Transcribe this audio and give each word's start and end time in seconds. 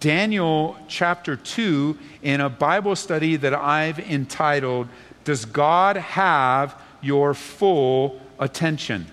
Daniel 0.00 0.76
chapter 0.88 1.36
2 1.36 1.98
in 2.22 2.40
a 2.40 2.48
Bible 2.48 2.96
study 2.96 3.36
that 3.36 3.54
I've 3.54 3.98
entitled, 3.98 4.88
Does 5.24 5.44
God 5.44 5.96
Have 5.96 6.80
Your 7.00 7.34
Full 7.34 8.20
Attention? 8.38 9.06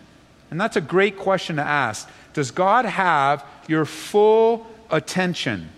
And 0.49 0.59
that's 0.59 0.75
a 0.75 0.81
great 0.81 1.17
question 1.17 1.55
to 1.55 1.63
ask. 1.63 2.09
Does 2.33 2.51
God 2.51 2.85
have 2.85 3.45
your 3.67 3.85
full 3.85 4.67
attention? 4.89 5.69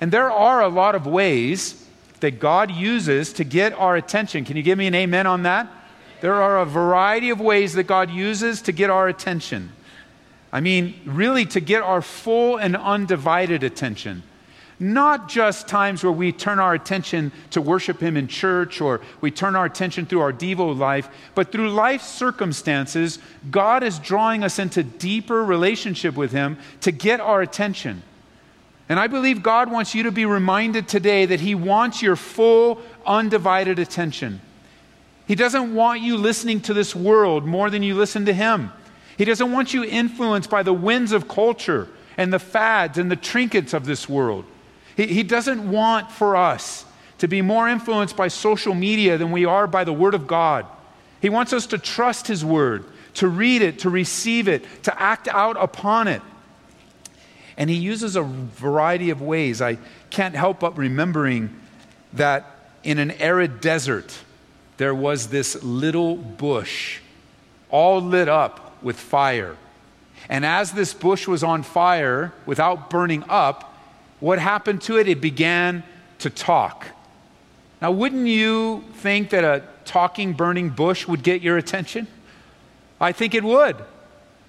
And 0.00 0.12
there 0.12 0.30
are 0.30 0.62
a 0.62 0.68
lot 0.68 0.94
of 0.94 1.06
ways 1.06 1.86
that 2.20 2.38
God 2.40 2.70
uses 2.70 3.32
to 3.34 3.44
get 3.44 3.72
our 3.74 3.96
attention. 3.96 4.44
Can 4.44 4.56
you 4.56 4.62
give 4.62 4.78
me 4.78 4.86
an 4.86 4.94
amen 4.94 5.26
on 5.26 5.42
that? 5.42 5.68
There 6.20 6.34
are 6.34 6.60
a 6.60 6.64
variety 6.64 7.30
of 7.30 7.40
ways 7.40 7.74
that 7.74 7.84
God 7.84 8.10
uses 8.10 8.62
to 8.62 8.72
get 8.72 8.88
our 8.88 9.08
attention. 9.08 9.72
I 10.52 10.60
mean, 10.60 11.00
really, 11.04 11.44
to 11.46 11.60
get 11.60 11.82
our 11.82 12.00
full 12.00 12.56
and 12.56 12.76
undivided 12.76 13.62
attention. 13.62 14.22
Not 14.84 15.30
just 15.30 15.66
times 15.66 16.04
where 16.04 16.12
we 16.12 16.30
turn 16.30 16.58
our 16.58 16.74
attention 16.74 17.32
to 17.52 17.62
worship 17.62 18.00
Him 18.00 18.18
in 18.18 18.28
church 18.28 18.82
or 18.82 19.00
we 19.22 19.30
turn 19.30 19.56
our 19.56 19.64
attention 19.64 20.04
through 20.04 20.20
our 20.20 20.32
Devo 20.32 20.76
life, 20.76 21.08
but 21.34 21.50
through 21.50 21.70
life 21.70 22.02
circumstances, 22.02 23.18
God 23.50 23.82
is 23.82 23.98
drawing 23.98 24.44
us 24.44 24.58
into 24.58 24.82
deeper 24.82 25.42
relationship 25.42 26.16
with 26.16 26.32
Him 26.32 26.58
to 26.82 26.92
get 26.92 27.18
our 27.18 27.40
attention. 27.40 28.02
And 28.90 29.00
I 29.00 29.06
believe 29.06 29.42
God 29.42 29.72
wants 29.72 29.94
you 29.94 30.02
to 30.02 30.12
be 30.12 30.26
reminded 30.26 30.86
today 30.86 31.24
that 31.24 31.40
He 31.40 31.54
wants 31.54 32.02
your 32.02 32.14
full, 32.14 32.78
undivided 33.06 33.78
attention. 33.78 34.42
He 35.26 35.34
doesn't 35.34 35.74
want 35.74 36.02
you 36.02 36.18
listening 36.18 36.60
to 36.60 36.74
this 36.74 36.94
world 36.94 37.46
more 37.46 37.70
than 37.70 37.82
you 37.82 37.94
listen 37.94 38.26
to 38.26 38.34
Him. 38.34 38.70
He 39.16 39.24
doesn't 39.24 39.50
want 39.50 39.72
you 39.72 39.82
influenced 39.82 40.50
by 40.50 40.62
the 40.62 40.74
winds 40.74 41.12
of 41.12 41.26
culture 41.26 41.88
and 42.18 42.30
the 42.30 42.38
fads 42.38 42.98
and 42.98 43.10
the 43.10 43.16
trinkets 43.16 43.72
of 43.72 43.86
this 43.86 44.10
world. 44.10 44.44
He, 44.96 45.06
he 45.06 45.22
doesn't 45.22 45.70
want 45.70 46.10
for 46.10 46.36
us 46.36 46.84
to 47.18 47.28
be 47.28 47.42
more 47.42 47.68
influenced 47.68 48.16
by 48.16 48.28
social 48.28 48.74
media 48.74 49.18
than 49.18 49.30
we 49.30 49.44
are 49.44 49.66
by 49.66 49.84
the 49.84 49.92
Word 49.92 50.14
of 50.14 50.26
God. 50.26 50.66
He 51.20 51.28
wants 51.28 51.52
us 51.52 51.66
to 51.68 51.78
trust 51.78 52.26
His 52.26 52.44
Word, 52.44 52.84
to 53.14 53.28
read 53.28 53.62
it, 53.62 53.80
to 53.80 53.90
receive 53.90 54.48
it, 54.48 54.64
to 54.84 55.00
act 55.00 55.28
out 55.28 55.56
upon 55.58 56.08
it. 56.08 56.22
And 57.56 57.70
He 57.70 57.76
uses 57.76 58.16
a 58.16 58.22
variety 58.22 59.10
of 59.10 59.22
ways. 59.22 59.62
I 59.62 59.78
can't 60.10 60.34
help 60.34 60.60
but 60.60 60.76
remembering 60.76 61.58
that 62.12 62.50
in 62.82 62.98
an 62.98 63.12
arid 63.12 63.60
desert, 63.60 64.18
there 64.76 64.94
was 64.94 65.28
this 65.28 65.62
little 65.62 66.16
bush 66.16 67.00
all 67.70 68.00
lit 68.00 68.28
up 68.28 68.82
with 68.82 68.98
fire. 68.98 69.56
And 70.28 70.44
as 70.44 70.72
this 70.72 70.94
bush 70.94 71.26
was 71.26 71.42
on 71.42 71.62
fire 71.62 72.32
without 72.46 72.90
burning 72.90 73.24
up, 73.28 73.73
what 74.20 74.38
happened 74.38 74.82
to 74.82 74.98
it? 74.98 75.08
It 75.08 75.20
began 75.20 75.82
to 76.20 76.30
talk. 76.30 76.86
Now, 77.82 77.90
wouldn't 77.90 78.26
you 78.26 78.84
think 78.94 79.30
that 79.30 79.44
a 79.44 79.62
talking, 79.84 80.32
burning 80.32 80.70
bush 80.70 81.06
would 81.06 81.22
get 81.22 81.42
your 81.42 81.58
attention? 81.58 82.06
I 83.00 83.12
think 83.12 83.34
it 83.34 83.44
would. 83.44 83.76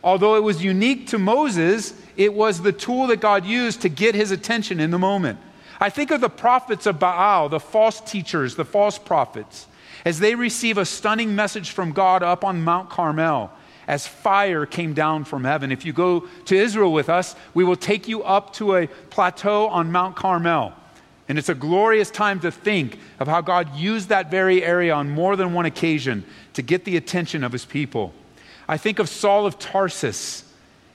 Although 0.04 0.36
it 0.36 0.44
was 0.44 0.64
unique 0.64 1.08
to 1.08 1.18
Moses, 1.18 1.94
it 2.16 2.34
was 2.34 2.62
the 2.62 2.72
tool 2.72 3.08
that 3.08 3.20
God 3.20 3.46
used 3.46 3.82
to 3.82 3.90
get 3.90 4.16
his 4.16 4.32
attention 4.32 4.80
in 4.80 4.92
the 4.92 5.00
moment. 5.00 5.40
I 5.80 5.90
think 5.90 6.12
of 6.12 6.22
the 6.22 6.30
prophets 6.30 6.86
of 6.86 7.00
Baal, 7.00 7.50
the 7.50 7.60
false 7.60 8.00
teachers, 8.00 8.56
the 8.56 8.64
false 8.64 8.98
prophets, 8.98 9.68
as 10.06 10.20
they 10.20 10.36
receive 10.36 10.78
a 10.78 10.86
stunning 10.86 11.36
message 11.36 11.72
from 11.72 11.92
God 11.92 12.24
up 12.24 12.44
on 12.46 12.64
Mount 12.64 12.90
Carmel 12.90 13.52
as 13.88 14.08
fire 14.08 14.66
came 14.66 14.94
down 14.94 15.24
from 15.24 15.44
heaven. 15.44 15.72
If 15.72 15.86
you 15.86 15.94
go 15.94 16.28
to 16.46 16.56
Israel 16.56 16.92
with 16.92 17.10
us, 17.10 17.36
we 17.54 17.64
will 17.64 17.76
take 17.76 18.08
you 18.08 18.24
up 18.24 18.54
to 18.54 18.76
a 18.76 18.88
plateau 19.10 19.68
on 19.68 19.92
Mount 19.92 20.16
Carmel. 20.16 20.74
And 21.28 21.38
it's 21.40 21.50
a 21.50 21.56
glorious 21.56 22.12
time 22.12 22.40
to 22.42 22.52
think 22.52 23.00
of 23.20 23.28
how 23.28 23.42
God 23.42 23.76
used 23.76 24.10
that 24.10 24.30
very 24.30 24.64
area 24.64 24.94
on 24.94 25.10
more 25.10 25.36
than 25.36 25.54
one 25.54 25.66
occasion 25.66 26.24
to 26.54 26.62
get 26.62 26.86
the 26.86 26.98
attention 26.98 27.44
of 27.44 27.52
his 27.52 27.66
people. 27.66 28.14
I 28.68 28.78
think 28.78 29.00
of 29.00 29.10
Saul 29.10 29.46
of 29.46 29.58
Tarsus. 29.58 30.44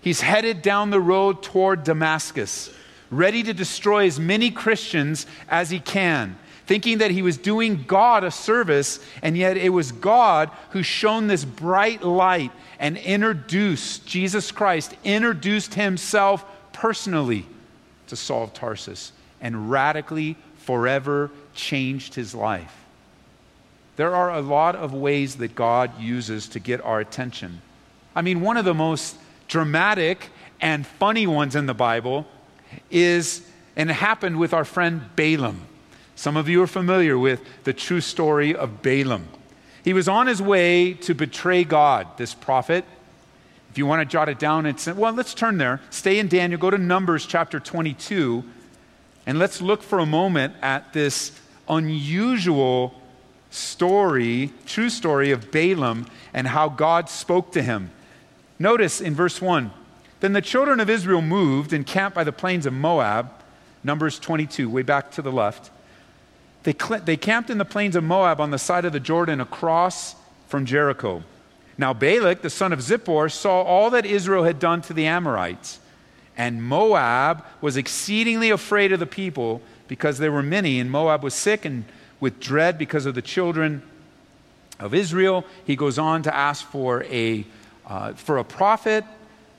He's 0.00 0.20
headed 0.20 0.62
down 0.62 0.90
the 0.90 1.00
road 1.00 1.42
toward 1.42 1.84
Damascus, 1.84 2.72
ready 3.10 3.42
to 3.42 3.52
destroy 3.52 4.06
as 4.06 4.20
many 4.20 4.50
Christians 4.50 5.26
as 5.48 5.70
he 5.70 5.80
can 5.80 6.38
thinking 6.70 6.98
that 6.98 7.10
he 7.10 7.20
was 7.20 7.36
doing 7.36 7.82
God 7.88 8.22
a 8.22 8.30
service, 8.30 9.00
and 9.22 9.36
yet 9.36 9.56
it 9.56 9.70
was 9.70 9.90
God 9.90 10.52
who 10.70 10.84
shone 10.84 11.26
this 11.26 11.44
bright 11.44 12.04
light 12.04 12.52
and 12.78 12.96
introduced 12.96 14.06
Jesus 14.06 14.52
Christ, 14.52 14.94
introduced 15.02 15.74
himself 15.74 16.44
personally 16.72 17.44
to 18.06 18.14
Saul 18.14 18.44
of 18.44 18.54
Tarsus, 18.54 19.10
and 19.40 19.68
radically, 19.68 20.36
forever 20.58 21.32
changed 21.56 22.14
his 22.14 22.36
life. 22.36 22.84
There 23.96 24.14
are 24.14 24.32
a 24.32 24.40
lot 24.40 24.76
of 24.76 24.94
ways 24.94 25.38
that 25.38 25.56
God 25.56 26.00
uses 26.00 26.46
to 26.50 26.60
get 26.60 26.80
our 26.82 27.00
attention. 27.00 27.62
I 28.14 28.22
mean, 28.22 28.42
one 28.42 28.56
of 28.56 28.64
the 28.64 28.74
most 28.74 29.16
dramatic 29.48 30.28
and 30.60 30.86
funny 30.86 31.26
ones 31.26 31.56
in 31.56 31.66
the 31.66 31.74
Bible 31.74 32.28
is, 32.92 33.44
and 33.74 33.90
it 33.90 33.94
happened 33.94 34.38
with 34.38 34.54
our 34.54 34.64
friend 34.64 35.02
Balaam. 35.16 35.62
Some 36.20 36.36
of 36.36 36.50
you 36.50 36.62
are 36.62 36.66
familiar 36.66 37.18
with 37.18 37.40
the 37.64 37.72
true 37.72 38.02
story 38.02 38.54
of 38.54 38.82
Balaam. 38.82 39.26
He 39.82 39.94
was 39.94 40.06
on 40.06 40.26
his 40.26 40.42
way 40.42 40.92
to 40.92 41.14
betray 41.14 41.64
God, 41.64 42.08
this 42.18 42.34
prophet. 42.34 42.84
If 43.70 43.78
you 43.78 43.86
want 43.86 44.02
to 44.02 44.04
jot 44.04 44.28
it 44.28 44.38
down, 44.38 44.66
it's, 44.66 44.86
well, 44.86 45.14
let's 45.14 45.32
turn 45.32 45.56
there. 45.56 45.80
Stay 45.88 46.18
in 46.18 46.28
Daniel, 46.28 46.60
go 46.60 46.68
to 46.68 46.76
Numbers 46.76 47.24
chapter 47.24 47.58
22, 47.58 48.44
and 49.24 49.38
let's 49.38 49.62
look 49.62 49.82
for 49.82 49.98
a 49.98 50.04
moment 50.04 50.56
at 50.60 50.92
this 50.92 51.32
unusual 51.70 53.00
story, 53.48 54.52
true 54.66 54.90
story 54.90 55.30
of 55.30 55.50
Balaam 55.50 56.04
and 56.34 56.48
how 56.48 56.68
God 56.68 57.08
spoke 57.08 57.50
to 57.52 57.62
him. 57.62 57.92
Notice 58.58 59.00
in 59.00 59.14
verse 59.14 59.40
1 59.40 59.72
Then 60.20 60.34
the 60.34 60.42
children 60.42 60.80
of 60.80 60.90
Israel 60.90 61.22
moved 61.22 61.72
and 61.72 61.86
camped 61.86 62.14
by 62.14 62.24
the 62.24 62.30
plains 62.30 62.66
of 62.66 62.74
Moab, 62.74 63.30
Numbers 63.82 64.18
22, 64.18 64.68
way 64.68 64.82
back 64.82 65.10
to 65.12 65.22
the 65.22 65.32
left. 65.32 65.70
They, 66.62 66.74
they 67.04 67.16
camped 67.16 67.50
in 67.50 67.58
the 67.58 67.64
plains 67.64 67.96
of 67.96 68.04
Moab 68.04 68.40
on 68.40 68.50
the 68.50 68.58
side 68.58 68.84
of 68.84 68.92
the 68.92 69.00
Jordan 69.00 69.40
across 69.40 70.14
from 70.48 70.66
Jericho. 70.66 71.22
Now, 71.78 71.94
Balak, 71.94 72.42
the 72.42 72.50
son 72.50 72.72
of 72.72 72.80
Zippor, 72.80 73.32
saw 73.32 73.62
all 73.62 73.88
that 73.90 74.04
Israel 74.04 74.44
had 74.44 74.58
done 74.58 74.82
to 74.82 74.92
the 74.92 75.06
Amorites. 75.06 75.78
And 76.36 76.62
Moab 76.62 77.44
was 77.60 77.76
exceedingly 77.76 78.50
afraid 78.50 78.92
of 78.92 79.00
the 79.00 79.06
people 79.06 79.62
because 79.88 80.18
there 80.18 80.32
were 80.32 80.42
many, 80.42 80.78
and 80.78 80.90
Moab 80.90 81.22
was 81.22 81.34
sick 81.34 81.64
and 81.64 81.84
with 82.20 82.38
dread 82.38 82.76
because 82.76 83.06
of 83.06 83.14
the 83.14 83.22
children 83.22 83.82
of 84.78 84.94
Israel. 84.94 85.44
He 85.64 85.76
goes 85.76 85.98
on 85.98 86.22
to 86.24 86.34
ask 86.34 86.64
for 86.64 87.04
a, 87.04 87.46
uh, 87.86 88.12
for 88.12 88.38
a 88.38 88.44
prophet. 88.44 89.04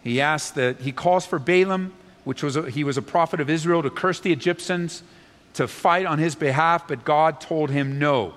He 0.03 0.22
asks 0.22 0.51
that 0.51 0.79
he 0.79 0.91
calls 0.91 1.25
for 1.25 1.39
Balaam, 1.39 1.94
which 2.23 2.44
was 2.44 2.56
a, 2.56 2.69
he 2.69 2.83
was 2.83 2.97
a 2.97 3.01
prophet 3.01 3.39
of 3.39 3.50
Israel, 3.50 3.81
to 3.81 3.89
curse 3.89 4.19
the 4.19 4.31
Egyptians 4.31 5.04
to 5.53 5.68
fight 5.68 6.06
on 6.06 6.19
his 6.19 6.36
behalf, 6.36 6.88
but 6.88 7.03
God 7.03 7.42
told 7.42 7.69
him 7.69 8.00
no. 8.00 8.33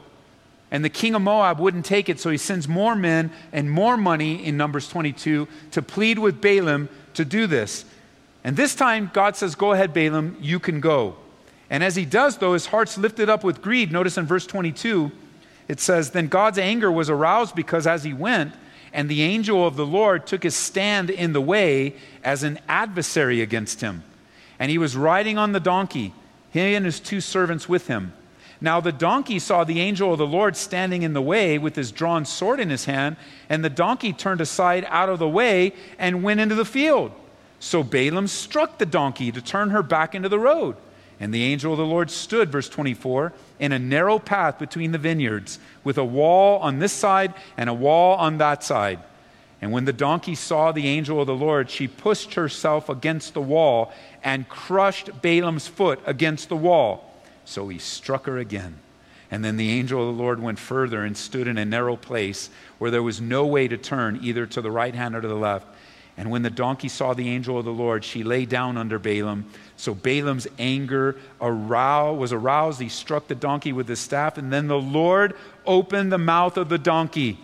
And 0.70 0.84
the 0.84 0.90
king 0.90 1.14
of 1.14 1.22
Moab 1.22 1.60
wouldn't 1.60 1.84
take 1.84 2.08
it, 2.08 2.18
so 2.18 2.30
he 2.30 2.36
sends 2.36 2.66
more 2.66 2.96
men 2.96 3.30
and 3.52 3.70
more 3.70 3.96
money 3.96 4.44
in 4.44 4.56
Numbers 4.56 4.88
22 4.88 5.46
to 5.70 5.82
plead 5.82 6.18
with 6.18 6.40
Balaam 6.40 6.88
to 7.14 7.24
do 7.24 7.46
this. 7.46 7.84
And 8.42 8.56
this 8.56 8.74
time, 8.74 9.10
God 9.12 9.36
says, 9.36 9.54
Go 9.54 9.72
ahead, 9.72 9.94
Balaam, 9.94 10.36
you 10.40 10.58
can 10.58 10.80
go. 10.80 11.16
And 11.70 11.84
as 11.84 11.96
he 11.96 12.04
does, 12.04 12.38
though, 12.38 12.54
his 12.54 12.66
heart's 12.66 12.98
lifted 12.98 13.28
up 13.28 13.44
with 13.44 13.62
greed. 13.62 13.92
Notice 13.92 14.18
in 14.18 14.26
verse 14.26 14.46
22, 14.46 15.12
it 15.68 15.80
says, 15.80 16.10
Then 16.10 16.26
God's 16.26 16.58
anger 16.58 16.90
was 16.90 17.08
aroused 17.08 17.54
because 17.54 17.86
as 17.86 18.04
he 18.04 18.12
went, 18.12 18.52
and 18.92 19.08
the 19.08 19.22
angel 19.22 19.66
of 19.66 19.76
the 19.76 19.86
Lord 19.86 20.26
took 20.26 20.42
his 20.42 20.54
stand 20.54 21.10
in 21.10 21.32
the 21.32 21.40
way 21.40 21.94
as 22.22 22.42
an 22.42 22.58
adversary 22.68 23.40
against 23.40 23.80
him. 23.80 24.04
And 24.58 24.70
he 24.70 24.78
was 24.78 24.96
riding 24.96 25.36
on 25.36 25.52
the 25.52 25.60
donkey 25.60 26.14
he 26.54 26.76
and 26.76 26.86
his 26.86 27.00
two 27.00 27.20
servants 27.20 27.68
with 27.68 27.88
him. 27.88 28.12
Now 28.60 28.80
the 28.80 28.92
donkey 28.92 29.40
saw 29.40 29.64
the 29.64 29.80
angel 29.80 30.12
of 30.12 30.18
the 30.18 30.26
Lord 30.26 30.56
standing 30.56 31.02
in 31.02 31.12
the 31.12 31.20
way 31.20 31.58
with 31.58 31.74
his 31.74 31.90
drawn 31.90 32.24
sword 32.24 32.60
in 32.60 32.70
his 32.70 32.84
hand, 32.84 33.16
and 33.48 33.64
the 33.64 33.68
donkey 33.68 34.12
turned 34.12 34.40
aside 34.40 34.86
out 34.88 35.08
of 35.08 35.18
the 35.18 35.28
way 35.28 35.72
and 35.98 36.22
went 36.22 36.38
into 36.38 36.54
the 36.54 36.64
field. 36.64 37.10
So 37.58 37.82
Balaam 37.82 38.28
struck 38.28 38.78
the 38.78 38.86
donkey 38.86 39.32
to 39.32 39.42
turn 39.42 39.70
her 39.70 39.82
back 39.82 40.14
into 40.14 40.28
the 40.28 40.38
road. 40.38 40.76
And 41.18 41.34
the 41.34 41.42
angel 41.42 41.72
of 41.72 41.78
the 41.78 41.84
Lord 41.84 42.08
stood, 42.08 42.52
verse 42.52 42.68
24, 42.68 43.32
in 43.58 43.72
a 43.72 43.78
narrow 43.78 44.20
path 44.20 44.60
between 44.60 44.92
the 44.92 44.98
vineyards, 44.98 45.58
with 45.82 45.98
a 45.98 46.04
wall 46.04 46.60
on 46.60 46.78
this 46.78 46.92
side 46.92 47.34
and 47.56 47.68
a 47.68 47.74
wall 47.74 48.16
on 48.16 48.38
that 48.38 48.62
side. 48.62 49.00
And 49.60 49.72
when 49.72 49.84
the 49.86 49.92
donkey 49.92 50.34
saw 50.34 50.72
the 50.72 50.86
angel 50.86 51.20
of 51.20 51.26
the 51.26 51.34
Lord, 51.34 51.70
she 51.70 51.88
pushed 51.88 52.34
herself 52.34 52.88
against 52.88 53.34
the 53.34 53.40
wall 53.40 53.92
and 54.22 54.48
crushed 54.48 55.22
Balaam's 55.22 55.66
foot 55.66 56.00
against 56.04 56.48
the 56.48 56.56
wall. 56.56 57.14
So 57.44 57.68
he 57.68 57.78
struck 57.78 58.26
her 58.26 58.38
again. 58.38 58.76
And 59.30 59.44
then 59.44 59.56
the 59.56 59.70
angel 59.70 60.08
of 60.08 60.14
the 60.14 60.22
Lord 60.22 60.40
went 60.40 60.58
further 60.58 61.02
and 61.02 61.16
stood 61.16 61.48
in 61.48 61.58
a 61.58 61.64
narrow 61.64 61.96
place 61.96 62.50
where 62.78 62.90
there 62.90 63.02
was 63.02 63.20
no 63.20 63.46
way 63.46 63.66
to 63.66 63.76
turn 63.76 64.20
either 64.22 64.46
to 64.46 64.60
the 64.60 64.70
right 64.70 64.94
hand 64.94 65.16
or 65.16 65.22
to 65.22 65.28
the 65.28 65.34
left. 65.34 65.66
And 66.16 66.30
when 66.30 66.42
the 66.42 66.50
donkey 66.50 66.88
saw 66.88 67.12
the 67.14 67.28
angel 67.28 67.58
of 67.58 67.64
the 67.64 67.72
Lord, 67.72 68.04
she 68.04 68.22
lay 68.22 68.44
down 68.44 68.76
under 68.76 69.00
Balaam. 69.00 69.50
So 69.76 69.94
Balaam's 69.94 70.46
anger 70.58 71.16
was 71.40 72.32
aroused. 72.32 72.80
He 72.80 72.88
struck 72.88 73.26
the 73.26 73.34
donkey 73.34 73.72
with 73.72 73.88
his 73.88 73.98
staff. 73.98 74.38
And 74.38 74.52
then 74.52 74.68
the 74.68 74.78
Lord 74.78 75.34
opened 75.66 76.12
the 76.12 76.18
mouth 76.18 76.56
of 76.56 76.68
the 76.68 76.78
donkey. 76.78 77.38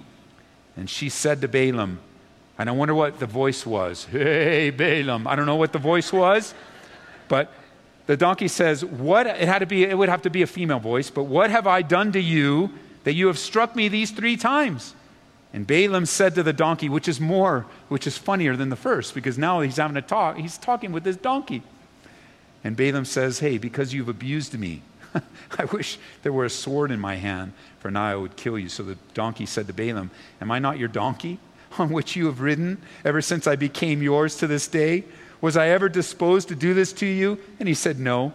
And 0.80 0.88
she 0.88 1.10
said 1.10 1.42
to 1.42 1.48
Balaam, 1.48 2.00
and 2.58 2.66
I 2.66 2.72
wonder 2.72 2.94
what 2.94 3.20
the 3.20 3.26
voice 3.26 3.66
was. 3.66 4.04
Hey, 4.10 4.70
Balaam. 4.70 5.26
I 5.26 5.36
don't 5.36 5.44
know 5.44 5.56
what 5.56 5.74
the 5.74 5.78
voice 5.78 6.10
was, 6.10 6.54
but 7.28 7.52
the 8.06 8.16
donkey 8.16 8.48
says, 8.48 8.82
What? 8.82 9.26
It 9.26 9.46
had 9.46 9.58
to 9.58 9.66
be, 9.66 9.84
it 9.84 9.96
would 9.96 10.08
have 10.08 10.22
to 10.22 10.30
be 10.30 10.40
a 10.40 10.46
female 10.46 10.78
voice, 10.78 11.10
but 11.10 11.24
what 11.24 11.50
have 11.50 11.66
I 11.66 11.82
done 11.82 12.12
to 12.12 12.20
you 12.20 12.70
that 13.04 13.12
you 13.12 13.26
have 13.26 13.38
struck 13.38 13.76
me 13.76 13.88
these 13.88 14.10
three 14.10 14.38
times? 14.38 14.94
And 15.52 15.66
Balaam 15.66 16.06
said 16.06 16.34
to 16.36 16.42
the 16.42 16.54
donkey, 16.54 16.88
which 16.88 17.08
is 17.08 17.20
more, 17.20 17.66
which 17.88 18.06
is 18.06 18.16
funnier 18.16 18.56
than 18.56 18.70
the 18.70 18.76
first, 18.76 19.14
because 19.14 19.36
now 19.36 19.60
he's 19.60 19.76
having 19.76 19.98
a 19.98 20.02
talk, 20.02 20.38
he's 20.38 20.56
talking 20.56 20.92
with 20.92 21.04
this 21.04 21.16
donkey. 21.16 21.62
And 22.64 22.74
Balaam 22.74 23.04
says, 23.04 23.40
Hey, 23.40 23.58
because 23.58 23.92
you've 23.92 24.08
abused 24.08 24.58
me, 24.58 24.80
I 25.58 25.64
wish 25.66 25.98
there 26.22 26.32
were 26.32 26.44
a 26.44 26.50
sword 26.50 26.90
in 26.90 27.00
my 27.00 27.16
hand, 27.16 27.52
for 27.78 27.90
now 27.90 28.04
I 28.04 28.16
would 28.16 28.36
kill 28.36 28.58
you. 28.58 28.68
So 28.68 28.82
the 28.82 28.98
donkey 29.14 29.46
said 29.46 29.66
to 29.66 29.72
Balaam, 29.72 30.10
Am 30.40 30.50
I 30.50 30.58
not 30.58 30.78
your 30.78 30.88
donkey 30.88 31.38
on 31.78 31.90
which 31.90 32.16
you 32.16 32.26
have 32.26 32.40
ridden 32.40 32.78
ever 33.04 33.20
since 33.20 33.46
I 33.46 33.56
became 33.56 34.02
yours 34.02 34.36
to 34.38 34.46
this 34.46 34.68
day? 34.68 35.04
Was 35.40 35.56
I 35.56 35.68
ever 35.68 35.88
disposed 35.88 36.48
to 36.48 36.54
do 36.54 36.74
this 36.74 36.92
to 36.94 37.06
you? 37.06 37.38
And 37.58 37.68
he 37.68 37.74
said, 37.74 37.98
No. 37.98 38.32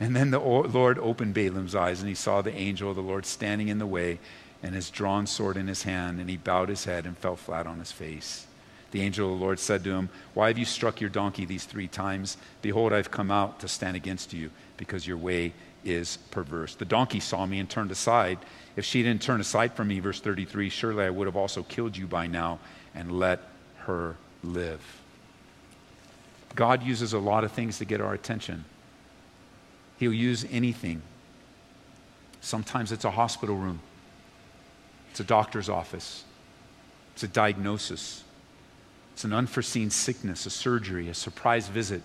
And 0.00 0.14
then 0.16 0.30
the 0.30 0.40
Lord 0.40 0.98
opened 0.98 1.34
Balaam's 1.34 1.74
eyes, 1.74 2.00
and 2.00 2.08
he 2.08 2.16
saw 2.16 2.42
the 2.42 2.54
angel 2.54 2.90
of 2.90 2.96
the 2.96 3.02
Lord 3.02 3.24
standing 3.24 3.68
in 3.68 3.78
the 3.78 3.86
way 3.86 4.18
and 4.64 4.74
his 4.74 4.88
drawn 4.88 5.26
sword 5.26 5.58
in 5.58 5.68
his 5.68 5.82
hand, 5.82 6.18
and 6.18 6.28
he 6.28 6.38
bowed 6.38 6.70
his 6.70 6.86
head 6.86 7.04
and 7.04 7.18
fell 7.18 7.36
flat 7.36 7.66
on 7.66 7.78
his 7.78 7.92
face. 7.92 8.46
The 8.92 9.02
angel 9.02 9.30
of 9.30 9.38
the 9.38 9.44
Lord 9.44 9.58
said 9.58 9.84
to 9.84 9.90
him, 9.90 10.08
Why 10.32 10.48
have 10.48 10.56
you 10.56 10.64
struck 10.64 11.02
your 11.02 11.10
donkey 11.10 11.44
these 11.44 11.66
three 11.66 11.86
times? 11.86 12.38
Behold, 12.62 12.94
I've 12.94 13.10
come 13.10 13.30
out 13.30 13.60
to 13.60 13.68
stand 13.68 13.94
against 13.94 14.32
you, 14.32 14.50
because 14.78 15.06
your 15.06 15.18
way 15.18 15.52
is 15.84 16.16
perverse. 16.30 16.74
The 16.74 16.84
donkey 16.84 17.20
saw 17.20 17.46
me 17.46 17.58
and 17.58 17.68
turned 17.68 17.90
aside. 17.90 18.38
If 18.76 18.84
she 18.84 19.02
didn't 19.02 19.22
turn 19.22 19.40
aside 19.40 19.74
from 19.74 19.88
me, 19.88 20.00
verse 20.00 20.20
33, 20.20 20.68
surely 20.68 21.04
I 21.04 21.10
would 21.10 21.26
have 21.26 21.36
also 21.36 21.62
killed 21.62 21.96
you 21.96 22.06
by 22.06 22.26
now 22.26 22.58
and 22.94 23.12
let 23.12 23.40
her 23.78 24.16
live. 24.42 24.80
God 26.54 26.82
uses 26.82 27.12
a 27.12 27.18
lot 27.18 27.44
of 27.44 27.52
things 27.52 27.78
to 27.78 27.84
get 27.84 28.00
our 28.00 28.14
attention. 28.14 28.64
He'll 29.98 30.12
use 30.12 30.46
anything. 30.50 31.02
Sometimes 32.40 32.92
it's 32.92 33.04
a 33.04 33.10
hospital 33.10 33.56
room, 33.56 33.80
it's 35.10 35.20
a 35.20 35.24
doctor's 35.24 35.70
office, 35.70 36.24
it's 37.14 37.22
a 37.22 37.28
diagnosis, 37.28 38.22
it's 39.14 39.24
an 39.24 39.32
unforeseen 39.32 39.88
sickness, 39.88 40.44
a 40.44 40.50
surgery, 40.50 41.08
a 41.08 41.14
surprise 41.14 41.68
visit, 41.68 42.02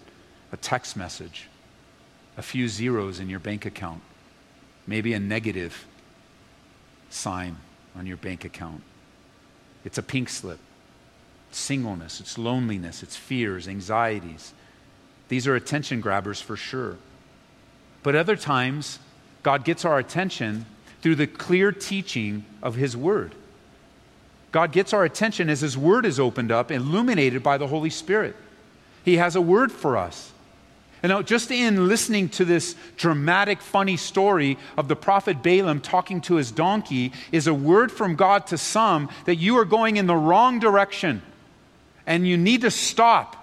a 0.53 0.57
text 0.57 0.95
message, 0.95 1.49
a 2.39 2.41
few 2.41 2.69
zeros 2.69 3.19
in 3.19 3.29
your 3.29 3.39
bank 3.39 3.65
account, 3.65 4.01
maybe 4.87 5.11
a 5.11 5.19
negative 5.19 5.85
sign 7.09 7.57
on 7.97 8.05
your 8.05 8.15
bank 8.15 8.45
account. 8.45 8.81
It's 9.83 9.97
a 9.97 10.03
pink 10.03 10.29
slip 10.29 10.59
singleness, 11.51 12.21
it's 12.21 12.37
loneliness, 12.37 13.03
it's 13.03 13.17
fears, 13.17 13.67
anxieties. 13.67 14.53
These 15.27 15.47
are 15.47 15.55
attention 15.55 15.99
grabbers 15.99 16.39
for 16.39 16.55
sure. 16.55 16.95
But 18.03 18.15
other 18.15 18.35
times, 18.35 18.99
God 19.43 19.65
gets 19.65 19.83
our 19.83 19.97
attention 19.97 20.65
through 21.01 21.15
the 21.15 21.27
clear 21.27 21.71
teaching 21.71 22.45
of 22.61 22.75
His 22.75 22.95
Word. 22.95 23.33
God 24.51 24.71
gets 24.71 24.93
our 24.93 25.03
attention 25.03 25.49
as 25.49 25.59
His 25.61 25.77
Word 25.77 26.05
is 26.05 26.19
opened 26.19 26.51
up, 26.51 26.71
illuminated 26.71 27.43
by 27.43 27.57
the 27.57 27.67
Holy 27.67 27.89
Spirit. 27.89 28.35
He 29.03 29.17
has 29.17 29.35
a 29.35 29.41
word 29.41 29.71
for 29.71 29.97
us. 29.97 30.31
And 31.01 31.11
now, 31.11 31.21
just 31.21 31.49
in 31.49 31.87
listening 31.87 32.27
to 32.29 32.45
this 32.45 32.75
dramatic, 32.97 33.61
funny 33.61 33.95
story 33.95 34.57
of 34.77 34.89
the 34.89 34.95
prophet 34.95 35.41
Balaam 35.41 35.79
talking 35.79 36.19
to 36.21 36.35
his 36.35 36.51
donkey 36.51 37.13
is 37.31 37.47
a 37.47 37.53
word 37.53 37.91
from 37.91 38.15
God 38.15 38.47
to 38.47 38.57
some 38.57 39.09
that 39.25 39.35
you 39.35 39.57
are 39.57 39.65
going 39.65 39.95
in 39.95 40.07
the 40.07 40.15
wrong 40.15 40.59
direction 40.59 41.21
and 42.05 42.27
you 42.27 42.37
need 42.37 42.61
to 42.61 42.71
stop 42.71 43.35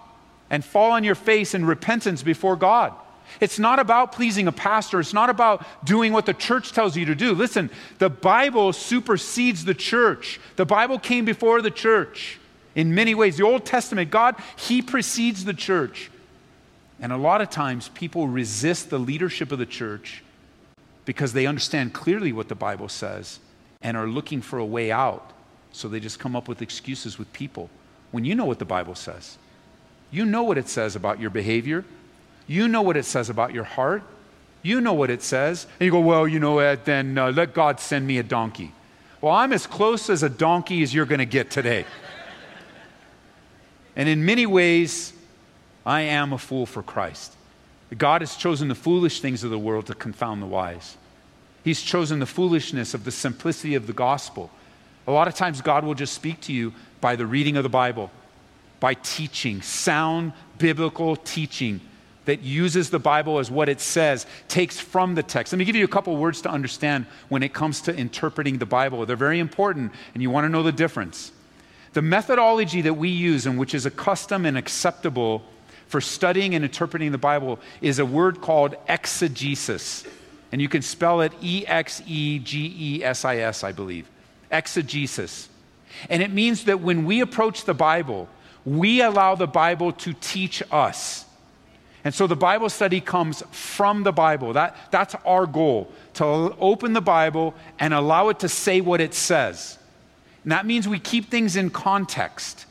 and 0.51 0.65
fall 0.65 0.93
on 0.93 1.05
your 1.05 1.15
face 1.15 1.55
in 1.55 1.65
repentance 1.65 2.23
before 2.23 2.57
God. 2.57 2.93
It's 3.41 3.59
not 3.59 3.79
about 3.79 4.13
pleasing 4.13 4.49
a 4.49 4.53
pastor. 4.53 5.01
It's 5.01 5.15
not 5.15 5.31
about 5.31 5.65
doing 5.85 6.13
what 6.13 6.27
the 6.27 6.35
church 6.35 6.73
tells 6.73 6.97
you 6.97 7.07
to 7.07 7.15
do. 7.15 7.33
Listen, 7.33 7.71
the 7.99 8.11
Bible 8.11 8.73
supersedes 8.73 9.65
the 9.65 9.75
church. 9.75 10.41
The 10.57 10.67
Bible 10.67 10.99
came 10.99 11.25
before 11.25 11.63
the 11.63 11.71
church 11.71 12.39
in 12.75 12.95
many 12.95 13.15
ways. 13.15 13.37
The 13.37 13.45
Old 13.45 13.65
Testament, 13.65 14.11
God, 14.11 14.37
He 14.57 14.83
precedes 14.83 15.45
the 15.45 15.55
church. 15.55 16.11
And 17.01 17.13
a 17.13 17.17
lot 17.17 17.41
of 17.41 17.51
times 17.51 17.89
people 17.89 18.29
resist 18.29 18.91
the 18.91 18.99
leadership 18.99 19.53
of 19.53 19.59
the 19.59 19.67
church 19.67 20.23
because 21.05 21.33
they 21.33 21.47
understand 21.47 21.93
clearly 21.93 22.33
what 22.33 22.49
the 22.49 22.55
Bible 22.55 22.89
says 22.89 23.39
and 23.83 23.97
are 23.97 24.07
looking 24.07 24.41
for 24.41 24.59
a 24.59 24.65
way 24.65 24.91
out. 24.91 25.33
So 25.73 25.89
they 25.89 26.01
just 26.01 26.19
come 26.19 26.35
up 26.35 26.49
with 26.49 26.63
excuses 26.63 27.19
with 27.19 27.33
people 27.33 27.71
when 28.11 28.25
you 28.25 28.35
know 28.35 28.47
what 28.47 28.59
the 28.59 28.65
Bible 28.65 28.95
says. 28.95 29.37
You 30.11 30.25
know 30.25 30.43
what 30.43 30.57
it 30.57 30.69
says 30.69 30.97
about 30.97 31.21
your 31.21 31.31
behavior. 31.31 31.85
You 32.47 32.69
know 32.69 32.83
what 32.83 32.97
it 32.97 33.05
says 33.05 33.29
about 33.29 33.53
your 33.53 33.65
heart. 33.65 34.03
You 34.63 34.81
know 34.81 34.95
what 34.95 35.11
it 35.11 35.23
says. 35.23 35.67
And 35.79 35.85
you 35.85 35.91
go, 35.91 36.01
well, 36.01 36.27
you 36.27 36.41
know 36.41 36.55
what, 36.55 36.85
then 36.85 37.19
uh, 37.19 37.31
let 37.31 37.53
God 37.53 37.79
send 37.79 38.07
me 38.07 38.19
a 38.19 38.23
donkey. 38.23 38.73
Well, 39.21 39.33
I'm 39.33 39.53
as 39.53 39.67
close 39.67 40.09
as 40.11 40.23
a 40.23 40.29
donkey 40.29 40.83
as 40.83 40.95
you're 40.95 41.07
going 41.07 41.19
to 41.19 41.27
get 41.27 41.51
today. 41.51 41.85
and 43.97 44.09
in 44.09 44.25
many 44.25 44.47
ways, 44.47 45.13
I 45.87 46.01
am 46.03 46.33
a 46.33 46.39
fool 46.39 46.67
for 46.67 46.83
Christ. 46.83 47.37
God 47.97 48.21
has 48.21 48.35
chosen 48.37 48.67
the 48.67 48.75
foolish 48.75 49.21
things 49.21 49.45
of 49.45 49.51
the 49.51 49.59
world 49.59 49.87
to 49.87 49.95
confound 49.95 50.43
the 50.43 50.47
wise. 50.47 50.97
He's 51.63 51.81
chosen 51.81 52.19
the 52.19 52.27
foolishness 52.27 52.93
of 52.93 53.05
the 53.05 53.13
simplicity 53.13 53.77
of 53.77 53.87
the 53.87 53.93
gospel. 53.93 54.51
A 55.07 55.13
lot 55.13 55.29
of 55.29 55.35
times, 55.35 55.61
God 55.61 55.85
will 55.85 55.95
just 55.95 56.15
speak 56.15 56.41
to 56.43 56.53
you 56.53 56.73
by 57.01 57.15
the 57.15 57.27
reading 57.27 57.57
of 57.57 57.63
the 57.63 57.69
Bible, 57.69 58.11
by 58.81 58.95
teaching, 58.95 59.63
sound 59.63 60.33
biblical 60.59 61.15
teaching 61.15 61.81
that 62.25 62.41
uses 62.41 62.91
the 62.91 62.99
Bible 62.99 63.39
as 63.39 63.53
what 63.53 63.69
it 63.69 63.81
says, 63.81 64.27
takes 64.49 64.81
from 64.81 65.15
the 65.15 65.23
text. 65.23 65.53
Let 65.53 65.59
me 65.59 65.65
give 65.65 65.77
you 65.77 65.85
a 65.85 65.89
couple 65.89 66.17
words 66.17 66.43
to 66.43 66.51
understand 66.51 67.07
when 67.29 67.45
it 67.45 67.55
comes 67.55 67.81
to 67.83 67.97
interpreting 67.97 68.59
the 68.59 68.67
Bible. 68.67 69.07
They're 69.07 69.15
very 69.15 69.39
important, 69.39 69.93
and 70.13 70.23
you 70.23 70.31
want 70.31 70.45
to 70.45 70.49
know 70.49 70.65
the 70.65 70.73
difference. 70.73 71.31
The 71.93 72.03
methodology 72.03 72.83
that 72.83 72.95
we 72.95 73.09
use, 73.09 73.47
and 73.47 73.57
which 73.57 73.75
is 73.75 73.87
a 73.87 73.93
custom 73.93 74.45
and 74.45 74.59
acceptable 74.59 75.45
for 75.87 76.01
studying 76.01 76.55
and 76.55 76.65
interpreting 76.65 77.13
the 77.13 77.19
Bible, 77.19 77.59
is 77.81 77.99
a 77.99 78.07
word 78.07 78.41
called 78.41 78.75
exegesis. 78.89 80.05
And 80.53 80.61
you 80.61 80.69
can 80.69 80.83
spell 80.83 81.21
it 81.21 81.33
E 81.43 81.65
X 81.67 82.03
E 82.07 82.39
G 82.39 82.75
E 82.79 83.05
S 83.05 83.25
I 83.25 83.39
S, 83.39 83.65
I 83.65 83.73
believe. 83.73 84.09
Exegesis. 84.51 85.49
And 86.09 86.23
it 86.23 86.31
means 86.31 86.65
that 86.65 86.81
when 86.81 87.05
we 87.05 87.21
approach 87.21 87.65
the 87.65 87.75
Bible, 87.75 88.29
we 88.65 89.01
allow 89.01 89.35
the 89.35 89.47
Bible 89.47 89.93
to 89.93 90.13
teach 90.15 90.63
us. 90.71 91.25
And 92.05 92.15
so 92.15 92.27
the 92.27 92.37
Bible 92.37 92.69
study 92.69 93.01
comes 93.01 93.43
from 93.51 94.05
the 94.05 94.13
Bible. 94.13 94.53
That, 94.53 94.77
that's 94.93 95.17
our 95.25 95.47
goal 95.47 95.91
to 96.15 96.25
open 96.25 96.93
the 96.93 97.01
Bible 97.01 97.55
and 97.81 97.93
allow 97.93 98.29
it 98.29 98.41
to 98.41 98.49
say 98.49 98.81
what 98.81 99.01
it 99.01 99.15
says. 99.15 99.79
And 100.45 100.53
that 100.53 100.67
means 100.67 100.87
we 100.87 101.01
keep 101.01 101.31
things 101.31 101.57
in 101.57 101.71
context. 101.71 102.66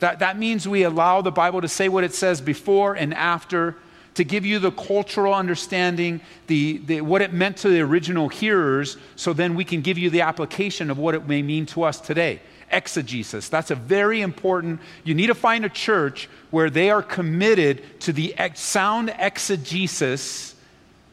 That, 0.00 0.18
that 0.18 0.38
means 0.38 0.68
we 0.68 0.82
allow 0.82 1.22
the 1.22 1.32
Bible 1.32 1.60
to 1.60 1.68
say 1.68 1.88
what 1.88 2.04
it 2.04 2.14
says 2.14 2.40
before 2.40 2.94
and 2.94 3.14
after, 3.14 3.76
to 4.14 4.24
give 4.24 4.44
you 4.44 4.58
the 4.58 4.70
cultural 4.70 5.34
understanding, 5.34 6.20
the, 6.46 6.78
the, 6.78 7.00
what 7.00 7.22
it 7.22 7.32
meant 7.32 7.58
to 7.58 7.68
the 7.68 7.80
original 7.80 8.28
hearers, 8.28 8.96
so 9.14 9.32
then 9.32 9.54
we 9.54 9.64
can 9.64 9.80
give 9.80 9.98
you 9.98 10.10
the 10.10 10.22
application 10.22 10.90
of 10.90 10.98
what 10.98 11.14
it 11.14 11.26
may 11.26 11.42
mean 11.42 11.66
to 11.66 11.82
us 11.82 12.00
today 12.00 12.40
exegesis. 12.70 13.48
That's 13.48 13.70
a 13.70 13.74
very 13.74 14.20
important, 14.22 14.80
you 15.04 15.14
need 15.14 15.28
to 15.28 15.34
find 15.34 15.64
a 15.64 15.68
church 15.68 16.28
where 16.50 16.70
they 16.70 16.90
are 16.90 17.02
committed 17.02 18.00
to 18.00 18.12
the 18.12 18.34
ex- 18.36 18.60
sound 18.60 19.14
exegesis 19.18 20.54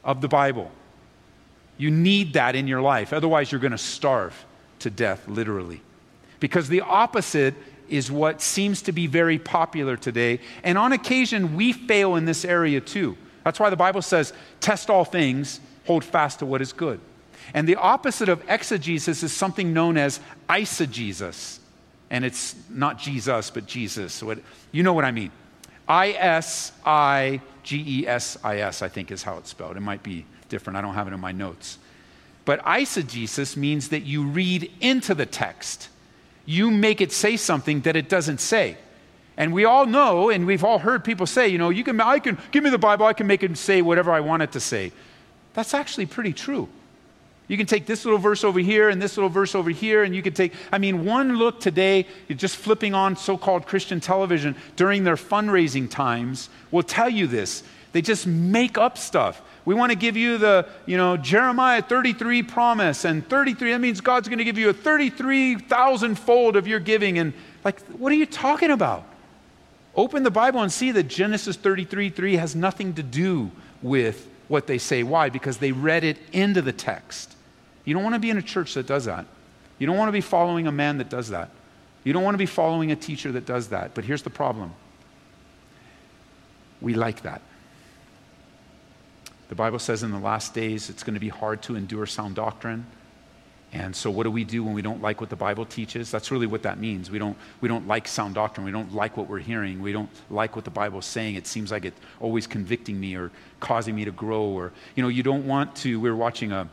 of 0.03 0.21
the 0.21 0.27
Bible. 0.27 0.71
You 1.77 1.91
need 1.91 2.33
that 2.33 2.55
in 2.55 2.67
your 2.67 2.81
life. 2.81 3.13
Otherwise, 3.13 3.51
you're 3.51 3.61
going 3.61 3.71
to 3.71 3.77
starve 3.77 4.45
to 4.79 4.89
death, 4.89 5.27
literally. 5.27 5.81
Because 6.39 6.67
the 6.67 6.81
opposite 6.81 7.55
is 7.93 8.11
what 8.11 8.41
seems 8.41 8.81
to 8.81 8.91
be 8.91 9.07
very 9.07 9.37
popular 9.37 9.95
today. 9.95 10.39
And 10.63 10.77
on 10.77 10.91
occasion, 10.91 11.55
we 11.55 11.73
fail 11.73 12.15
in 12.15 12.25
this 12.25 12.43
area 12.43 12.81
too. 12.81 13.17
That's 13.43 13.59
why 13.59 13.69
the 13.69 13.75
Bible 13.75 14.01
says, 14.01 14.33
test 14.59 14.89
all 14.89 15.05
things, 15.05 15.59
hold 15.85 16.03
fast 16.03 16.39
to 16.39 16.45
what 16.45 16.61
is 16.61 16.73
good. 16.73 16.99
And 17.53 17.67
the 17.67 17.75
opposite 17.75 18.29
of 18.29 18.41
exegesis 18.49 19.21
is 19.21 19.31
something 19.31 19.73
known 19.73 19.97
as 19.97 20.19
eisegesis. 20.49 21.59
And 22.09 22.25
it's 22.25 22.55
not 22.69 22.97
Jesus, 22.97 23.49
but 23.49 23.65
Jesus. 23.65 24.13
So, 24.13 24.35
you 24.71 24.83
know 24.83 24.93
what 24.93 25.05
I 25.05 25.11
mean. 25.11 25.31
I 25.87 26.11
S 26.11 26.71
I 26.85 27.41
G 27.63 27.83
E 27.85 28.07
S 28.07 28.37
I 28.43 28.59
S, 28.59 28.81
I 28.81 28.87
think 28.87 29.11
is 29.11 29.23
how 29.23 29.37
it's 29.37 29.49
spelled. 29.49 29.77
It 29.77 29.81
might 29.81 30.03
be 30.03 30.25
different. 30.49 30.77
I 30.77 30.81
don't 30.81 30.93
have 30.93 31.07
it 31.07 31.13
in 31.13 31.19
my 31.19 31.31
notes. 31.31 31.77
But 32.45 32.63
eisegesis 32.63 33.57
means 33.57 33.89
that 33.89 34.01
you 34.01 34.23
read 34.23 34.71
into 34.79 35.13
the 35.13 35.25
text, 35.25 35.89
you 36.45 36.71
make 36.71 37.01
it 37.01 37.11
say 37.11 37.37
something 37.37 37.81
that 37.81 37.95
it 37.95 38.09
doesn't 38.09 38.39
say. 38.39 38.77
And 39.37 39.51
we 39.53 39.65
all 39.65 39.85
know, 39.85 40.29
and 40.29 40.45
we've 40.45 40.63
all 40.63 40.79
heard 40.79 41.03
people 41.03 41.25
say, 41.25 41.47
you 41.47 41.57
know, 41.57 41.69
you 41.69 41.83
can, 41.83 41.99
I 41.99 42.19
can 42.19 42.37
give 42.51 42.63
me 42.63 42.69
the 42.69 42.77
Bible, 42.77 43.05
I 43.05 43.13
can 43.13 43.25
make 43.25 43.41
it 43.43 43.57
say 43.57 43.81
whatever 43.81 44.11
I 44.11 44.19
want 44.19 44.43
it 44.43 44.51
to 44.51 44.59
say. 44.59 44.91
That's 45.53 45.73
actually 45.73 46.05
pretty 46.05 46.33
true. 46.33 46.69
You 47.47 47.57
can 47.57 47.65
take 47.65 47.85
this 47.85 48.05
little 48.05 48.19
verse 48.19 48.43
over 48.43 48.59
here 48.59 48.89
and 48.89 49.01
this 49.01 49.17
little 49.17 49.29
verse 49.29 49.53
over 49.53 49.69
here, 49.69 50.03
and 50.03 50.15
you 50.15 50.21
can 50.21 50.33
take, 50.33 50.53
I 50.71 50.77
mean, 50.77 51.05
one 51.05 51.37
look 51.37 51.59
today, 51.59 52.07
just 52.29 52.55
flipping 52.55 52.93
on 52.93 53.17
so 53.17 53.37
called 53.37 53.65
Christian 53.65 53.99
television 53.99 54.55
during 54.75 55.03
their 55.03 55.15
fundraising 55.15 55.89
times 55.89 56.49
will 56.71 56.83
tell 56.83 57.09
you 57.09 57.27
this. 57.27 57.63
They 57.91 58.01
just 58.01 58.25
make 58.25 58.77
up 58.77 58.97
stuff. 58.97 59.41
We 59.65 59.75
want 59.75 59.91
to 59.91 59.97
give 59.97 60.17
you 60.17 60.37
the, 60.37 60.67
you 60.85 60.97
know, 60.97 61.15
Jeremiah 61.15 61.81
33 61.81 62.43
promise, 62.43 63.05
and 63.05 63.27
33, 63.27 63.71
that 63.71 63.79
means 63.79 64.01
God's 64.01 64.27
going 64.27 64.39
to 64.39 64.43
give 64.43 64.57
you 64.57 64.69
a 64.69 64.73
33,000 64.73 66.15
fold 66.15 66.55
of 66.55 66.67
your 66.67 66.79
giving. 66.79 67.17
And 67.17 67.33
like, 67.63 67.81
what 67.87 68.11
are 68.11 68.15
you 68.15 68.25
talking 68.25 68.71
about? 68.71 69.05
Open 69.95 70.23
the 70.23 70.31
Bible 70.31 70.61
and 70.61 70.71
see 70.71 70.91
that 70.91 71.03
Genesis 71.03 71.55
33 71.55 72.09
3 72.09 72.35
has 72.35 72.55
nothing 72.55 72.93
to 72.95 73.03
do 73.03 73.51
with 73.81 74.27
what 74.47 74.67
they 74.67 74.77
say. 74.77 75.03
Why? 75.03 75.29
Because 75.29 75.57
they 75.57 75.71
read 75.71 76.03
it 76.03 76.17
into 76.33 76.61
the 76.61 76.73
text. 76.73 77.35
You 77.85 77.93
don't 77.93 78.03
want 78.03 78.15
to 78.15 78.19
be 78.19 78.29
in 78.29 78.37
a 78.37 78.41
church 78.41 78.73
that 78.73 78.87
does 78.87 79.05
that. 79.05 79.25
You 79.79 79.87
don't 79.87 79.97
want 79.97 80.09
to 80.09 80.13
be 80.13 80.21
following 80.21 80.67
a 80.67 80.71
man 80.71 80.97
that 80.97 81.09
does 81.09 81.29
that. 81.29 81.49
You 82.03 82.11
don't 82.11 82.23
want 82.23 82.33
to 82.33 82.39
be 82.39 82.45
following 82.45 82.91
a 82.91 82.95
teacher 82.95 83.31
that 83.33 83.45
does 83.45 83.69
that. 83.69 83.93
But 83.93 84.03
here's 84.03 84.23
the 84.23 84.29
problem 84.29 84.73
we 86.81 86.95
like 86.95 87.21
that. 87.21 87.41
The 89.53 89.57
Bible 89.57 89.77
says 89.77 90.01
in 90.01 90.09
the 90.09 90.17
last 90.17 90.55
days 90.55 90.89
it's 90.89 91.03
going 91.03 91.13
to 91.13 91.19
be 91.19 91.29
hard 91.29 91.61
to 91.61 91.75
endure 91.75 92.07
sound 92.07 92.33
doctrine. 92.33 92.87
And 93.71 93.95
so, 93.95 94.09
what 94.09 94.23
do 94.23 94.31
we 94.31 94.43
do 94.43 94.63
when 94.63 94.73
we 94.73 94.81
don't 94.81 94.99
like 94.99 95.21
what 95.21 95.29
the 95.29 95.35
Bible 95.35 95.63
teaches? 95.63 96.09
That's 96.09 96.31
really 96.31 96.47
what 96.47 96.63
that 96.63 96.79
means. 96.79 97.11
We 97.11 97.19
don't, 97.19 97.37
we 97.61 97.69
don't 97.69 97.87
like 97.87 98.07
sound 98.07 98.33
doctrine. 98.33 98.65
We 98.65 98.71
don't 98.71 98.95
like 98.95 99.15
what 99.15 99.29
we're 99.29 99.37
hearing. 99.37 99.79
We 99.79 99.93
don't 99.93 100.09
like 100.31 100.55
what 100.55 100.65
the 100.65 100.71
Bible's 100.71 101.05
saying. 101.05 101.35
It 101.35 101.45
seems 101.45 101.69
like 101.69 101.85
it's 101.85 101.99
always 102.19 102.47
convicting 102.47 102.99
me 102.99 103.15
or 103.15 103.29
causing 103.59 103.93
me 103.93 104.05
to 104.05 104.11
grow. 104.11 104.41
Or, 104.41 104.71
you 104.95 105.03
know, 105.03 105.09
you 105.09 105.21
don't 105.21 105.45
want 105.45 105.75
to. 105.77 105.99
We 105.99 106.09
are 106.09 106.15
watching 106.15 106.51
a 106.51 106.67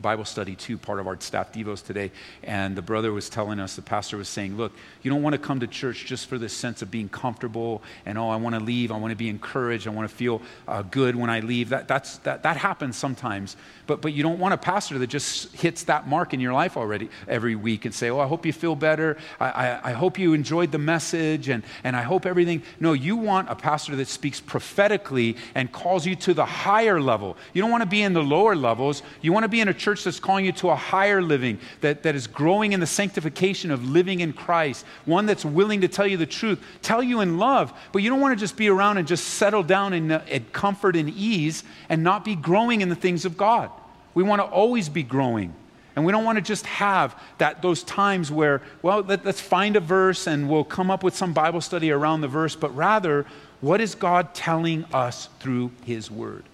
Bible 0.00 0.24
study 0.24 0.54
too, 0.54 0.78
part 0.78 0.98
of 0.98 1.06
our 1.06 1.20
staff 1.20 1.52
devos 1.52 1.84
today. 1.84 2.10
And 2.42 2.76
the 2.76 2.82
brother 2.82 3.12
was 3.12 3.28
telling 3.28 3.60
us, 3.60 3.76
the 3.76 3.82
pastor 3.82 4.16
was 4.16 4.28
saying, 4.28 4.56
look, 4.56 4.72
you 5.02 5.10
don't 5.10 5.22
want 5.22 5.34
to 5.34 5.38
come 5.38 5.60
to 5.60 5.66
church 5.66 6.06
just 6.06 6.26
for 6.26 6.38
this 6.38 6.52
sense 6.52 6.82
of 6.82 6.90
being 6.90 7.08
comfortable 7.08 7.82
and, 8.06 8.18
oh, 8.18 8.28
I 8.28 8.36
want 8.36 8.54
to 8.54 8.60
leave. 8.60 8.92
I 8.92 8.96
want 8.96 9.12
to 9.12 9.16
be 9.16 9.28
encouraged. 9.28 9.86
I 9.86 9.90
want 9.90 10.08
to 10.08 10.14
feel 10.14 10.42
uh, 10.66 10.82
good 10.82 11.16
when 11.16 11.30
I 11.30 11.40
leave. 11.40 11.70
That, 11.70 11.88
that's, 11.88 12.18
that, 12.18 12.42
that 12.42 12.56
happens 12.56 12.96
sometimes. 12.96 13.56
But, 13.86 14.00
but 14.00 14.12
you 14.12 14.22
don't 14.22 14.38
want 14.38 14.54
a 14.54 14.58
pastor 14.58 14.98
that 14.98 15.08
just 15.08 15.54
hits 15.54 15.84
that 15.84 16.08
mark 16.08 16.32
in 16.32 16.40
your 16.40 16.52
life 16.52 16.76
already 16.76 17.10
every 17.28 17.56
week 17.56 17.84
and 17.84 17.94
say, 17.94 18.10
oh, 18.10 18.20
I 18.20 18.26
hope 18.26 18.46
you 18.46 18.52
feel 18.52 18.76
better. 18.76 19.16
I, 19.38 19.50
I, 19.50 19.90
I 19.90 19.92
hope 19.92 20.18
you 20.18 20.32
enjoyed 20.32 20.72
the 20.72 20.78
message 20.78 21.48
and, 21.48 21.62
and 21.84 21.96
I 21.96 22.02
hope 22.02 22.26
everything. 22.26 22.62
No, 22.78 22.92
you 22.92 23.16
want 23.16 23.50
a 23.50 23.54
pastor 23.54 23.96
that 23.96 24.08
speaks 24.08 24.40
prophetically 24.40 25.36
and 25.54 25.70
calls 25.70 26.06
you 26.06 26.16
to 26.16 26.34
the 26.34 26.44
higher 26.44 27.00
level. 27.00 27.36
You 27.52 27.62
don't 27.62 27.70
want 27.70 27.82
to 27.82 27.88
be 27.88 28.02
in 28.02 28.12
the 28.12 28.22
lower 28.22 28.54
levels. 28.54 29.02
You 29.20 29.32
want 29.32 29.44
to 29.44 29.48
be 29.48 29.60
in 29.60 29.68
a 29.68 29.74
church 29.74 29.89
church 29.90 30.04
that's 30.04 30.20
calling 30.20 30.44
you 30.44 30.52
to 30.52 30.70
a 30.70 30.76
higher 30.76 31.20
living, 31.20 31.58
that, 31.80 32.04
that 32.04 32.14
is 32.14 32.28
growing 32.28 32.72
in 32.72 32.80
the 32.80 32.86
sanctification 32.86 33.72
of 33.72 33.84
living 33.84 34.20
in 34.20 34.32
Christ, 34.32 34.84
one 35.04 35.26
that's 35.26 35.44
willing 35.44 35.80
to 35.80 35.88
tell 35.88 36.06
you 36.06 36.16
the 36.16 36.26
truth, 36.26 36.62
tell 36.80 37.02
you 37.02 37.20
in 37.20 37.38
love, 37.38 37.72
but 37.92 38.02
you 38.02 38.10
don't 38.10 38.20
want 38.20 38.38
to 38.38 38.40
just 38.40 38.56
be 38.56 38.68
around 38.68 38.98
and 38.98 39.08
just 39.08 39.24
settle 39.24 39.64
down 39.64 39.92
in, 39.92 40.12
uh, 40.12 40.24
in 40.28 40.44
comfort 40.52 40.94
and 40.94 41.08
ease 41.10 41.64
and 41.88 42.04
not 42.04 42.24
be 42.24 42.36
growing 42.36 42.82
in 42.82 42.88
the 42.88 42.94
things 42.94 43.24
of 43.24 43.36
God. 43.36 43.70
We 44.14 44.22
want 44.22 44.40
to 44.40 44.46
always 44.46 44.88
be 44.88 45.02
growing. 45.02 45.54
And 45.96 46.06
we 46.06 46.12
don't 46.12 46.24
want 46.24 46.36
to 46.36 46.42
just 46.42 46.66
have 46.66 47.20
that, 47.38 47.62
those 47.62 47.82
times 47.82 48.30
where, 48.30 48.62
well, 48.80 49.00
let, 49.00 49.26
us 49.26 49.40
find 49.40 49.74
a 49.74 49.80
verse 49.80 50.28
and 50.28 50.48
we'll 50.48 50.62
come 50.62 50.88
up 50.88 51.02
with 51.02 51.16
some 51.16 51.32
Bible 51.32 51.60
study 51.60 51.90
around 51.90 52.20
the 52.20 52.28
verse, 52.28 52.54
but 52.54 52.74
rather, 52.76 53.26
what 53.60 53.80
is 53.80 53.96
God 53.96 54.34
telling 54.34 54.84
us 54.92 55.28
through 55.40 55.72
His 55.84 56.10
Word? 56.10 56.44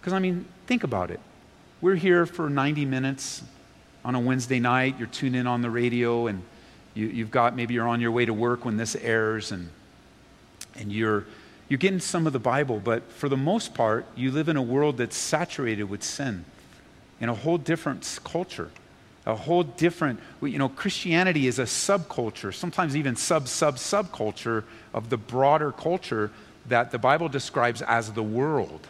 Because, 0.00 0.14
I 0.14 0.18
mean, 0.20 0.46
think 0.66 0.84
about 0.84 1.10
it. 1.10 1.20
We're 1.82 1.96
here 1.96 2.24
for 2.24 2.48
90 2.48 2.86
minutes 2.86 3.42
on 4.02 4.14
a 4.14 4.20
Wednesday 4.20 4.60
night. 4.60 4.94
You're 4.98 5.08
tuned 5.08 5.36
in 5.36 5.46
on 5.46 5.60
the 5.60 5.68
radio, 5.68 6.26
and 6.26 6.42
you, 6.94 7.10
have 7.16 7.30
got 7.30 7.54
maybe 7.54 7.74
you're 7.74 7.86
on 7.86 8.00
your 8.00 8.12
way 8.12 8.24
to 8.24 8.32
work 8.32 8.64
when 8.64 8.78
this 8.78 8.96
airs, 8.96 9.52
and, 9.52 9.68
and 10.74 10.90
you're, 10.90 11.26
you're 11.68 11.76
getting 11.76 12.00
some 12.00 12.26
of 12.26 12.32
the 12.32 12.38
Bible. 12.38 12.80
But 12.82 13.12
for 13.12 13.28
the 13.28 13.36
most 13.36 13.74
part, 13.74 14.06
you 14.16 14.30
live 14.30 14.48
in 14.48 14.56
a 14.56 14.62
world 14.62 14.96
that's 14.96 15.18
saturated 15.18 15.84
with 15.84 16.02
sin 16.02 16.46
in 17.20 17.28
a 17.28 17.34
whole 17.34 17.58
different 17.58 18.20
culture 18.24 18.70
a 19.26 19.34
whole 19.34 19.64
different 19.64 20.20
you 20.40 20.58
know 20.58 20.68
christianity 20.68 21.48
is 21.48 21.58
a 21.58 21.64
subculture 21.64 22.54
sometimes 22.54 22.94
even 22.94 23.16
sub 23.16 23.48
sub 23.48 23.74
subculture 23.76 24.62
of 24.94 25.08
the 25.08 25.16
broader 25.16 25.72
culture 25.72 26.30
that 26.66 26.92
the 26.92 26.98
bible 26.98 27.28
describes 27.28 27.82
as 27.82 28.12
the 28.12 28.22
world 28.22 28.86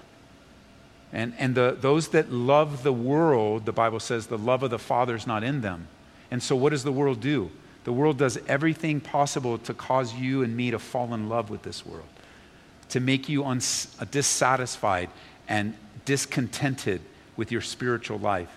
and, 1.16 1.32
and 1.38 1.54
the, 1.54 1.74
those 1.80 2.08
that 2.08 2.30
love 2.30 2.82
the 2.82 2.92
world, 2.92 3.64
the 3.64 3.72
Bible 3.72 4.00
says 4.00 4.26
the 4.26 4.36
love 4.36 4.62
of 4.62 4.68
the 4.68 4.78
Father 4.78 5.16
is 5.16 5.26
not 5.26 5.42
in 5.42 5.62
them. 5.62 5.88
And 6.30 6.42
so, 6.42 6.54
what 6.54 6.70
does 6.70 6.84
the 6.84 6.92
world 6.92 7.22
do? 7.22 7.50
The 7.84 7.92
world 7.92 8.18
does 8.18 8.36
everything 8.46 9.00
possible 9.00 9.56
to 9.60 9.72
cause 9.72 10.12
you 10.12 10.42
and 10.42 10.54
me 10.54 10.70
to 10.72 10.78
fall 10.78 11.14
in 11.14 11.30
love 11.30 11.48
with 11.48 11.62
this 11.62 11.86
world, 11.86 12.08
to 12.90 13.00
make 13.00 13.30
you 13.30 13.46
uns- 13.46 13.96
uh, 13.98 14.04
dissatisfied 14.10 15.08
and 15.48 15.72
discontented 16.04 17.00
with 17.34 17.50
your 17.50 17.62
spiritual 17.62 18.18
life. 18.18 18.54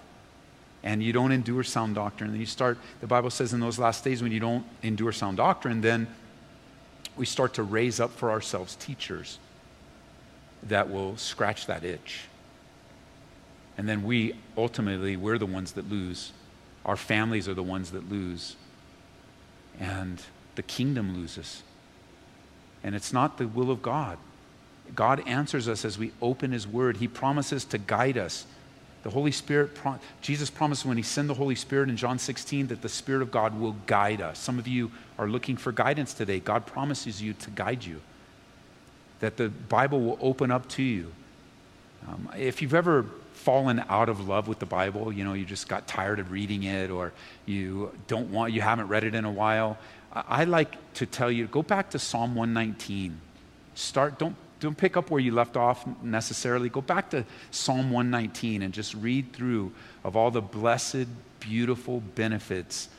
And 0.84 1.02
you 1.02 1.14
don't 1.14 1.32
endure 1.32 1.64
sound 1.64 1.96
doctrine. 1.96 2.32
And 2.32 2.40
you 2.42 2.46
start, 2.46 2.78
the 3.00 3.08
Bible 3.08 3.30
says 3.30 3.54
in 3.54 3.62
those 3.62 3.80
last 3.80 4.04
days, 4.04 4.22
when 4.22 4.34
you 4.34 4.42
don't 4.42 4.66
endure 4.84 5.14
sound 5.14 5.38
doctrine, 5.38 5.80
then 5.80 6.08
we 7.16 7.26
start 7.26 7.54
to 7.54 7.64
raise 7.64 8.02
up 8.02 8.12
for 8.12 8.32
ourselves 8.32 8.76
teachers 8.76 9.40
that 10.64 10.90
will 10.90 11.16
scratch 11.16 11.66
that 11.68 11.86
itch 11.86 12.26
and 13.80 13.88
then 13.88 14.04
we 14.04 14.34
ultimately, 14.58 15.16
we're 15.16 15.38
the 15.38 15.46
ones 15.46 15.72
that 15.72 15.90
lose. 15.90 16.34
Our 16.84 16.98
families 16.98 17.48
are 17.48 17.54
the 17.54 17.64
ones 17.64 17.92
that 17.92 18.12
lose. 18.12 18.58
And 19.80 20.22
the 20.56 20.64
kingdom 20.64 21.16
loses. 21.16 21.64
And 22.84 22.94
it's 22.94 23.14
not 23.14 23.38
the 23.38 23.48
will 23.48 23.72
of 23.72 23.82
God. 23.82 24.18
God 24.94 25.26
answers 25.26 25.70
us 25.70 25.86
as 25.86 25.98
we 25.98 26.12
open 26.22 26.52
His 26.52 26.68
Word. 26.68 26.98
He 26.98 27.08
promises 27.08 27.64
to 27.64 27.78
guide 27.78 28.18
us. 28.18 28.46
The 29.04 29.12
Holy 29.12 29.32
Spirit, 29.32 29.72
Jesus 30.22 30.50
promised 30.50 30.86
when 30.86 30.98
He 30.98 31.04
sent 31.04 31.30
the 31.30 31.34
Holy 31.34 31.56
Spirit 31.56 31.88
in 31.88 31.96
John 31.96 32.20
16 32.20 32.68
that 32.68 32.82
the 32.82 32.90
Spirit 32.90 33.22
of 33.22 33.32
God 33.32 33.58
will 33.58 33.78
guide 33.88 34.20
us. 34.20 34.40
Some 34.40 34.60
of 34.60 34.68
you 34.68 34.92
are 35.18 35.30
looking 35.30 35.56
for 35.56 35.72
guidance 35.72 36.14
today. 36.14 36.42
God 36.42 36.66
promises 36.66 37.22
you 37.22 37.32
to 37.32 37.50
guide 37.52 37.86
you, 37.86 38.02
that 39.22 39.38
the 39.38 39.48
Bible 39.48 40.02
will 40.02 40.18
open 40.20 40.52
up 40.52 40.68
to 40.72 40.84
you. 40.84 41.14
Um, 42.08 42.30
if 42.38 42.62
you've 42.62 42.74
ever 42.74 43.06
fallen 43.34 43.84
out 43.90 44.10
of 44.10 44.28
love 44.28 44.48
with 44.48 44.60
the 44.60 44.66
Bible, 44.66 45.12
you 45.12 45.24
know, 45.24 45.34
you 45.34 45.46
just 45.46 45.68
got 45.68 45.88
tired 45.88 46.20
of 46.20 46.32
reading 46.32 46.64
it 46.64 46.90
or 46.90 47.14
you 47.46 47.92
don't 48.08 48.32
want, 48.32 48.54
you 48.54 48.62
haven't 48.62 48.88
read 48.88 49.04
it 49.04 49.16
in 49.16 49.26
a 49.26 49.32
while, 49.32 49.78
I 50.12 50.44
like 50.46 50.94
to 50.96 51.06
tell 51.06 51.32
you, 51.32 51.48
go 51.48 51.62
back 51.62 51.92
to 51.92 52.00
Psalm 52.00 52.36
119. 52.36 53.20
Start, 53.76 54.18
don't, 54.18 54.36
don't 54.60 54.78
pick 54.78 54.98
up 54.98 55.12
where 55.12 55.22
you 55.22 55.32
left 55.32 55.56
off 55.56 55.86
necessarily. 56.02 56.68
Go 56.70 56.82
back 56.82 57.12
to 57.12 57.26
Psalm 57.52 57.92
119 57.92 58.64
and 58.64 58.74
just 58.74 58.96
read 58.96 59.32
through 59.34 59.72
of 60.04 60.16
all 60.16 60.32
the 60.32 60.42
blessed, 60.42 61.08
beautiful 61.40 62.02
benefits 62.16 62.90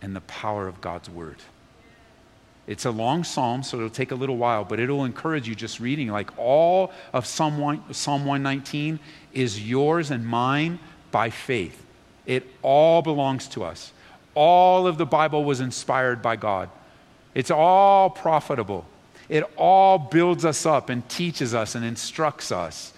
and 0.00 0.16
the 0.16 0.22
power 0.22 0.66
of 0.66 0.80
God's 0.80 1.10
word. 1.10 1.36
It's 2.66 2.84
a 2.84 2.90
long 2.90 3.22
psalm, 3.22 3.62
so 3.62 3.76
it'll 3.76 3.90
take 3.90 4.10
a 4.10 4.16
little 4.16 4.36
while, 4.36 4.64
but 4.64 4.80
it'll 4.80 5.04
encourage 5.04 5.48
you 5.48 5.54
just 5.54 5.78
reading. 5.78 6.08
Like 6.08 6.36
all 6.36 6.92
of 7.12 7.24
Psalm, 7.24 7.58
1, 7.58 7.94
psalm 7.94 8.26
119 8.26 8.98
is 9.32 9.68
yours 9.68 10.10
and 10.10 10.26
mine 10.26 10.80
by 11.12 11.30
faith. 11.30 11.84
It 12.26 12.44
all 12.62 13.02
belongs 13.02 13.46
to 13.48 13.62
us. 13.62 13.92
All 14.34 14.86
of 14.86 14.98
the 14.98 15.06
Bible 15.06 15.44
was 15.44 15.60
inspired 15.60 16.20
by 16.22 16.36
God. 16.36 16.68
It's 17.34 17.52
all 17.52 18.10
profitable. 18.10 18.84
It 19.28 19.44
all 19.56 19.98
builds 19.98 20.44
us 20.44 20.66
up 20.66 20.90
and 20.90 21.08
teaches 21.08 21.54
us 21.54 21.74
and 21.74 21.84
instructs 21.84 22.50
us. 22.50 22.92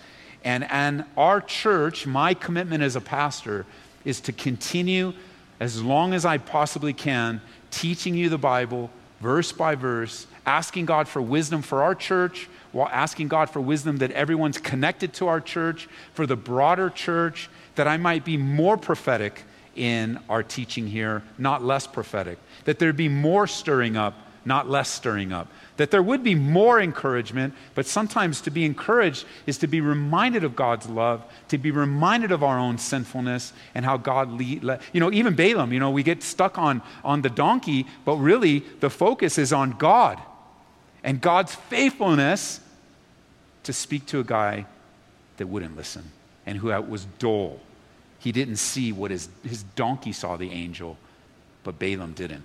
And, 0.44 0.64
and 0.70 1.04
our 1.16 1.40
church, 1.40 2.06
my 2.06 2.32
commitment 2.32 2.82
as 2.82 2.96
a 2.96 3.00
pastor, 3.00 3.66
is 4.04 4.20
to 4.22 4.32
continue 4.32 5.12
as 5.60 5.82
long 5.82 6.14
as 6.14 6.24
I 6.24 6.38
possibly 6.38 6.92
can 6.92 7.40
teaching 7.70 8.14
you 8.14 8.28
the 8.28 8.38
Bible 8.38 8.90
verse 9.20 9.52
by 9.52 9.74
verse, 9.74 10.26
asking 10.46 10.86
God 10.86 11.08
for 11.08 11.20
wisdom 11.20 11.62
for 11.62 11.82
our 11.82 11.94
church, 11.94 12.48
while 12.72 12.88
asking 12.92 13.28
God 13.28 13.50
for 13.50 13.60
wisdom 13.60 13.98
that 13.98 14.10
everyone's 14.12 14.58
connected 14.58 15.12
to 15.14 15.28
our 15.28 15.40
church, 15.40 15.88
for 16.14 16.26
the 16.26 16.36
broader 16.36 16.90
church, 16.90 17.48
that 17.74 17.88
I 17.88 17.96
might 17.96 18.24
be 18.24 18.36
more 18.36 18.76
prophetic 18.76 19.44
in 19.74 20.18
our 20.28 20.42
teaching 20.42 20.88
here, 20.88 21.22
not 21.38 21.62
less 21.62 21.86
prophetic. 21.86 22.38
That 22.64 22.78
there'd 22.78 22.96
be 22.96 23.08
more 23.08 23.46
stirring 23.46 23.96
up, 23.96 24.14
not 24.44 24.68
less 24.68 24.88
stirring 24.88 25.32
up. 25.32 25.48
That 25.78 25.90
there 25.90 26.02
would 26.02 26.22
be 26.22 26.34
more 26.34 26.80
encouragement, 26.80 27.54
but 27.74 27.86
sometimes 27.86 28.40
to 28.42 28.50
be 28.50 28.64
encouraged 28.64 29.24
is 29.46 29.58
to 29.58 29.66
be 29.66 29.80
reminded 29.80 30.44
of 30.44 30.54
God's 30.54 30.88
love, 30.88 31.24
to 31.48 31.56
be 31.56 31.70
reminded 31.70 32.30
of 32.32 32.42
our 32.42 32.58
own 32.58 32.78
sinfulness 32.78 33.52
and 33.74 33.84
how 33.84 33.96
God 33.96 34.30
lead. 34.30 34.64
Le- 34.64 34.80
you 34.92 35.00
know, 35.00 35.10
even 35.12 35.34
Balaam, 35.34 35.72
you 35.72 35.80
know, 35.80 35.90
we 35.90 36.02
get 36.02 36.22
stuck 36.22 36.58
on, 36.58 36.82
on 37.02 37.22
the 37.22 37.30
donkey, 37.30 37.86
but 38.04 38.16
really 38.16 38.64
the 38.80 38.90
focus 38.90 39.38
is 39.38 39.52
on 39.52 39.70
God 39.70 40.20
and 41.02 41.20
God's 41.20 41.54
faithfulness 41.54 42.60
to 43.62 43.72
speak 43.72 44.06
to 44.06 44.20
a 44.20 44.24
guy 44.24 44.66
that 45.36 45.46
wouldn't 45.46 45.76
listen 45.76 46.10
and 46.44 46.58
who 46.58 46.68
was 46.82 47.06
dull. 47.18 47.60
He 48.18 48.32
didn't 48.32 48.56
see 48.56 48.90
what 48.90 49.10
his, 49.10 49.28
his 49.44 49.62
donkey 49.62 50.12
saw 50.12 50.36
the 50.36 50.50
angel, 50.50 50.96
but 51.62 51.78
Balaam 51.78 52.12
didn't. 52.12 52.44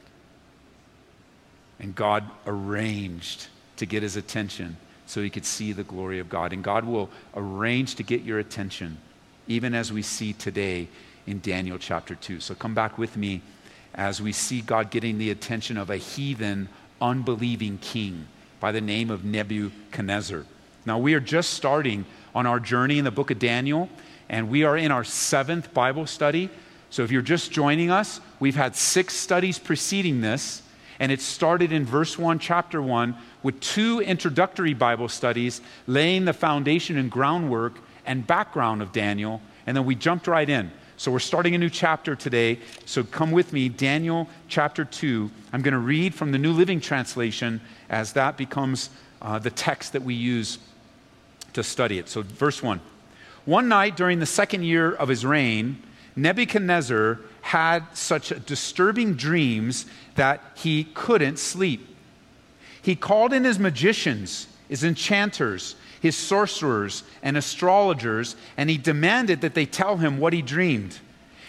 And 1.79 1.95
God 1.95 2.23
arranged 2.45 3.47
to 3.77 3.85
get 3.85 4.03
his 4.03 4.15
attention 4.15 4.77
so 5.05 5.21
he 5.21 5.29
could 5.29 5.45
see 5.45 5.73
the 5.73 5.83
glory 5.83 6.19
of 6.19 6.29
God. 6.29 6.53
And 6.53 6.63
God 6.63 6.85
will 6.85 7.09
arrange 7.35 7.95
to 7.95 8.03
get 8.03 8.21
your 8.21 8.39
attention, 8.39 8.97
even 9.47 9.73
as 9.73 9.91
we 9.91 10.01
see 10.01 10.33
today 10.33 10.87
in 11.27 11.39
Daniel 11.39 11.77
chapter 11.77 12.15
2. 12.15 12.39
So 12.39 12.55
come 12.55 12.73
back 12.73 12.97
with 12.97 13.17
me 13.17 13.41
as 13.95 14.21
we 14.21 14.31
see 14.31 14.61
God 14.61 14.89
getting 14.89 15.17
the 15.17 15.29
attention 15.29 15.77
of 15.77 15.89
a 15.89 15.97
heathen, 15.97 16.69
unbelieving 17.01 17.77
king 17.79 18.27
by 18.59 18.71
the 18.71 18.81
name 18.81 19.09
of 19.09 19.23
Nebuchadnezzar. 19.23 20.45
Now, 20.85 20.97
we 20.97 21.13
are 21.13 21.19
just 21.19 21.51
starting 21.51 22.05
on 22.33 22.45
our 22.45 22.59
journey 22.59 22.97
in 22.97 23.05
the 23.05 23.11
book 23.11 23.29
of 23.29 23.39
Daniel, 23.39 23.89
and 24.29 24.49
we 24.49 24.63
are 24.63 24.75
in 24.75 24.91
our 24.91 25.03
seventh 25.03 25.73
Bible 25.73 26.07
study. 26.07 26.49
So, 26.89 27.03
if 27.03 27.11
you're 27.11 27.21
just 27.21 27.51
joining 27.51 27.91
us, 27.91 28.19
we've 28.39 28.55
had 28.55 28.75
six 28.75 29.13
studies 29.13 29.59
preceding 29.59 30.21
this, 30.21 30.62
and 31.03 31.11
it 31.11 31.19
started 31.19 31.73
in 31.73 31.85
verse 31.85 32.17
1, 32.17 32.39
chapter 32.39 32.81
1, 32.81 33.13
with 33.43 33.59
two 33.59 33.99
introductory 33.99 34.73
Bible 34.73 35.09
studies 35.09 35.59
laying 35.85 36.23
the 36.23 36.31
foundation 36.31 36.97
and 36.97 37.11
groundwork 37.11 37.73
and 38.05 38.25
background 38.25 38.81
of 38.81 38.93
Daniel, 38.93 39.41
and 39.67 39.75
then 39.75 39.83
we 39.83 39.95
jumped 39.95 40.27
right 40.27 40.49
in. 40.49 40.71
So 40.95 41.11
we're 41.11 41.19
starting 41.19 41.55
a 41.55 41.57
new 41.57 41.69
chapter 41.69 42.15
today. 42.15 42.57
So 42.85 43.03
come 43.03 43.31
with 43.31 43.51
me, 43.51 43.67
Daniel 43.67 44.29
chapter 44.47 44.85
2. 44.85 45.29
I'm 45.51 45.61
going 45.61 45.73
to 45.73 45.77
read 45.77 46.15
from 46.15 46.31
the 46.31 46.37
New 46.37 46.53
Living 46.53 46.79
Translation 46.79 47.59
as 47.89 48.13
that 48.13 48.37
becomes 48.37 48.89
uh, 49.21 49.39
the 49.39 49.51
text 49.51 49.91
that 49.91 50.03
we 50.03 50.13
use 50.13 50.57
to 51.51 51.63
study 51.63 51.99
it. 51.99 52.07
So, 52.07 52.21
verse 52.21 52.63
1. 52.63 52.79
One 53.43 53.67
night 53.67 53.97
during 53.97 54.19
the 54.19 54.25
second 54.25 54.63
year 54.63 54.93
of 54.93 55.09
his 55.09 55.25
reign, 55.25 55.83
Nebuchadnezzar 56.15 57.19
had 57.41 57.85
such 57.93 58.33
disturbing 58.45 59.15
dreams 59.15 59.85
that 60.15 60.41
he 60.55 60.85
couldn't 60.93 61.39
sleep. 61.39 61.87
He 62.81 62.95
called 62.95 63.33
in 63.33 63.43
his 63.43 63.59
magicians, 63.59 64.47
his 64.67 64.83
enchanters, 64.83 65.75
his 66.01 66.15
sorcerers 66.15 67.03
and 67.21 67.37
astrologers, 67.37 68.35
and 68.57 68.69
he 68.69 68.77
demanded 68.77 69.41
that 69.41 69.53
they 69.53 69.65
tell 69.65 69.97
him 69.97 70.17
what 70.17 70.33
he 70.33 70.41
dreamed. 70.41 70.99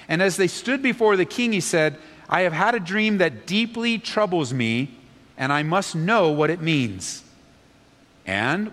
And 0.09 0.23
as 0.23 0.37
they 0.37 0.47
stood 0.47 0.83
before 0.83 1.17
the 1.17 1.25
king, 1.25 1.53
he 1.53 1.61
said, 1.61 1.99
I 2.29 2.43
have 2.43 2.53
had 2.53 2.75
a 2.75 2.81
dream 2.81 3.19
that 3.19 3.47
deeply 3.47 3.99
troubles 3.99 4.53
me, 4.53 4.95
and 5.37 5.53
I 5.53 5.63
must 5.63 5.95
know 5.95 6.31
what 6.31 6.51
it 6.51 6.61
means. 6.61 7.23
And 8.27 8.71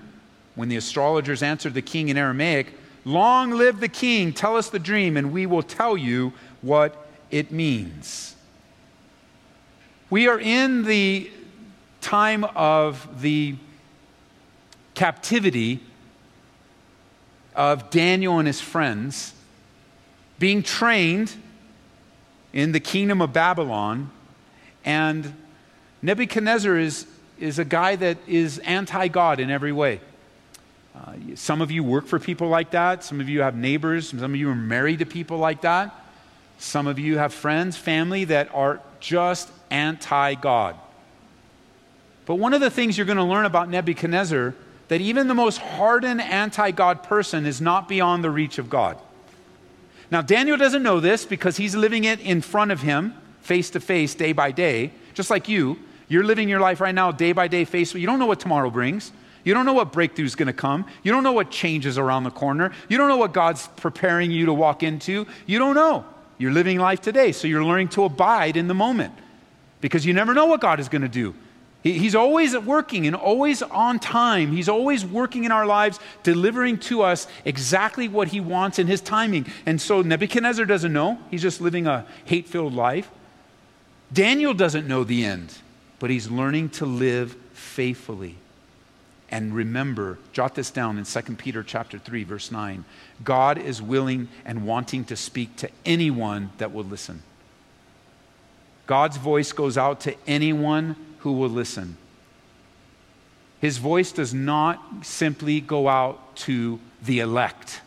when 0.55 0.69
the 0.69 0.77
astrologers 0.77 1.41
answered 1.41 1.73
the 1.73 1.81
king 1.81 2.09
in 2.09 2.17
Aramaic, 2.17 2.73
Long 3.03 3.51
live 3.51 3.79
the 3.79 3.87
king, 3.87 4.31
tell 4.31 4.55
us 4.55 4.69
the 4.69 4.79
dream, 4.79 5.17
and 5.17 5.31
we 5.31 5.45
will 5.45 5.63
tell 5.63 5.97
you 5.97 6.33
what 6.61 7.07
it 7.31 7.51
means. 7.51 8.35
We 10.09 10.27
are 10.27 10.39
in 10.39 10.83
the 10.83 11.31
time 12.01 12.43
of 12.43 13.21
the 13.21 13.55
captivity 14.93 15.79
of 17.55 17.89
Daniel 17.89 18.37
and 18.37 18.47
his 18.47 18.61
friends, 18.61 19.33
being 20.37 20.63
trained 20.63 21.33
in 22.53 22.71
the 22.71 22.79
kingdom 22.79 23.21
of 23.21 23.33
Babylon. 23.33 24.11
And 24.83 25.33
Nebuchadnezzar 26.01 26.77
is, 26.77 27.07
is 27.39 27.59
a 27.59 27.65
guy 27.65 27.95
that 27.95 28.17
is 28.27 28.59
anti 28.59 29.07
God 29.07 29.39
in 29.39 29.49
every 29.49 29.71
way. 29.71 30.01
Uh, 30.95 31.13
some 31.35 31.61
of 31.61 31.71
you 31.71 31.83
work 31.83 32.05
for 32.05 32.19
people 32.19 32.49
like 32.49 32.71
that. 32.71 33.03
Some 33.03 33.21
of 33.21 33.29
you 33.29 33.41
have 33.41 33.55
neighbors. 33.55 34.09
Some 34.09 34.23
of 34.23 34.35
you 34.35 34.49
are 34.49 34.55
married 34.55 34.99
to 34.99 35.05
people 35.05 35.37
like 35.37 35.61
that. 35.61 35.95
Some 36.57 36.85
of 36.85 36.99
you 36.99 37.17
have 37.17 37.33
friends, 37.33 37.77
family 37.77 38.25
that 38.25 38.53
are 38.53 38.81
just 38.99 39.49
anti 39.69 40.35
God. 40.35 40.75
But 42.25 42.35
one 42.35 42.53
of 42.53 42.61
the 42.61 42.69
things 42.69 42.97
you're 42.97 43.05
going 43.05 43.17
to 43.17 43.23
learn 43.23 43.45
about 43.45 43.69
Nebuchadnezzar 43.69 44.53
that 44.89 45.01
even 45.01 45.27
the 45.27 45.33
most 45.33 45.57
hardened 45.57 46.21
anti 46.21 46.71
God 46.71 47.03
person 47.03 47.45
is 47.45 47.61
not 47.61 47.87
beyond 47.87 48.23
the 48.23 48.29
reach 48.29 48.57
of 48.57 48.69
God. 48.69 48.97
Now, 50.11 50.21
Daniel 50.21 50.57
doesn't 50.57 50.83
know 50.83 50.99
this 50.99 51.23
because 51.23 51.55
he's 51.55 51.75
living 51.75 52.03
it 52.03 52.19
in 52.19 52.41
front 52.41 52.71
of 52.71 52.81
him, 52.81 53.15
face 53.41 53.69
to 53.69 53.79
face, 53.79 54.13
day 54.13 54.33
by 54.33 54.51
day, 54.51 54.91
just 55.13 55.29
like 55.29 55.47
you. 55.47 55.79
You're 56.09 56.25
living 56.25 56.49
your 56.49 56.59
life 56.59 56.81
right 56.81 56.93
now, 56.93 57.13
day 57.13 57.31
by 57.31 57.47
day, 57.47 57.63
face. 57.63 57.89
to 57.89 57.93
face. 57.93 58.01
You 58.01 58.07
don't 58.07 58.19
know 58.19 58.25
what 58.25 58.41
tomorrow 58.41 58.69
brings. 58.69 59.13
You 59.43 59.53
don't 59.53 59.65
know 59.65 59.73
what 59.73 59.91
breakthrough 59.91 60.25
is 60.25 60.35
going 60.35 60.47
to 60.47 60.53
come. 60.53 60.85
You 61.03 61.11
don't 61.11 61.23
know 61.23 61.31
what 61.31 61.49
changes 61.49 61.97
around 61.97 62.23
the 62.23 62.31
corner. 62.31 62.71
You 62.89 62.97
don't 62.97 63.07
know 63.07 63.17
what 63.17 63.33
God's 63.33 63.67
preparing 63.77 64.31
you 64.31 64.45
to 64.47 64.53
walk 64.53 64.83
into. 64.83 65.25
You 65.45 65.59
don't 65.59 65.75
know. 65.75 66.05
You're 66.37 66.51
living 66.51 66.79
life 66.79 67.01
today, 67.01 67.31
so 67.31 67.47
you're 67.47 67.63
learning 67.63 67.89
to 67.89 68.03
abide 68.03 68.57
in 68.57 68.67
the 68.67 68.73
moment 68.73 69.13
because 69.79 70.05
you 70.05 70.13
never 70.13 70.33
know 70.33 70.45
what 70.45 70.61
God 70.61 70.79
is 70.79 70.89
going 70.89 71.03
to 71.03 71.07
do. 71.07 71.35
He, 71.83 71.97
he's 71.97 72.15
always 72.15 72.57
working 72.57 73.07
and 73.07 73.15
always 73.15 73.61
on 73.61 73.99
time. 73.99 74.51
He's 74.51 74.69
always 74.69 75.05
working 75.05 75.43
in 75.43 75.51
our 75.51 75.65
lives, 75.65 75.99
delivering 76.23 76.77
to 76.79 77.01
us 77.01 77.27
exactly 77.45 78.07
what 78.07 78.29
he 78.29 78.39
wants 78.39 78.79
in 78.79 78.87
his 78.87 79.01
timing. 79.01 79.47
And 79.65 79.81
so 79.81 80.01
Nebuchadnezzar 80.01 80.65
doesn't 80.65 80.93
know. 80.93 81.19
He's 81.29 81.41
just 81.41 81.61
living 81.61 81.87
a 81.87 82.05
hate 82.25 82.47
filled 82.47 82.73
life. 82.73 83.09
Daniel 84.13 84.53
doesn't 84.53 84.87
know 84.87 85.03
the 85.03 85.25
end, 85.25 85.57
but 85.99 86.09
he's 86.09 86.29
learning 86.29 86.69
to 86.69 86.85
live 86.85 87.35
faithfully. 87.53 88.37
And 89.31 89.55
remember, 89.55 90.19
jot 90.33 90.55
this 90.55 90.69
down 90.71 90.97
in 90.97 91.05
2 91.05 91.21
Peter 91.37 91.63
chapter 91.63 91.97
3 91.97 92.25
verse 92.25 92.51
9. 92.51 92.83
God 93.23 93.57
is 93.57 93.81
willing 93.81 94.27
and 94.45 94.67
wanting 94.67 95.05
to 95.05 95.15
speak 95.15 95.55
to 95.57 95.69
anyone 95.85 96.51
that 96.57 96.73
will 96.73 96.83
listen. 96.83 97.23
God's 98.87 99.15
voice 99.15 99.53
goes 99.53 99.77
out 99.77 100.01
to 100.01 100.15
anyone 100.27 100.97
who 101.19 101.31
will 101.31 101.49
listen. 101.49 101.95
His 103.61 103.77
voice 103.77 104.11
does 104.11 104.33
not 104.33 104.81
simply 105.03 105.61
go 105.61 105.87
out 105.87 106.35
to 106.37 106.79
the 107.01 107.19
elect. 107.19 107.79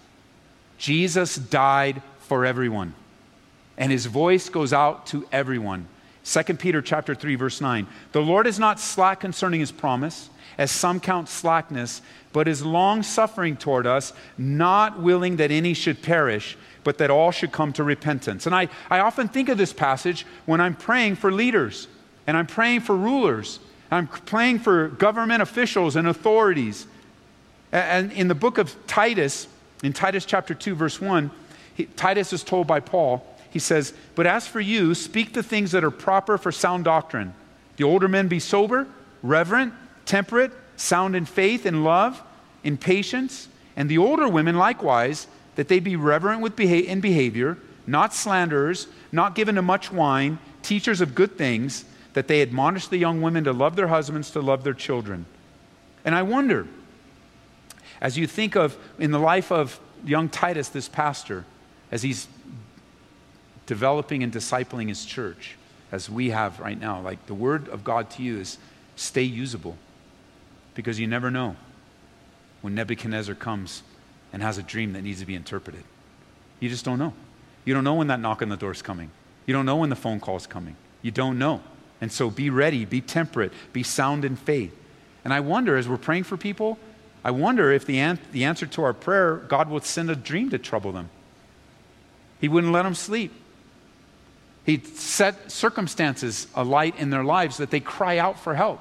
Jesus 0.78 1.36
died 1.36 2.00
for 2.20 2.46
everyone, 2.46 2.94
and 3.76 3.92
his 3.92 4.06
voice 4.06 4.48
goes 4.48 4.72
out 4.72 5.06
to 5.08 5.26
everyone. 5.30 5.88
2 6.24 6.42
Peter 6.54 6.80
chapter 6.80 7.14
3 7.14 7.34
verse 7.34 7.60
9. 7.60 7.86
The 8.12 8.22
Lord 8.22 8.46
is 8.46 8.58
not 8.58 8.80
slack 8.80 9.20
concerning 9.20 9.60
his 9.60 9.72
promise, 9.72 10.30
as 10.58 10.70
some 10.70 11.00
count 11.00 11.28
slackness, 11.28 12.02
but 12.32 12.48
is 12.48 12.64
long 12.64 13.02
suffering 13.02 13.56
toward 13.56 13.86
us, 13.86 14.12
not 14.38 15.00
willing 15.00 15.36
that 15.36 15.50
any 15.50 15.74
should 15.74 16.02
perish, 16.02 16.56
but 16.82 16.98
that 16.98 17.10
all 17.10 17.30
should 17.30 17.52
come 17.52 17.72
to 17.72 17.82
repentance. 17.82 18.46
And 18.46 18.54
I, 18.54 18.68
I 18.90 19.00
often 19.00 19.28
think 19.28 19.48
of 19.48 19.58
this 19.58 19.72
passage 19.72 20.26
when 20.46 20.60
I'm 20.60 20.74
praying 20.74 21.16
for 21.16 21.32
leaders 21.32 21.88
and 22.26 22.36
I'm 22.36 22.46
praying 22.46 22.80
for 22.80 22.96
rulers. 22.96 23.58
I'm 23.90 24.08
praying 24.08 24.60
for 24.60 24.88
government 24.88 25.42
officials 25.42 25.96
and 25.96 26.08
authorities. 26.08 26.86
And 27.72 28.12
in 28.12 28.28
the 28.28 28.34
book 28.34 28.58
of 28.58 28.74
Titus, 28.86 29.46
in 29.82 29.92
Titus 29.92 30.24
chapter 30.24 30.54
2, 30.54 30.74
verse 30.74 31.00
1, 31.00 31.30
he, 31.74 31.86
Titus 31.86 32.32
is 32.32 32.42
told 32.44 32.66
by 32.66 32.80
Paul, 32.80 33.26
he 33.50 33.58
says, 33.58 33.94
But 34.14 34.26
as 34.26 34.46
for 34.46 34.60
you, 34.60 34.94
speak 34.94 35.32
the 35.32 35.42
things 35.42 35.72
that 35.72 35.84
are 35.84 35.90
proper 35.90 36.38
for 36.38 36.50
sound 36.50 36.84
doctrine. 36.84 37.34
The 37.76 37.84
older 37.84 38.08
men 38.08 38.28
be 38.28 38.40
sober, 38.40 38.86
reverent, 39.22 39.72
temperate, 40.06 40.52
sound 40.76 41.16
in 41.16 41.24
faith 41.24 41.66
and 41.66 41.84
love, 41.84 42.22
in 42.62 42.76
patience. 42.76 43.48
And 43.76 43.88
the 43.88 43.98
older 43.98 44.28
women 44.28 44.56
likewise, 44.56 45.26
that 45.56 45.68
they 45.68 45.80
be 45.80 45.96
reverent 45.96 46.40
with 46.40 46.56
beha- 46.56 46.90
in 46.90 47.00
behavior, 47.00 47.58
not 47.86 48.14
slanderers, 48.14 48.86
not 49.12 49.34
given 49.34 49.54
to 49.54 49.62
much 49.62 49.92
wine, 49.92 50.38
teachers 50.62 51.00
of 51.00 51.14
good 51.14 51.36
things 51.36 51.84
that 52.14 52.28
they 52.28 52.42
admonish 52.42 52.88
the 52.88 52.96
young 52.96 53.20
women 53.20 53.44
to 53.44 53.52
love 53.52 53.76
their 53.76 53.88
husbands, 53.88 54.30
to 54.30 54.40
love 54.40 54.64
their 54.64 54.74
children. 54.74 55.26
And 56.04 56.14
I 56.14 56.22
wonder, 56.22 56.66
as 58.00 58.16
you 58.16 58.26
think 58.26 58.56
of 58.56 58.76
in 58.98 59.10
the 59.10 59.18
life 59.18 59.50
of 59.50 59.78
young 60.04 60.28
Titus, 60.28 60.68
this 60.68 60.88
pastor, 60.88 61.44
as 61.90 62.02
he's 62.02 62.28
developing 63.66 64.22
and 64.22 64.32
discipling 64.32 64.88
his 64.88 65.04
church, 65.04 65.56
as 65.90 66.08
we 66.10 66.30
have 66.30 66.60
right 66.60 66.78
now, 66.78 67.00
like 67.00 67.26
the 67.26 67.34
word 67.34 67.68
of 67.68 67.84
God 67.84 68.10
to 68.10 68.22
you 68.22 68.38
is 68.38 68.58
stay 68.96 69.22
usable 69.22 69.76
because 70.74 70.98
you 70.98 71.06
never 71.06 71.30
know. 71.30 71.56
when 72.62 72.74
Nebuchadnezzar 72.74 73.34
comes 73.34 73.82
and 74.32 74.42
has 74.42 74.56
a 74.56 74.62
dream 74.62 74.94
that 74.94 75.02
needs 75.02 75.20
to 75.20 75.26
be 75.26 75.34
interpreted. 75.34 75.84
You 76.60 76.70
just 76.70 76.84
don't 76.84 76.98
know. 76.98 77.12
You 77.66 77.74
don't 77.74 77.84
know 77.84 77.94
when 77.94 78.06
that 78.06 78.20
knock 78.20 78.40
on 78.40 78.48
the 78.48 78.56
door 78.56 78.72
is 78.72 78.80
coming. 78.80 79.10
You 79.46 79.52
don't 79.52 79.66
know 79.66 79.76
when 79.76 79.90
the 79.90 79.96
phone 79.96 80.18
call 80.18 80.36
is 80.36 80.46
coming. 80.46 80.76
You 81.02 81.10
don't 81.10 81.38
know. 81.38 81.60
And 82.00 82.10
so 82.10 82.30
be 82.30 82.48
ready, 82.48 82.86
be 82.86 83.00
temperate, 83.02 83.52
be 83.74 83.82
sound 83.82 84.24
in 84.24 84.36
faith. 84.36 84.74
And 85.24 85.32
I 85.32 85.40
wonder, 85.40 85.76
as 85.76 85.86
we're 85.88 85.98
praying 85.98 86.24
for 86.24 86.36
people, 86.38 86.78
I 87.22 87.30
wonder 87.30 87.70
if 87.70 87.84
the, 87.84 87.98
an- 87.98 88.18
the 88.32 88.44
answer 88.44 88.66
to 88.66 88.82
our 88.82 88.94
prayer, 88.94 89.36
God 89.36 89.68
will 89.68 89.80
send 89.80 90.10
a 90.10 90.16
dream 90.16 90.48
to 90.50 90.58
trouble 90.58 90.92
them. 90.92 91.10
He 92.40 92.48
wouldn't 92.48 92.72
let 92.72 92.82
them 92.82 92.94
sleep. 92.94 93.32
He'd 94.64 94.86
set 94.86 95.52
circumstances 95.52 96.46
alight 96.54 96.98
in 96.98 97.10
their 97.10 97.24
lives 97.24 97.58
that 97.58 97.70
they 97.70 97.80
cry 97.80 98.16
out 98.16 98.40
for 98.40 98.54
help. 98.54 98.80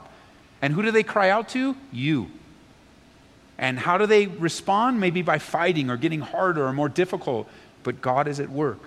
And 0.64 0.74
who 0.74 0.82
do 0.82 0.92
they 0.92 1.04
cry 1.04 1.30
out 1.30 1.50
to? 1.50 1.76
You. 1.92 2.32
And 3.58 3.78
how 3.78 3.98
do 3.98 4.06
they 4.06 4.28
respond? 4.28 4.98
Maybe 4.98 5.22
by 5.22 5.38
fighting 5.38 5.90
or 5.90 5.98
getting 5.98 6.22
harder 6.22 6.66
or 6.66 6.72
more 6.72 6.88
difficult. 6.88 7.50
But 7.84 8.00
God 8.02 8.30
is 8.30 8.40
at 8.40 8.50
work. 8.50 8.80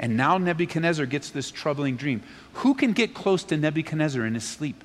And 0.00 0.16
now 0.16 0.36
Nebuchadnezzar 0.36 1.06
gets 1.06 1.30
this 1.30 1.52
troubling 1.52 1.94
dream. 1.94 2.24
Who 2.54 2.74
can 2.74 2.92
get 2.92 3.14
close 3.14 3.44
to 3.44 3.56
Nebuchadnezzar 3.56 4.26
in 4.26 4.34
his 4.34 4.42
sleep? 4.42 4.82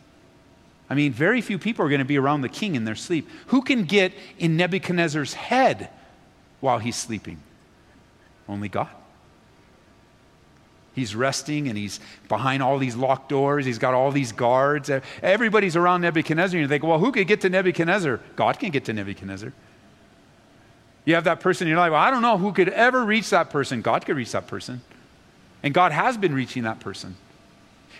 I 0.92 0.94
mean, 0.94 1.12
very 1.12 1.42
few 1.42 1.58
people 1.58 1.88
are 1.88 1.90
going 1.90 1.98
to 1.98 2.06
be 2.06 2.20
around 2.20 2.42
the 2.42 2.50
king 2.50 2.76
in 2.76 2.86
their 2.86 2.94
sleep. 2.94 3.28
Who 3.48 3.64
can 3.64 3.86
get 3.86 4.14
in 4.38 4.56
Nebuchadnezzar's 4.56 5.34
head 5.34 5.90
while 6.60 6.78
he's 6.78 6.96
sleeping? 6.96 7.40
Only 8.48 8.70
God. 8.70 8.90
He's 10.94 11.16
resting 11.16 11.70
and 11.70 11.78
he's 11.78 12.00
behind 12.28 12.62
all 12.62 12.78
these 12.78 12.96
locked 12.96 13.30
doors. 13.30 13.66
He's 13.66 13.78
got 13.78 13.94
all 13.94 14.12
these 14.12 14.32
guards. 14.32 14.90
Everybody's 15.24 15.76
around 15.76 16.02
Nebuchadnezzar. 16.02 16.58
And 16.58 16.64
you 16.64 16.68
think, 16.68 16.84
well, 16.84 17.00
who 17.00 17.12
could 17.12 17.28
get 17.28 17.42
to 17.42 17.50
Nebuchadnezzar? 17.50 18.20
God 18.36 18.60
can 18.60 18.72
get 18.72 18.86
to 18.86 18.94
Nebuchadnezzar. 18.94 19.54
You 21.06 21.16
have 21.16 21.24
that 21.24 21.40
person 21.40 21.68
in 21.68 21.70
your 21.70 21.80
life. 21.80 21.92
Well, 21.92 22.02
I 22.02 22.12
don't 22.12 22.22
know 22.22 22.38
who 22.38 22.52
could 22.52 22.70
ever 22.70 23.04
reach 23.04 23.30
that 23.30 23.50
person. 23.50 23.82
God 23.82 24.06
could 24.06 24.18
reach 24.18 24.34
that 24.34 24.48
person. 24.48 24.82
And 25.64 25.74
God 25.74 25.92
has 25.92 26.18
been 26.18 26.34
reaching 26.34 26.64
that 26.64 26.80
person. 26.80 27.16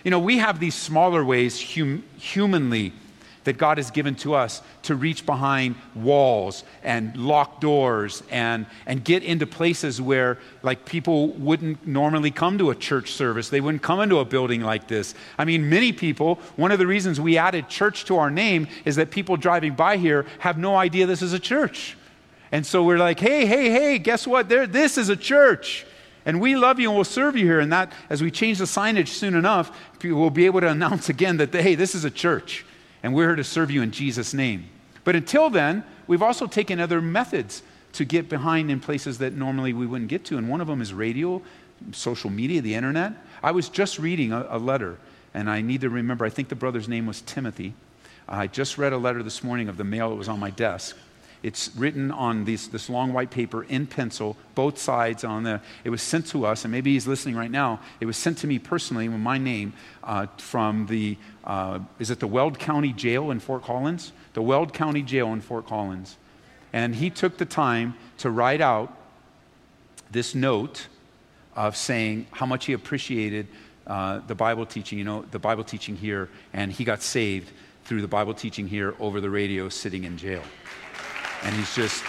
You 0.04 0.10
know, 0.10 0.20
we 0.20 0.38
have 0.38 0.60
these 0.60 0.74
smaller 0.74 1.24
ways 1.24 1.74
hum- 1.74 2.04
humanly 2.18 2.92
that 3.44 3.58
God 3.58 3.78
has 3.78 3.90
given 3.90 4.14
to 4.16 4.34
us 4.34 4.62
to 4.82 4.94
reach 4.94 5.26
behind 5.26 5.74
walls 5.94 6.64
and 6.82 7.16
lock 7.16 7.60
doors 7.60 8.22
and, 8.30 8.66
and 8.86 9.04
get 9.04 9.22
into 9.22 9.46
places 9.46 10.00
where 10.00 10.38
like 10.62 10.84
people 10.84 11.28
wouldn't 11.28 11.86
normally 11.86 12.30
come 12.30 12.58
to 12.58 12.70
a 12.70 12.74
church 12.74 13.12
service. 13.12 13.48
They 13.48 13.60
wouldn't 13.60 13.82
come 13.82 14.00
into 14.00 14.18
a 14.18 14.24
building 14.24 14.60
like 14.60 14.88
this. 14.88 15.14
I 15.38 15.44
mean, 15.44 15.68
many 15.68 15.92
people, 15.92 16.36
one 16.56 16.70
of 16.70 16.78
the 16.78 16.86
reasons 16.86 17.20
we 17.20 17.36
added 17.36 17.68
church 17.68 18.04
to 18.06 18.18
our 18.18 18.30
name 18.30 18.68
is 18.84 18.96
that 18.96 19.10
people 19.10 19.36
driving 19.36 19.74
by 19.74 19.96
here 19.96 20.26
have 20.38 20.58
no 20.58 20.76
idea 20.76 21.06
this 21.06 21.22
is 21.22 21.32
a 21.32 21.40
church. 21.40 21.96
And 22.52 22.66
so 22.66 22.84
we're 22.84 22.98
like, 22.98 23.18
hey, 23.18 23.46
hey, 23.46 23.70
hey, 23.70 23.98
guess 23.98 24.26
what? 24.26 24.48
There, 24.48 24.66
this 24.66 24.98
is 24.98 25.08
a 25.08 25.16
church. 25.16 25.86
And 26.24 26.40
we 26.40 26.54
love 26.54 26.78
you 26.78 26.88
and 26.90 26.96
we'll 26.96 27.04
serve 27.04 27.36
you 27.36 27.44
here. 27.44 27.58
And 27.58 27.72
that, 27.72 27.90
as 28.08 28.22
we 28.22 28.30
change 28.30 28.58
the 28.58 28.66
signage 28.66 29.08
soon 29.08 29.34
enough, 29.34 29.76
we'll 30.04 30.30
be 30.30 30.46
able 30.46 30.60
to 30.60 30.68
announce 30.70 31.08
again 31.08 31.38
that, 31.38 31.52
hey, 31.52 31.74
this 31.74 31.96
is 31.96 32.04
a 32.04 32.10
church 32.10 32.64
and 33.02 33.14
we're 33.14 33.28
here 33.28 33.36
to 33.36 33.44
serve 33.44 33.70
you 33.70 33.82
in 33.82 33.90
Jesus' 33.90 34.34
name. 34.34 34.66
But 35.04 35.16
until 35.16 35.50
then, 35.50 35.84
we've 36.06 36.22
also 36.22 36.46
taken 36.46 36.80
other 36.80 37.00
methods 37.00 37.62
to 37.94 38.04
get 38.04 38.28
behind 38.28 38.70
in 38.70 38.80
places 38.80 39.18
that 39.18 39.34
normally 39.34 39.72
we 39.72 39.86
wouldn't 39.86 40.08
get 40.08 40.24
to. 40.26 40.38
And 40.38 40.48
one 40.48 40.60
of 40.60 40.66
them 40.66 40.80
is 40.80 40.94
radio, 40.94 41.42
social 41.92 42.30
media, 42.30 42.60
the 42.62 42.74
internet. 42.74 43.12
I 43.42 43.50
was 43.50 43.68
just 43.68 43.98
reading 43.98 44.32
a, 44.32 44.46
a 44.50 44.58
letter, 44.58 44.98
and 45.34 45.50
I 45.50 45.60
need 45.60 45.80
to 45.82 45.90
remember, 45.90 46.24
I 46.24 46.30
think 46.30 46.48
the 46.48 46.54
brother's 46.54 46.88
name 46.88 47.06
was 47.06 47.20
Timothy. 47.22 47.74
I 48.28 48.46
just 48.46 48.78
read 48.78 48.92
a 48.92 48.98
letter 48.98 49.22
this 49.22 49.42
morning 49.42 49.68
of 49.68 49.76
the 49.76 49.84
mail 49.84 50.10
that 50.10 50.16
was 50.16 50.28
on 50.28 50.38
my 50.38 50.50
desk. 50.50 50.96
It's 51.42 51.74
written 51.76 52.12
on 52.12 52.44
these, 52.44 52.68
this 52.68 52.88
long 52.88 53.12
white 53.12 53.30
paper 53.30 53.64
in 53.64 53.86
pencil, 53.86 54.36
both 54.54 54.78
sides 54.78 55.24
on 55.24 55.42
the. 55.42 55.60
It 55.82 55.90
was 55.90 56.00
sent 56.00 56.26
to 56.28 56.46
us, 56.46 56.64
and 56.64 56.70
maybe 56.70 56.92
he's 56.92 57.06
listening 57.06 57.34
right 57.34 57.50
now. 57.50 57.80
It 58.00 58.06
was 58.06 58.16
sent 58.16 58.38
to 58.38 58.46
me 58.46 58.60
personally 58.60 59.08
with 59.08 59.18
my 59.18 59.38
name 59.38 59.72
uh, 60.04 60.26
from 60.38 60.86
the. 60.86 61.16
Uh, 61.42 61.80
is 61.98 62.10
it 62.10 62.20
the 62.20 62.28
Weld 62.28 62.60
County 62.60 62.92
Jail 62.92 63.32
in 63.32 63.40
Fort 63.40 63.64
Collins? 63.64 64.12
The 64.34 64.42
Weld 64.42 64.72
County 64.72 65.02
Jail 65.02 65.32
in 65.32 65.40
Fort 65.40 65.66
Collins, 65.66 66.16
and 66.72 66.94
he 66.94 67.10
took 67.10 67.38
the 67.38 67.46
time 67.46 67.94
to 68.18 68.30
write 68.30 68.60
out 68.60 68.96
this 70.12 70.36
note 70.36 70.86
of 71.56 71.76
saying 71.76 72.26
how 72.30 72.46
much 72.46 72.66
he 72.66 72.72
appreciated 72.72 73.48
uh, 73.88 74.20
the 74.28 74.34
Bible 74.36 74.64
teaching. 74.64 74.96
You 74.96 75.04
know, 75.04 75.24
the 75.32 75.40
Bible 75.40 75.64
teaching 75.64 75.96
here, 75.96 76.28
and 76.52 76.70
he 76.70 76.84
got 76.84 77.02
saved 77.02 77.50
through 77.84 78.00
the 78.00 78.08
Bible 78.08 78.32
teaching 78.32 78.68
here 78.68 78.94
over 79.00 79.20
the 79.20 79.28
radio, 79.28 79.68
sitting 79.68 80.04
in 80.04 80.16
jail. 80.16 80.42
And 81.42 81.54
he's 81.54 81.74
just, 81.74 82.04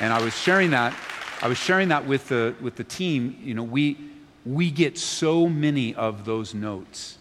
and 0.00 0.12
I 0.12 0.20
was 0.20 0.36
sharing 0.36 0.70
that, 0.70 0.94
I 1.42 1.48
was 1.48 1.58
sharing 1.58 1.88
that 1.88 2.06
with 2.06 2.28
the, 2.28 2.54
with 2.60 2.76
the 2.76 2.84
team. 2.84 3.38
You 3.42 3.54
know, 3.54 3.62
we, 3.62 3.96
we 4.44 4.70
get 4.70 4.98
so 4.98 5.48
many 5.48 5.94
of 5.94 6.24
those 6.24 6.54
notes 6.54 7.18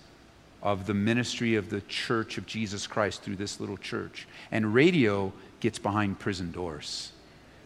of 0.61 0.85
the 0.85 0.93
ministry 0.93 1.55
of 1.55 1.69
the 1.69 1.81
church 1.81 2.37
of 2.37 2.45
Jesus 2.45 2.85
Christ 2.87 3.21
through 3.21 3.37
this 3.37 3.59
little 3.59 3.77
church. 3.77 4.27
And 4.51 4.73
radio 4.73 5.31
gets 5.59 5.79
behind 5.79 6.19
prison 6.19 6.51
doors. 6.51 7.11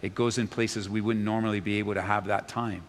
It 0.01 0.13
goes 0.13 0.37
in 0.37 0.47
places 0.47 0.89
we 0.89 1.01
wouldn't 1.01 1.25
normally 1.25 1.59
be 1.59 1.79
able 1.79 1.93
to 1.93 2.01
have 2.01 2.25
that 2.27 2.47
time. 2.47 2.83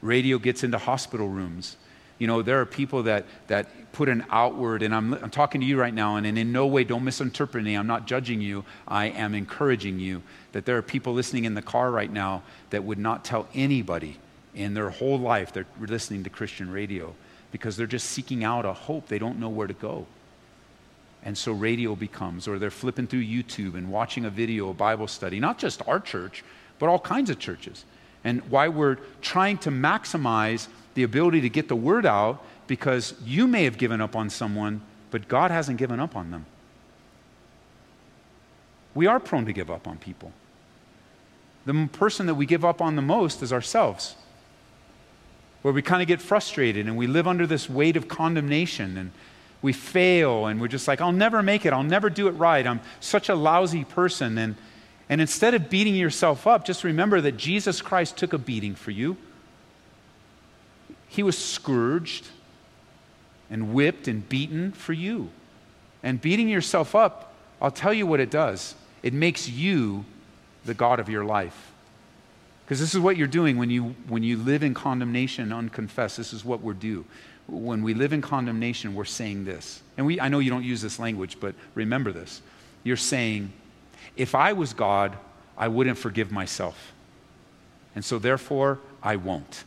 Radio 0.00 0.38
gets 0.38 0.64
into 0.64 0.78
hospital 0.78 1.28
rooms. 1.28 1.76
You 2.20 2.26
know, 2.26 2.42
there 2.42 2.60
are 2.60 2.66
people 2.66 3.02
that, 3.04 3.24
that 3.48 3.66
put 3.92 4.08
an 4.08 4.24
outward, 4.30 4.82
and 4.82 4.94
I'm, 4.94 5.14
I'm 5.14 5.30
talking 5.30 5.62
to 5.62 5.66
you 5.66 5.80
right 5.80 5.92
now, 5.92 6.16
and, 6.16 6.26
and 6.26 6.38
in 6.38 6.52
no 6.52 6.66
way 6.66 6.84
don't 6.84 7.02
misinterpret 7.02 7.64
me. 7.64 7.74
I'm 7.74 7.86
not 7.86 8.06
judging 8.06 8.42
you. 8.42 8.64
I 8.86 9.06
am 9.06 9.34
encouraging 9.34 9.98
you 9.98 10.22
that 10.52 10.66
there 10.66 10.76
are 10.76 10.82
people 10.82 11.14
listening 11.14 11.46
in 11.46 11.54
the 11.54 11.62
car 11.62 11.90
right 11.90 12.12
now 12.12 12.42
that 12.70 12.84
would 12.84 12.98
not 12.98 13.24
tell 13.24 13.48
anybody 13.54 14.18
in 14.54 14.74
their 14.74 14.90
whole 14.90 15.18
life 15.18 15.52
they're 15.52 15.66
listening 15.80 16.22
to 16.24 16.30
Christian 16.30 16.70
radio 16.70 17.14
because 17.52 17.76
they're 17.76 17.86
just 17.86 18.10
seeking 18.10 18.44
out 18.44 18.66
a 18.66 18.72
hope. 18.72 19.08
They 19.08 19.18
don't 19.18 19.38
know 19.38 19.48
where 19.48 19.66
to 19.66 19.74
go. 19.74 20.06
And 21.22 21.36
so 21.36 21.52
radio 21.52 21.94
becomes, 21.94 22.46
or 22.46 22.58
they're 22.58 22.70
flipping 22.70 23.06
through 23.06 23.24
YouTube 23.24 23.74
and 23.74 23.90
watching 23.90 24.26
a 24.26 24.30
video, 24.30 24.68
a 24.68 24.74
Bible 24.74 25.08
study, 25.08 25.40
not 25.40 25.58
just 25.58 25.86
our 25.88 26.00
church, 26.00 26.44
but 26.78 26.88
all 26.88 26.98
kinds 26.98 27.30
of 27.30 27.38
churches. 27.38 27.84
And 28.24 28.42
why 28.50 28.68
we're 28.68 28.96
trying 29.22 29.58
to 29.58 29.70
maximize 29.70 30.68
the 31.00 31.04
ability 31.04 31.40
to 31.40 31.48
get 31.48 31.66
the 31.66 31.76
word 31.76 32.04
out 32.04 32.44
because 32.66 33.14
you 33.24 33.46
may 33.46 33.64
have 33.64 33.78
given 33.78 34.02
up 34.02 34.14
on 34.14 34.28
someone, 34.28 34.82
but 35.10 35.28
God 35.28 35.50
hasn't 35.50 35.78
given 35.78 35.98
up 35.98 36.14
on 36.14 36.30
them. 36.30 36.44
We 38.94 39.06
are 39.06 39.18
prone 39.18 39.46
to 39.46 39.52
give 39.54 39.70
up 39.70 39.88
on 39.88 39.96
people. 39.96 40.30
The 41.64 41.88
person 41.90 42.26
that 42.26 42.34
we 42.34 42.44
give 42.44 42.66
up 42.66 42.82
on 42.82 42.96
the 42.96 43.02
most 43.02 43.42
is 43.42 43.50
ourselves, 43.50 44.14
where 45.62 45.72
we 45.72 45.80
kind 45.80 46.02
of 46.02 46.08
get 46.08 46.20
frustrated 46.20 46.86
and 46.86 46.98
we 46.98 47.06
live 47.06 47.26
under 47.26 47.46
this 47.46 47.70
weight 47.70 47.96
of 47.96 48.06
condemnation 48.06 48.98
and 48.98 49.10
we 49.62 49.72
fail 49.72 50.44
and 50.48 50.60
we're 50.60 50.68
just 50.68 50.86
like, 50.86 51.00
I'll 51.00 51.12
never 51.12 51.42
make 51.42 51.64
it. 51.64 51.72
I'll 51.72 51.82
never 51.82 52.10
do 52.10 52.28
it 52.28 52.32
right. 52.32 52.66
I'm 52.66 52.82
such 53.00 53.30
a 53.30 53.34
lousy 53.34 53.84
person. 53.84 54.36
And, 54.36 54.54
and 55.08 55.22
instead 55.22 55.54
of 55.54 55.70
beating 55.70 55.94
yourself 55.94 56.46
up, 56.46 56.66
just 56.66 56.84
remember 56.84 57.22
that 57.22 57.38
Jesus 57.38 57.80
Christ 57.80 58.18
took 58.18 58.34
a 58.34 58.38
beating 58.38 58.74
for 58.74 58.90
you. 58.90 59.16
He 61.10 61.24
was 61.24 61.36
scourged 61.36 62.28
and 63.50 63.74
whipped 63.74 64.06
and 64.06 64.26
beaten 64.28 64.70
for 64.70 64.92
you. 64.92 65.28
And 66.04 66.20
beating 66.20 66.48
yourself 66.48 66.94
up, 66.94 67.34
I'll 67.60 67.72
tell 67.72 67.92
you 67.92 68.06
what 68.06 68.20
it 68.20 68.30
does 68.30 68.74
it 69.02 69.12
makes 69.12 69.48
you 69.48 70.04
the 70.64 70.74
God 70.74 71.00
of 71.00 71.08
your 71.08 71.24
life. 71.24 71.72
Because 72.64 72.78
this 72.78 72.94
is 72.94 73.00
what 73.00 73.16
you're 73.16 73.26
doing 73.26 73.56
when 73.56 73.70
you, 73.70 73.96
when 74.08 74.22
you 74.22 74.36
live 74.36 74.62
in 74.62 74.72
condemnation 74.72 75.52
unconfessed. 75.52 76.16
This 76.16 76.32
is 76.32 76.44
what 76.44 76.60
we're 76.60 76.74
do. 76.74 77.04
When 77.48 77.82
we 77.82 77.94
live 77.94 78.12
in 78.12 78.20
condemnation, 78.20 78.94
we're 78.94 79.04
saying 79.04 79.44
this. 79.46 79.82
And 79.96 80.06
we, 80.06 80.20
I 80.20 80.28
know 80.28 80.38
you 80.38 80.50
don't 80.50 80.62
use 80.62 80.80
this 80.80 81.00
language, 81.00 81.38
but 81.40 81.56
remember 81.74 82.12
this. 82.12 82.42
You're 82.84 82.96
saying, 82.96 83.52
if 84.16 84.36
I 84.36 84.52
was 84.52 84.74
God, 84.74 85.16
I 85.58 85.66
wouldn't 85.66 85.98
forgive 85.98 86.30
myself. 86.30 86.92
And 87.96 88.04
so 88.04 88.20
therefore, 88.20 88.78
I 89.02 89.16
won't. 89.16 89.64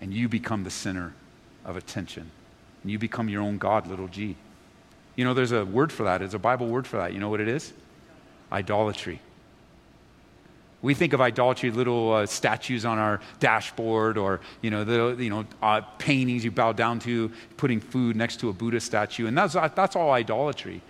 And 0.00 0.12
you 0.12 0.28
become 0.28 0.64
the 0.64 0.70
center 0.70 1.14
of 1.64 1.76
attention 1.76 2.30
and 2.86 2.92
you 2.92 3.00
become 3.00 3.28
your 3.28 3.42
own 3.42 3.58
God, 3.58 3.88
little 3.88 4.06
g. 4.06 4.36
You 5.16 5.24
know, 5.24 5.34
there's 5.34 5.50
a 5.50 5.64
word 5.64 5.90
for 5.90 6.04
that. 6.04 6.18
There's 6.18 6.34
a 6.34 6.38
Bible 6.38 6.68
word 6.68 6.86
for 6.86 6.98
that. 6.98 7.12
You 7.12 7.18
know 7.18 7.28
what 7.28 7.40
it 7.40 7.48
is? 7.48 7.72
Idolatry. 8.52 9.20
We 10.82 10.94
think 10.94 11.12
of 11.12 11.20
idolatry, 11.20 11.72
little 11.72 12.12
uh, 12.12 12.26
statues 12.26 12.84
on 12.84 12.98
our 12.98 13.20
dashboard, 13.40 14.18
or 14.18 14.40
you 14.62 14.70
know, 14.70 14.84
the 14.84 15.20
you 15.20 15.30
know 15.30 15.46
uh, 15.60 15.80
paintings 15.98 16.44
you 16.44 16.52
bow 16.52 16.72
down 16.72 17.00
to, 17.00 17.32
putting 17.56 17.80
food 17.80 18.14
next 18.14 18.38
to 18.40 18.50
a 18.50 18.52
Buddha 18.52 18.78
statue, 18.78 19.26
and 19.26 19.36
that's 19.36 19.54
that's 19.54 19.96
all 19.96 20.12
idolatry. 20.12 20.82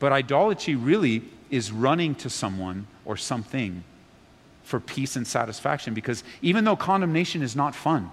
But 0.00 0.12
idolatry 0.12 0.74
really 0.74 1.22
is 1.50 1.70
running 1.70 2.16
to 2.16 2.28
someone 2.28 2.88
or 3.04 3.16
something 3.16 3.84
for 4.66 4.80
peace 4.80 5.14
and 5.14 5.24
satisfaction, 5.24 5.94
because 5.94 6.24
even 6.42 6.64
though 6.64 6.74
condemnation 6.74 7.40
is 7.40 7.54
not 7.54 7.72
fun, 7.72 8.10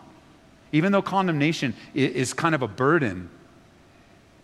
even 0.72 0.92
though 0.92 1.02
condemnation 1.02 1.74
is 1.96 2.32
kind 2.34 2.54
of 2.54 2.62
a 2.62 2.68
burden, 2.68 3.30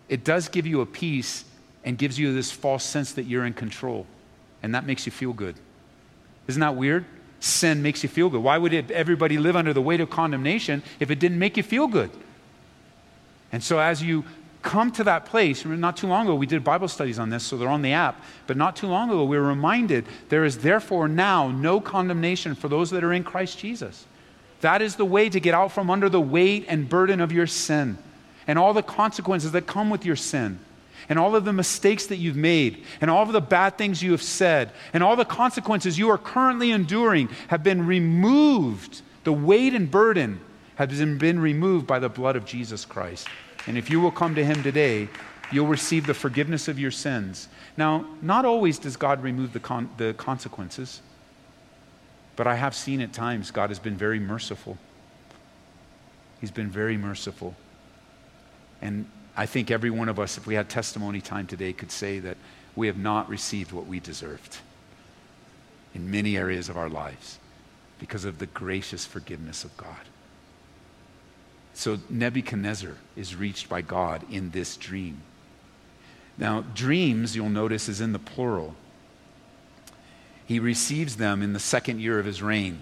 it 0.10 0.24
does 0.24 0.50
give 0.50 0.66
you 0.66 0.82
a 0.82 0.88
peace 0.88 1.46
and 1.86 2.00
gives 2.00 2.18
you 2.18 2.34
this 2.34 2.52
false 2.52 2.84
sense 2.84 3.14
that 3.14 3.24
you're 3.24 3.46
in 3.46 3.54
control. 3.54 4.06
and 4.62 4.76
that 4.76 4.86
makes 4.86 5.06
you 5.06 5.12
feel 5.12 5.32
good. 5.32 5.56
Isn't 6.48 6.60
that 6.60 6.76
weird? 6.76 7.06
Sin 7.40 7.82
makes 7.82 8.04
you 8.04 8.10
feel 8.10 8.30
good. 8.30 8.44
Why 8.44 8.58
would 8.58 8.74
everybody 8.92 9.38
live 9.38 9.56
under 9.56 9.72
the 9.72 9.82
weight 9.82 10.02
of 10.02 10.10
condemnation 10.10 10.84
if 11.00 11.10
it 11.10 11.20
didn't 11.20 11.40
make 11.40 11.56
you 11.56 11.64
feel 11.64 11.88
good? 11.88 12.12
And 13.54 13.64
so, 13.64 13.80
as 13.80 14.04
you 14.04 14.26
come 14.62 14.92
to 14.92 15.04
that 15.06 15.26
place, 15.26 15.64
not 15.66 15.98
too 15.98 16.08
long 16.08 16.26
ago 16.26 16.36
we 16.36 16.46
did 16.46 16.64
Bible 16.64 16.88
studies 16.88 17.20
on 17.20 17.30
this, 17.30 17.44
so 17.44 17.58
they're 17.58 17.70
on 17.70 17.82
the 17.82 17.94
app, 17.94 18.24
but 18.46 18.58
not 18.58 18.76
too 18.76 18.88
long 18.88 19.10
ago 19.10 19.24
we 19.24 19.38
were 19.38 19.48
reminded 19.48 20.06
there 20.30 20.44
is 20.44 20.60
therefore 20.60 21.08
now 21.08 21.50
no 21.50 21.80
condemnation 21.80 22.56
for 22.56 22.68
those 22.68 22.90
that 22.90 23.04
are 23.04 23.14
in 23.14 23.24
Christ 23.24 23.58
Jesus. 23.58 24.06
That 24.62 24.82
is 24.82 24.98
the 24.98 25.06
way 25.06 25.30
to 25.30 25.40
get 25.40 25.54
out 25.54 25.72
from 25.72 25.90
under 25.90 26.10
the 26.10 26.20
weight 26.20 26.66
and 26.68 26.90
burden 26.90 27.22
of 27.22 27.32
your 27.32 27.48
sin 27.48 27.98
and 28.48 28.60
all 28.60 28.74
the 28.74 28.84
consequences 28.84 29.54
that 29.54 29.68
come 29.68 29.90
with 29.90 30.06
your 30.06 30.16
sin 30.16 30.60
and 31.08 31.18
all 31.18 31.36
of 31.36 31.46
the 31.46 31.54
mistakes 31.54 32.06
that 32.08 32.18
you've 32.18 32.36
made, 32.36 32.84
and 33.02 33.10
all 33.10 33.24
of 33.24 33.32
the 33.32 33.42
bad 33.42 33.78
things 33.78 34.04
you 34.04 34.12
have 34.12 34.22
said, 34.22 34.72
and 34.94 35.02
all 35.02 35.16
the 35.16 35.26
consequences 35.26 35.98
you 35.98 36.10
are 36.10 36.20
currently 36.20 36.70
enduring 36.70 37.30
have 37.48 37.64
been 37.64 37.88
removed. 37.88 39.02
The 39.24 39.34
weight 39.34 39.74
and 39.74 39.90
burden 39.90 40.40
has 40.76 40.90
been 41.18 41.40
removed 41.40 41.88
by 41.88 41.98
the 41.98 42.10
blood 42.10 42.36
of 42.36 42.46
Jesus 42.46 42.86
Christ. 42.86 43.28
And 43.68 43.78
if 43.78 43.90
you 43.90 44.00
will 44.00 44.12
come 44.12 44.36
to 44.36 44.44
Him 44.44 44.64
today, 44.64 45.10
you'll 45.52 45.68
receive 45.68 46.06
the 46.06 46.14
forgiveness 46.14 46.68
of 46.68 46.80
your 46.80 46.92
sins. 46.92 47.48
Now, 47.78 48.06
not 48.22 48.46
always 48.46 48.80
does 48.80 48.98
God 48.98 49.24
remove 49.24 49.54
the, 49.54 49.60
con- 49.60 49.90
the 49.98 50.14
consequences, 50.14 51.02
but 52.36 52.48
I 52.48 52.56
have 52.56 52.76
seen 52.76 53.02
at 53.02 53.14
times 53.14 53.52
God 53.52 53.70
has 53.70 53.80
been 53.80 53.98
very 53.98 54.20
merciful. 54.20 54.78
He's 56.40 56.52
been 56.52 56.70
very 56.70 56.98
merciful. 56.98 57.56
And 58.82 59.10
I 59.36 59.46
think 59.46 59.72
every 59.72 59.90
one 59.90 60.10
of 60.10 60.20
us, 60.20 60.38
if 60.38 60.48
we 60.48 60.56
had 60.56 60.70
testimony 60.70 61.22
time 61.22 61.48
today, 61.48 61.74
could 61.74 61.92
say 61.92 62.20
that 62.20 62.38
we 62.76 62.88
have 62.88 62.98
not 62.98 63.30
received 63.30 63.72
what 63.72 63.88
we 63.88 64.00
deserved 64.00 64.58
in 65.94 66.10
many 66.10 66.38
areas 66.38 66.70
of 66.70 66.78
our 66.78 66.90
lives 66.90 67.40
because 68.00 68.24
of 68.24 68.40
the 68.40 68.46
gracious 68.46 69.06
forgiveness 69.06 69.64
of 69.64 69.76
God. 69.76 69.98
So 71.80 71.98
Nebuchadnezzar 72.10 72.98
is 73.16 73.38
reached 73.38 73.70
by 73.70 73.80
God 73.80 74.26
in 74.30 74.50
this 74.50 74.76
dream. 74.76 75.22
Now, 76.38 76.66
dreams, 76.76 77.38
you'll 77.38 77.48
notice, 77.48 77.88
is 77.88 78.02
in 78.02 78.12
the 78.12 78.20
plural. 78.20 78.76
He 80.46 80.60
receives 80.60 81.16
them 81.16 81.42
in 81.42 81.54
the 81.54 81.60
second 81.60 82.02
year 82.02 82.20
of 82.20 82.26
his 82.26 82.42
reign. 82.42 82.80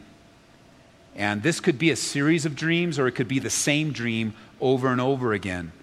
And 1.15 1.43
this 1.43 1.59
could 1.59 1.77
be 1.77 1.91
a 1.91 1.95
series 1.95 2.43
of 2.47 2.55
dreams, 2.55 2.97
or 2.97 3.05
it 3.05 3.11
could 3.11 3.27
be 3.27 3.37
the 3.37 3.51
same 3.51 3.91
dream 3.91 4.33
over 4.59 4.87
and 4.87 4.99
over 4.99 5.31
again. 5.31 5.73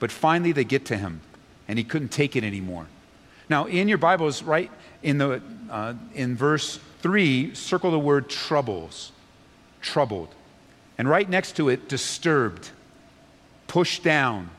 But 0.00 0.10
finally, 0.10 0.50
they 0.50 0.64
get 0.64 0.84
to 0.86 0.96
him, 0.96 1.20
and 1.68 1.78
he 1.78 1.84
couldn't 1.84 2.08
take 2.08 2.34
it 2.34 2.42
anymore. 2.42 2.88
Now, 3.48 3.66
in 3.66 3.86
your 3.86 3.98
Bibles, 3.98 4.42
right 4.42 4.72
in, 5.00 5.18
the, 5.18 5.40
uh, 5.70 5.94
in 6.12 6.34
verse 6.34 6.80
3, 7.02 7.54
circle 7.54 7.92
the 7.92 8.00
word 8.00 8.28
troubles. 8.28 9.12
Troubled. 9.80 10.34
And 10.96 11.08
right 11.08 11.28
next 11.28 11.56
to 11.56 11.68
it, 11.68 11.88
disturbed, 11.88 12.70
pushed 13.66 14.02
down, 14.02 14.50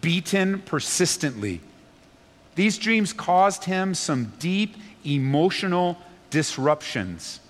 beaten 0.00 0.60
persistently. 0.60 1.60
These 2.54 2.78
dreams 2.78 3.12
caused 3.12 3.64
him 3.64 3.94
some 3.94 4.32
deep 4.38 4.76
emotional 5.04 5.98
disruptions. 6.30 7.40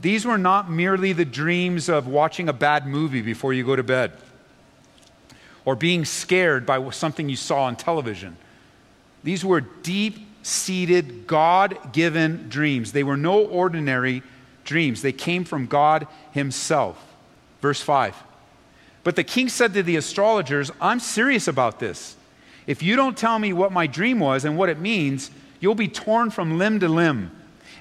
These 0.00 0.24
were 0.24 0.38
not 0.38 0.70
merely 0.70 1.12
the 1.12 1.24
dreams 1.24 1.88
of 1.88 2.08
watching 2.08 2.48
a 2.48 2.52
bad 2.52 2.86
movie 2.86 3.22
before 3.22 3.52
you 3.52 3.64
go 3.64 3.76
to 3.76 3.82
bed 3.82 4.12
or 5.64 5.76
being 5.76 6.04
scared 6.04 6.66
by 6.66 6.90
something 6.90 7.28
you 7.28 7.36
saw 7.36 7.64
on 7.64 7.76
television. 7.76 8.36
These 9.22 9.44
were 9.44 9.60
deep 9.60 10.18
seated, 10.42 11.26
God 11.26 11.92
given 11.92 12.48
dreams. 12.48 12.92
They 12.92 13.04
were 13.04 13.16
no 13.16 13.44
ordinary 13.44 14.22
dreams, 14.64 15.02
they 15.02 15.12
came 15.12 15.44
from 15.44 15.66
God 15.66 16.06
Himself. 16.32 17.11
Verse 17.62 17.80
5. 17.80 18.14
But 19.04 19.16
the 19.16 19.24
king 19.24 19.48
said 19.48 19.72
to 19.74 19.82
the 19.82 19.96
astrologers, 19.96 20.70
I'm 20.80 21.00
serious 21.00 21.48
about 21.48 21.78
this. 21.78 22.16
If 22.66 22.82
you 22.82 22.94
don't 22.94 23.16
tell 23.16 23.38
me 23.38 23.52
what 23.52 23.72
my 23.72 23.86
dream 23.86 24.20
was 24.20 24.44
and 24.44 24.58
what 24.58 24.68
it 24.68 24.78
means, 24.78 25.30
you'll 25.60 25.74
be 25.74 25.88
torn 25.88 26.30
from 26.30 26.58
limb 26.58 26.80
to 26.80 26.88
limb, 26.88 27.30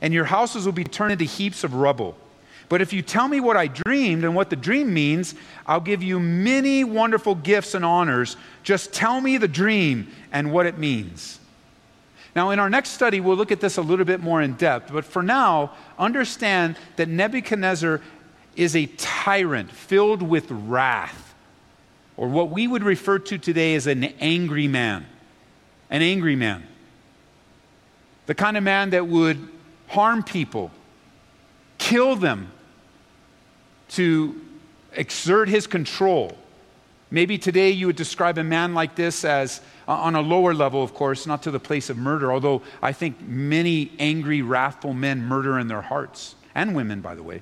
and 0.02 0.13
your 0.13 0.26
houses 0.26 0.65
will 0.65 0.72
be 0.72 0.84
turned 0.84 1.12
into 1.12 1.26
heaps 1.26 1.63
of 1.63 1.74
rubble. 1.74 2.15
But 2.70 2.82
if 2.82 2.94
you 2.94 3.02
tell 3.02 3.28
me 3.28 3.39
what 3.39 3.58
I 3.58 3.67
dreamed 3.67 4.24
and 4.24 4.34
what 4.34 4.50
the 4.50 4.56
dream 4.56 4.94
means, 4.94 5.36
I'll 5.67 5.82
give 5.82 6.02
you 6.02 6.20
many 6.20 6.84
wonderful 6.84 7.36
gifts 7.36 7.76
and 7.76 7.84
honors. 7.84 8.38
Just 8.63 8.94
tell 8.94 9.20
me 9.20 9.38
the 9.38 9.48
dream 9.48 10.08
and 10.32 10.54
what 10.54 10.65
it 10.65 10.78
means. 10.78 11.39
Now, 12.34 12.52
in 12.52 12.60
our 12.60 12.70
next 12.70 12.91
study, 12.91 13.20
we'll 13.20 13.36
look 13.36 13.52
at 13.52 13.60
this 13.60 13.76
a 13.76 13.82
little 13.82 14.06
bit 14.06 14.22
more 14.22 14.41
in 14.41 14.54
depth. 14.54 14.94
But 14.94 15.04
for 15.04 15.22
now, 15.22 15.74
understand 16.00 16.78
that 16.96 17.10
Nebuchadnezzar 17.10 18.00
is 18.56 18.76
a 18.76 18.86
tyrant 18.86 19.72
filled 19.72 20.22
with 20.22 20.50
wrath, 20.52 21.34
or 22.18 22.28
what 22.28 22.50
we 22.50 22.68
would 22.68 22.84
refer 22.84 23.20
to 23.20 23.38
today 23.38 23.76
as 23.76 23.88
an 23.88 24.04
angry 24.20 24.68
man. 24.68 25.06
An 25.90 26.02
angry 26.02 26.36
man. 26.36 26.68
The 28.26 28.36
kind 28.36 28.58
of 28.58 28.64
man 28.64 28.92
that 28.92 29.08
would 29.08 29.50
harm 29.88 30.24
people, 30.24 30.72
kill 31.78 32.16
them, 32.16 32.52
to 33.90 34.40
exert 34.94 35.50
his 35.50 35.68
control. 35.68 36.38
Maybe 37.10 37.38
today 37.38 37.72
you 37.72 37.88
would 37.88 37.98
describe 37.98 38.38
a 38.38 38.44
man 38.44 38.74
like 38.74 38.96
this 38.96 39.26
as, 39.26 39.60
uh, 39.86 39.92
on 39.92 40.16
a 40.16 40.22
lower 40.22 40.54
level, 40.54 40.82
of 40.82 40.94
course, 40.94 41.28
not 41.28 41.44
to 41.44 41.52
the 41.52 41.60
place 41.60 41.90
of 41.90 41.98
murder, 41.98 42.32
although 42.32 42.62
I 42.82 42.94
think 42.94 43.20
many 43.22 43.92
angry, 44.00 44.42
wrathful 44.42 44.94
men 44.94 45.24
murder 45.24 45.60
in 45.60 45.68
their 45.68 45.82
hearts, 45.82 46.36
and 46.56 46.74
women, 46.74 47.02
by 47.02 47.16
the 47.16 47.24
way, 47.24 47.42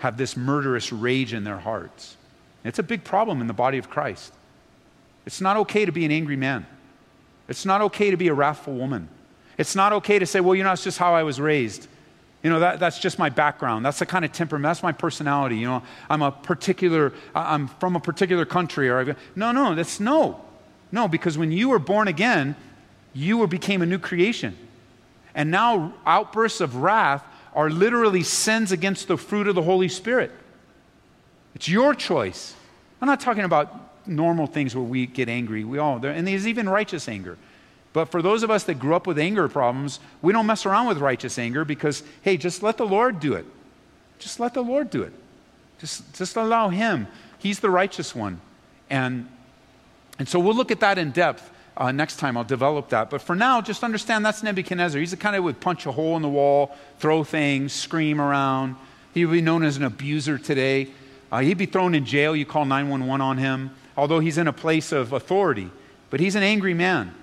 have 0.00 0.16
this 0.16 0.36
murderous 0.36 0.92
rage 0.92 1.32
in 1.32 1.44
their 1.44 1.58
hearts. 1.58 2.16
It's 2.64 2.78
a 2.78 2.82
big 2.82 3.04
problem 3.04 3.40
in 3.40 3.46
the 3.46 3.54
body 3.54 3.78
of 3.78 3.88
Christ. 3.88 4.32
It's 5.24 5.40
not 5.40 5.56
okay 5.58 5.84
to 5.84 5.92
be 5.92 6.04
an 6.04 6.10
angry 6.10 6.36
man. 6.36 6.66
It's 7.48 7.64
not 7.64 7.80
okay 7.82 8.10
to 8.10 8.16
be 8.16 8.28
a 8.28 8.34
wrathful 8.34 8.74
woman. 8.74 9.08
It's 9.58 9.74
not 9.74 9.92
okay 9.92 10.18
to 10.18 10.26
say, 10.26 10.40
well, 10.40 10.54
you 10.54 10.64
know, 10.64 10.72
it's 10.72 10.84
just 10.84 10.98
how 10.98 11.14
I 11.14 11.22
was 11.22 11.40
raised. 11.40 11.86
You 12.42 12.48
know, 12.48 12.60
that, 12.60 12.80
that's 12.80 12.98
just 12.98 13.18
my 13.18 13.28
background. 13.28 13.84
That's 13.84 13.98
the 13.98 14.06
kind 14.06 14.24
of 14.24 14.32
temperament. 14.32 14.70
That's 14.70 14.82
my 14.82 14.92
personality. 14.92 15.56
You 15.56 15.66
know, 15.66 15.82
I'm 16.08 16.22
a 16.22 16.30
particular, 16.30 17.12
I'm 17.34 17.68
from 17.68 17.96
a 17.96 18.00
particular 18.00 18.46
country. 18.46 18.88
Or 18.88 18.98
I've, 18.98 19.18
no, 19.36 19.52
no, 19.52 19.74
that's 19.74 20.00
no. 20.00 20.40
No, 20.92 21.08
because 21.08 21.36
when 21.36 21.52
you 21.52 21.68
were 21.68 21.78
born 21.78 22.08
again, 22.08 22.56
you 23.12 23.36
were, 23.38 23.46
became 23.46 23.82
a 23.82 23.86
new 23.86 23.98
creation. 23.98 24.56
And 25.34 25.50
now 25.50 25.94
outbursts 26.06 26.60
of 26.60 26.76
wrath 26.76 27.24
are 27.54 27.70
literally 27.70 28.22
sins 28.22 28.72
against 28.72 29.08
the 29.08 29.16
fruit 29.16 29.48
of 29.48 29.54
the 29.54 29.62
Holy 29.62 29.88
Spirit. 29.88 30.30
It's 31.54 31.68
your 31.68 31.94
choice. 31.94 32.54
I'm 33.00 33.06
not 33.06 33.20
talking 33.20 33.44
about 33.44 34.06
normal 34.06 34.46
things 34.46 34.74
where 34.74 34.84
we 34.84 35.06
get 35.06 35.28
angry. 35.28 35.64
We 35.64 35.78
all, 35.78 36.04
and 36.04 36.26
there's 36.26 36.46
even 36.46 36.68
righteous 36.68 37.08
anger. 37.08 37.36
But 37.92 38.06
for 38.06 38.22
those 38.22 38.42
of 38.42 38.50
us 38.50 38.64
that 38.64 38.74
grew 38.74 38.94
up 38.94 39.06
with 39.06 39.18
anger 39.18 39.48
problems, 39.48 39.98
we 40.22 40.32
don't 40.32 40.46
mess 40.46 40.64
around 40.64 40.86
with 40.86 40.98
righteous 40.98 41.38
anger 41.38 41.64
because, 41.64 42.02
hey, 42.22 42.36
just 42.36 42.62
let 42.62 42.76
the 42.76 42.86
Lord 42.86 43.18
do 43.18 43.34
it. 43.34 43.46
Just 44.18 44.38
let 44.38 44.54
the 44.54 44.62
Lord 44.62 44.90
do 44.90 45.02
it. 45.02 45.12
Just, 45.80 46.14
just 46.14 46.36
allow 46.36 46.68
Him. 46.68 47.08
He's 47.38 47.58
the 47.58 47.70
righteous 47.70 48.14
one. 48.14 48.40
And, 48.90 49.28
and 50.18 50.28
so 50.28 50.38
we'll 50.38 50.54
look 50.54 50.70
at 50.70 50.80
that 50.80 50.98
in 50.98 51.10
depth 51.10 51.50
uh, 51.76 51.92
next 51.92 52.16
time. 52.16 52.36
I'll 52.36 52.44
develop 52.44 52.90
that. 52.90 53.10
But 53.10 53.22
for 53.22 53.34
now, 53.34 53.60
just 53.60 53.82
understand 53.82 54.24
that's 54.24 54.42
Nebuchadnezzar. 54.42 55.00
He's 55.00 55.10
the 55.12 55.16
kind 55.16 55.36
of 55.36 55.44
would 55.44 55.60
punch 55.60 55.86
a 55.86 55.92
hole 55.92 56.16
in 56.16 56.22
the 56.22 56.28
wall, 56.28 56.76
throw 56.98 57.24
things, 57.24 57.72
scream 57.72 58.20
around. 58.20 58.76
He 59.14 59.24
would 59.24 59.32
be 59.32 59.42
known 59.42 59.64
as 59.64 59.76
an 59.76 59.84
abuser 59.84 60.38
today. 60.38 60.88
Uh, 61.32 61.40
he'd 61.40 61.58
be 61.58 61.66
thrown 61.66 61.94
in 61.94 62.04
jail. 62.04 62.34
You 62.34 62.46
call 62.46 62.64
911 62.64 63.20
on 63.20 63.38
him, 63.38 63.70
although 63.96 64.20
he's 64.20 64.38
in 64.38 64.48
a 64.48 64.52
place 64.52 64.92
of 64.92 65.12
authority. 65.12 65.70
But 66.10 66.20
he's 66.20 66.34
an 66.34 66.42
angry 66.42 66.74
man. 66.74 67.14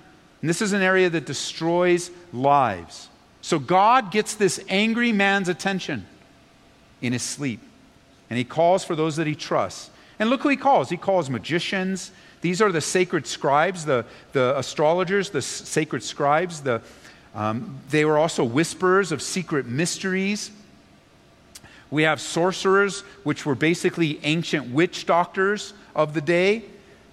And 0.42 0.50
this 0.50 0.62
is 0.62 0.74
an 0.74 0.82
area 0.82 1.10
that 1.10 1.26
destroys 1.26 2.12
lives. 2.32 3.10
So 3.42 3.60
God 3.60 4.12
gets 4.12 4.36
this 4.36 4.64
angry 4.70 5.12
man's 5.12 5.50
attention 5.50 6.06
in 7.02 7.14
his 7.14 7.24
sleep. 7.24 7.62
And 8.30 8.38
he 8.38 8.44
calls 8.44 8.84
for 8.84 8.96
those 8.96 9.16
that 9.16 9.28
he 9.28 9.36
trusts. 9.36 9.90
And 10.20 10.30
look 10.30 10.42
who 10.42 10.50
he 10.50 10.58
calls. 10.58 10.90
He 10.90 10.98
calls 10.98 11.30
magicians. 11.30 12.12
These 12.42 12.62
are 12.62 12.72
the 12.72 12.82
sacred 12.82 13.26
scribes, 13.26 13.86
the, 13.86 14.06
the 14.34 14.58
astrologers, 14.58 15.30
the 15.30 15.42
sacred 15.42 16.04
scribes. 16.04 16.62
The, 16.62 16.82
um, 17.34 17.80
they 17.90 18.06
were 18.06 18.18
also 18.18 18.44
whisperers 18.44 19.12
of 19.12 19.22
secret 19.22 19.66
mysteries. 19.66 20.52
We 21.90 22.04
have 22.04 22.20
sorcerers, 22.20 23.02
which 23.24 23.46
were 23.46 23.56
basically 23.56 24.20
ancient 24.24 24.72
witch 24.72 25.06
doctors 25.06 25.74
of 25.96 26.14
the 26.14 26.22
day. 26.22 26.66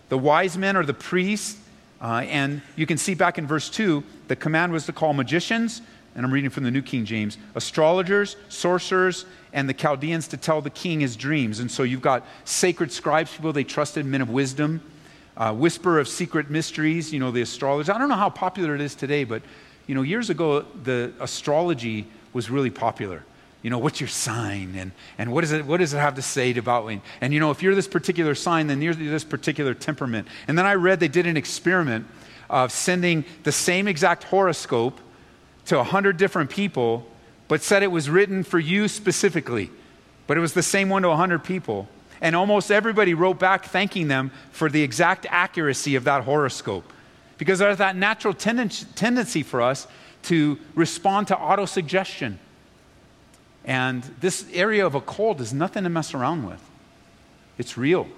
The 0.09 0.19
wise 0.19 0.59
men 0.59 0.77
are 0.77 0.85
the 0.85 0.95
priests. 0.95 1.59
Uh, 2.01 2.25
and 2.29 2.61
you 2.77 2.87
can 2.87 2.99
see 2.99 3.15
back 3.15 3.39
in 3.39 3.47
verse 3.47 3.71
2, 3.71 4.05
the 4.29 4.37
command 4.37 4.73
was 4.73 4.85
to 4.87 4.93
call 4.93 5.15
magicians, 5.15 5.81
and 6.15 6.27
I'm 6.27 6.33
reading 6.33 6.51
from 6.51 6.65
the 6.65 6.71
New 6.71 6.83
King 6.83 7.05
James, 7.05 7.39
astrologers, 7.55 8.37
sorcerers, 8.49 9.25
and 9.53 9.69
the 9.69 9.75
Chaldeans 9.75 10.29
to 10.29 10.37
tell 10.37 10.61
the 10.61 10.71
king 10.71 11.01
his 11.01 11.17
dreams. 11.17 11.61
And 11.61 11.71
so 11.71 11.83
you've 11.83 12.03
got 12.03 12.27
sacred 12.45 12.93
scribes, 12.93 13.33
people 13.33 13.53
they 13.53 13.65
trusted, 13.65 14.05
men 14.05 14.21
of 14.21 14.29
wisdom, 14.29 14.83
uh, 15.37 15.53
whisper 15.53 15.99
of 15.99 16.09
secret 16.09 16.51
mysteries, 16.51 17.13
you 17.13 17.19
know, 17.19 17.31
the 17.31 17.43
astrologers. 17.43 17.89
I 17.89 17.99
don't 17.99 18.09
know 18.09 18.15
how 18.15 18.31
popular 18.31 18.75
it 18.75 18.81
is 18.81 18.95
today, 18.95 19.25
but 19.25 19.43
You 19.87 19.95
know, 19.95 20.03
years 20.03 20.31
ago, 20.31 20.63
the 20.63 21.13
astrology 21.21 22.07
was 22.33 22.51
really 22.51 22.71
popular. 22.71 23.23
You 23.63 23.71
know, 23.71 23.79
what's 23.79 24.01
your 24.01 24.09
sign? 24.09 24.75
And, 24.77 24.93
and 25.19 25.33
what, 25.33 25.45
is 25.45 25.53
it, 25.53 25.65
what 25.67 25.81
does 25.81 25.95
it 25.95 25.99
have 25.99 26.15
to 26.17 26.23
say 26.23 26.55
about 26.57 26.87
me? 26.87 27.01
And, 27.21 27.33
you 27.33 27.41
know, 27.41 27.51
if 27.51 27.63
you're 27.63 27.75
this 27.75 27.89
particular 27.89 28.35
sign, 28.35 28.67
then 28.67 28.83
you're 28.83 28.95
this 28.95 29.25
particular 29.25 29.75
temperament. 29.75 30.29
And 30.49 30.59
then 30.59 30.67
I 30.67 30.75
read 30.75 31.01
they 31.01 31.09
did 31.09 31.27
an 31.27 31.37
experiment 31.37 32.07
of 32.51 32.73
sending 32.73 33.25
the 33.43 33.53
same 33.53 33.89
exact 33.89 34.25
horoscope 34.25 35.01
to 35.67 35.77
100 35.77 36.17
different 36.19 36.51
people, 36.51 37.07
but 37.49 37.63
said 37.63 37.83
it 37.83 37.91
was 37.91 38.11
written 38.11 38.43
for 38.43 38.59
you 38.59 38.87
specifically. 38.87 39.71
But 40.27 40.37
it 40.37 40.41
was 40.41 40.53
the 40.53 40.63
same 40.63 40.89
one 40.89 41.03
to 41.03 41.09
100 41.09 41.43
people. 41.43 41.89
And 42.21 42.35
almost 42.37 42.71
everybody 42.71 43.15
wrote 43.15 43.39
back 43.39 43.67
thanking 43.67 44.09
them 44.09 44.31
for 44.53 44.71
the 44.71 44.83
exact 44.83 45.27
accuracy 45.29 45.95
of 45.97 46.05
that 46.05 46.25
horoscope. 46.25 46.93
Because 47.39 47.59
there's 47.59 47.79
that 47.79 47.97
natural 47.97 48.33
tendency 48.33 49.43
for 49.43 49.61
us 49.61 49.87
to 50.25 50.59
respond 50.75 51.29
to 51.29 51.35
autosuggestion. 51.37 52.37
And 53.65 54.03
this 54.21 54.47
area 54.53 54.87
of 54.87 54.95
occult 54.95 55.41
is 55.41 55.53
nothing 55.53 55.85
to 55.85 55.91
mess 55.91 56.15
around 56.15 56.47
with, 56.47 56.61
it's 57.59 57.77
real. 57.77 58.09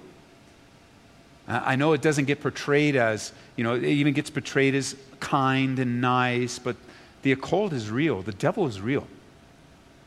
I 1.47 1.77
know 1.77 1.93
it 1.93 2.01
doesn't 2.01 2.25
get 2.25 2.41
portrayed 2.41 2.97
as, 2.97 3.31
you 3.55 3.63
know, 3.63 3.75
it 3.75 3.85
even 3.85 4.13
gets 4.13 4.29
portrayed 4.29 4.75
as 4.75 4.97
kind 5.21 5.79
and 5.79 6.01
nice, 6.01 6.59
but 6.59 6.75
the 7.21 7.31
occult 7.31 7.71
is 7.71 7.89
real. 7.89 8.21
The 8.21 8.33
devil 8.33 8.67
is 8.67 8.81
real. 8.81 9.07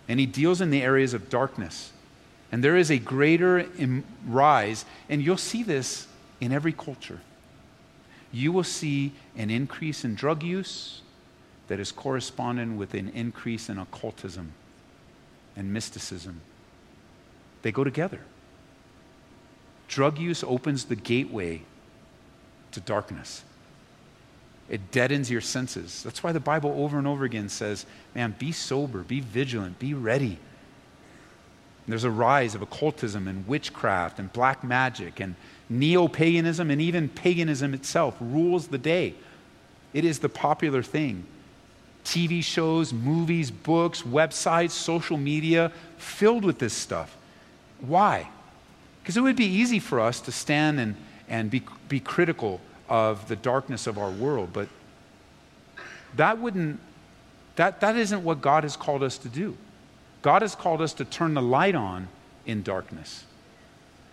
And 0.06 0.20
he 0.20 0.26
deals 0.26 0.60
in 0.60 0.68
the 0.70 0.82
areas 0.82 1.14
of 1.14 1.30
darkness. 1.30 1.92
And 2.52 2.64
there 2.64 2.76
is 2.76 2.90
a 2.90 2.98
greater 2.98 3.66
rise, 4.26 4.84
and 5.08 5.22
you'll 5.22 5.36
see 5.36 5.62
this 5.62 6.08
in 6.40 6.52
every 6.52 6.72
culture. 6.72 7.20
You 8.32 8.52
will 8.52 8.64
see 8.64 9.12
an 9.36 9.50
increase 9.50 10.04
in 10.04 10.14
drug 10.14 10.42
use 10.42 11.02
that 11.68 11.78
is 11.78 11.92
corresponding 11.92 12.76
with 12.76 12.94
an 12.94 13.10
increase 13.10 13.68
in 13.68 13.78
occultism 13.78 14.52
and 15.56 15.72
mysticism. 15.72 16.40
They 17.62 17.72
go 17.72 17.84
together. 17.84 18.20
Drug 19.86 20.18
use 20.18 20.42
opens 20.42 20.84
the 20.84 20.96
gateway 20.96 21.62
to 22.72 22.80
darkness. 22.80 23.42
It 24.68 24.92
deadens 24.92 25.30
your 25.30 25.40
senses. 25.40 26.02
That's 26.04 26.22
why 26.22 26.30
the 26.30 26.40
Bible 26.40 26.72
over 26.76 26.96
and 26.96 27.06
over 27.06 27.24
again 27.24 27.48
says, 27.48 27.86
man, 28.14 28.34
be 28.38 28.52
sober, 28.52 29.00
be 29.00 29.20
vigilant, 29.20 29.80
be 29.80 29.94
ready. 29.94 30.38
There's 31.90 32.04
a 32.04 32.10
rise 32.10 32.54
of 32.54 32.62
occultism 32.62 33.26
and 33.26 33.46
witchcraft 33.46 34.18
and 34.18 34.32
black 34.32 34.62
magic 34.62 35.20
and 35.20 35.34
neo 35.68 36.08
paganism 36.08 36.70
and 36.70 36.80
even 36.80 37.08
paganism 37.08 37.74
itself 37.74 38.16
rules 38.20 38.68
the 38.68 38.78
day. 38.78 39.14
It 39.92 40.04
is 40.04 40.18
the 40.18 40.28
popular 40.28 40.82
thing. 40.82 41.24
TV 42.04 42.42
shows, 42.42 42.92
movies, 42.92 43.50
books, 43.50 44.02
websites, 44.02 44.70
social 44.70 45.16
media, 45.16 45.72
filled 45.98 46.44
with 46.44 46.58
this 46.58 46.72
stuff. 46.72 47.16
Why? 47.80 48.28
Because 49.02 49.16
it 49.16 49.20
would 49.20 49.36
be 49.36 49.46
easy 49.46 49.78
for 49.78 50.00
us 50.00 50.20
to 50.22 50.32
stand 50.32 50.80
and, 50.80 50.96
and 51.28 51.50
be, 51.50 51.62
be 51.88 52.00
critical 52.00 52.60
of 52.88 53.28
the 53.28 53.36
darkness 53.36 53.86
of 53.86 53.98
our 53.98 54.10
world, 54.10 54.50
but 54.52 54.68
that 56.16 56.38
wouldn't, 56.38 56.80
that, 57.56 57.80
that 57.80 57.96
isn't 57.96 58.24
what 58.24 58.40
God 58.40 58.64
has 58.64 58.76
called 58.76 59.02
us 59.02 59.16
to 59.18 59.28
do. 59.28 59.56
God 60.22 60.42
has 60.42 60.54
called 60.54 60.82
us 60.82 60.92
to 60.94 61.04
turn 61.04 61.34
the 61.34 61.42
light 61.42 61.74
on 61.74 62.08
in 62.46 62.62
darkness. 62.62 63.24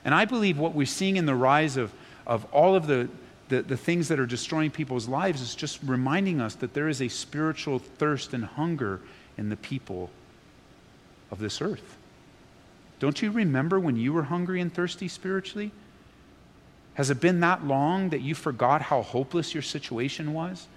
And 0.06 0.16
I 0.16 0.26
believe 0.26 0.58
what 0.58 0.74
we're 0.74 0.86
seeing 0.86 1.18
in 1.18 1.26
the 1.26 1.36
rise 1.36 1.78
of, 1.78 1.94
of 2.26 2.46
all 2.54 2.76
of 2.76 2.88
the 2.88 3.10
the, 3.50 3.62
the 3.62 3.78
things 3.78 4.08
that 4.10 4.20
are 4.20 4.26
destroying 4.26 4.72
people's 4.72 5.08
lives 5.08 5.42
is 5.42 5.56
just 5.56 5.80
reminding 5.84 6.42
us 6.42 6.56
that 6.56 6.74
there 6.74 6.90
is 6.90 7.02
a 7.02 7.08
spiritual 7.08 7.80
thirst 7.80 8.34
and 8.34 8.44
hunger 8.44 9.00
in 9.38 9.50
the 9.50 9.56
people 9.56 10.10
of 11.32 11.40
this 11.40 11.62
earth. 11.62 11.98
Don't 13.00 13.22
you 13.22 13.32
remember 13.32 13.80
when 13.80 13.96
you 13.96 14.12
were 14.12 14.24
hungry 14.24 14.60
and 14.60 14.74
thirsty 14.74 15.08
spiritually? 15.08 15.72
Has 16.96 17.10
it 17.10 17.22
been 17.22 17.42
that 17.42 17.66
long 17.66 18.10
that 18.10 18.22
you 18.22 18.34
forgot 18.34 18.82
how 18.82 19.02
hopeless 19.02 19.54
your 19.54 19.64
situation 19.64 20.34
was? 20.34 20.68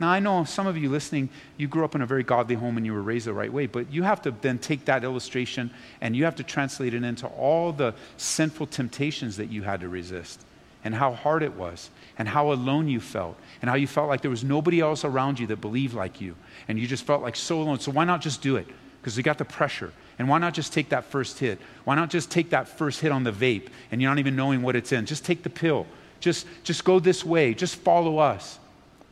Now, 0.00 0.08
I 0.08 0.18
know 0.18 0.44
some 0.44 0.66
of 0.66 0.78
you 0.78 0.88
listening, 0.88 1.28
you 1.58 1.68
grew 1.68 1.84
up 1.84 1.94
in 1.94 2.00
a 2.00 2.06
very 2.06 2.22
godly 2.22 2.54
home 2.54 2.78
and 2.78 2.86
you 2.86 2.94
were 2.94 3.02
raised 3.02 3.26
the 3.26 3.34
right 3.34 3.52
way, 3.52 3.66
but 3.66 3.92
you 3.92 4.02
have 4.02 4.22
to 4.22 4.30
then 4.30 4.58
take 4.58 4.86
that 4.86 5.04
illustration 5.04 5.70
and 6.00 6.16
you 6.16 6.24
have 6.24 6.36
to 6.36 6.42
translate 6.42 6.94
it 6.94 7.04
into 7.04 7.26
all 7.26 7.70
the 7.70 7.94
sinful 8.16 8.68
temptations 8.68 9.36
that 9.36 9.50
you 9.50 9.62
had 9.62 9.80
to 9.80 9.90
resist 9.90 10.40
and 10.84 10.94
how 10.94 11.12
hard 11.12 11.42
it 11.42 11.54
was 11.54 11.90
and 12.18 12.26
how 12.26 12.50
alone 12.50 12.88
you 12.88 12.98
felt 12.98 13.36
and 13.60 13.68
how 13.68 13.76
you 13.76 13.86
felt 13.86 14.08
like 14.08 14.22
there 14.22 14.30
was 14.30 14.42
nobody 14.42 14.80
else 14.80 15.04
around 15.04 15.38
you 15.38 15.46
that 15.46 15.60
believed 15.60 15.92
like 15.92 16.18
you 16.18 16.34
and 16.66 16.78
you 16.78 16.86
just 16.86 17.04
felt 17.04 17.20
like 17.20 17.36
so 17.36 17.60
alone. 17.60 17.78
So 17.78 17.92
why 17.92 18.06
not 18.06 18.22
just 18.22 18.40
do 18.40 18.56
it? 18.56 18.66
Because 19.02 19.18
you 19.18 19.22
got 19.22 19.36
the 19.36 19.44
pressure. 19.44 19.92
And 20.18 20.30
why 20.30 20.38
not 20.38 20.54
just 20.54 20.72
take 20.72 20.88
that 20.90 21.04
first 21.04 21.38
hit? 21.38 21.58
Why 21.84 21.94
not 21.94 22.08
just 22.08 22.30
take 22.30 22.50
that 22.50 22.68
first 22.68 23.00
hit 23.00 23.12
on 23.12 23.24
the 23.24 23.32
vape 23.32 23.68
and 23.90 24.00
you're 24.00 24.10
not 24.10 24.18
even 24.18 24.34
knowing 24.34 24.62
what 24.62 24.76
it's 24.76 24.92
in? 24.92 25.04
Just 25.04 25.26
take 25.26 25.42
the 25.42 25.50
pill. 25.50 25.86
Just, 26.20 26.46
just 26.64 26.84
go 26.84 27.00
this 27.00 27.22
way. 27.22 27.52
Just 27.52 27.76
follow 27.76 28.18
us. 28.18 28.59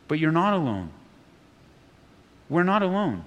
But 0.08 0.18
you're 0.18 0.32
not 0.32 0.54
alone. 0.54 0.90
We're 2.48 2.64
not 2.64 2.82
alone. 2.82 3.24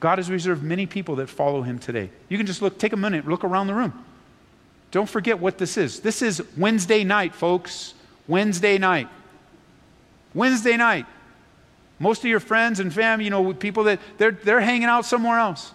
God 0.00 0.18
has 0.18 0.30
reserved 0.30 0.62
many 0.62 0.86
people 0.86 1.16
that 1.16 1.28
follow 1.28 1.62
him 1.62 1.78
today. 1.78 2.10
You 2.28 2.36
can 2.36 2.46
just 2.46 2.62
look, 2.62 2.78
take 2.78 2.92
a 2.92 2.96
minute, 2.96 3.26
look 3.26 3.42
around 3.42 3.66
the 3.66 3.74
room. 3.74 4.04
Don't 4.92 5.08
forget 5.08 5.38
what 5.38 5.58
this 5.58 5.76
is. 5.76 6.00
This 6.00 6.22
is 6.22 6.40
Wednesday 6.56 7.04
night, 7.04 7.34
folks. 7.34 7.94
Wednesday 8.28 8.78
night. 8.78 9.08
Wednesday 10.34 10.76
night. 10.76 11.06
Most 11.98 12.20
of 12.20 12.26
your 12.26 12.40
friends 12.40 12.78
and 12.78 12.94
family, 12.94 13.24
you 13.24 13.30
know, 13.30 13.52
people 13.52 13.84
that 13.84 13.98
they're, 14.18 14.30
they're 14.30 14.60
hanging 14.60 14.84
out 14.84 15.04
somewhere 15.04 15.38
else. 15.38 15.72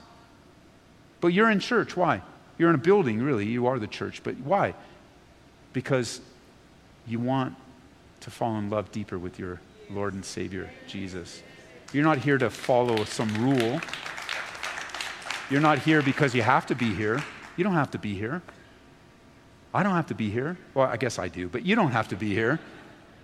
But 1.20 1.30
you're 1.30 1.52
in 1.52 1.60
church. 1.60 1.98
Why? 1.98 2.22
You're 2.58 2.70
in 2.70 2.76
a 2.76 2.80
building, 2.80 3.22
really. 3.22 3.46
You 3.46 3.68
are 3.68 3.78
the 3.78 3.88
church. 3.88 4.24
But 4.24 4.38
why? 4.38 4.74
Because 5.74 6.22
you 7.06 7.20
want 7.20 7.56
to 8.22 8.32
fall 8.32 8.58
in 8.58 8.70
love 8.70 8.92
deeper 8.92 9.20
with 9.20 9.38
your 9.38 9.60
Lord 9.90 10.14
and 10.14 10.24
Savior, 10.24 10.70
Jesus. 10.88 11.44
You're 11.92 12.04
not 12.04 12.18
here 12.18 12.38
to 12.38 12.50
follow 12.50 13.04
some 13.04 13.30
rule. 13.44 13.80
You're 15.50 15.62
not 15.62 15.80
here 15.80 16.02
because 16.02 16.34
you 16.34 16.42
have 16.42 16.66
to 16.68 16.76
be 16.76 16.94
here. 16.94 17.24
You 17.58 17.64
don't 17.64 17.74
have 17.74 17.92
to 17.92 18.00
be 18.00 18.16
here. 18.16 18.42
I 19.74 19.84
don't 19.84 19.94
have 19.94 20.08
to 20.08 20.16
be 20.16 20.30
here. 20.30 20.58
Well, 20.74 20.88
I 20.88 20.98
guess 20.98 21.20
I 21.20 21.28
do, 21.28 21.48
but 21.48 21.66
you 21.66 21.76
don't 21.76 21.92
have 21.92 22.08
to 22.10 22.16
be 22.16 22.34
here. 22.34 22.60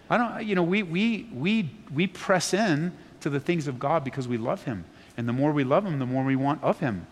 I 0.10 0.18
don't, 0.18 0.46
you 0.46 0.56
know, 0.56 0.64
we, 0.64 0.84
we, 0.84 1.30
we, 1.34 1.70
we 1.94 2.08
press 2.08 2.54
in 2.54 2.92
to 3.22 3.30
the 3.30 3.40
things 3.40 3.68
of 3.68 3.80
God 3.80 4.04
because 4.04 4.28
we 4.28 4.38
love 4.38 4.64
Him. 4.64 4.86
And 5.18 5.28
the 5.28 5.34
more 5.34 5.52
we 5.52 5.64
love 5.64 5.86
Him, 5.86 6.00
the 6.00 6.06
more 6.06 6.24
we 6.24 6.36
want 6.36 6.64
of 6.64 6.80
Him. 6.80 7.06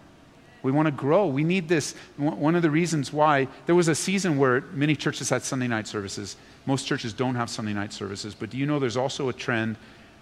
We 0.67 0.73
want 0.73 0.87
to 0.87 0.91
grow. 0.91 1.27
We 1.27 1.45
need 1.45 1.69
this. 1.69 1.95
One 2.17 2.53
of 2.53 2.61
the 2.61 2.69
reasons 2.69 3.13
why 3.13 3.47
there 3.67 3.73
was 3.73 3.87
a 3.87 3.95
season 3.95 4.37
where 4.37 4.59
many 4.73 4.97
churches 4.97 5.29
had 5.29 5.41
Sunday 5.41 5.69
night 5.69 5.87
services. 5.87 6.35
Most 6.65 6.85
churches 6.85 7.13
don't 7.13 7.35
have 7.35 7.49
Sunday 7.49 7.71
night 7.71 7.93
services. 7.93 8.35
But 8.35 8.49
do 8.49 8.57
you 8.57 8.65
know 8.65 8.77
there's 8.77 8.97
also 8.97 9.29
a 9.29 9.33
trend 9.33 9.77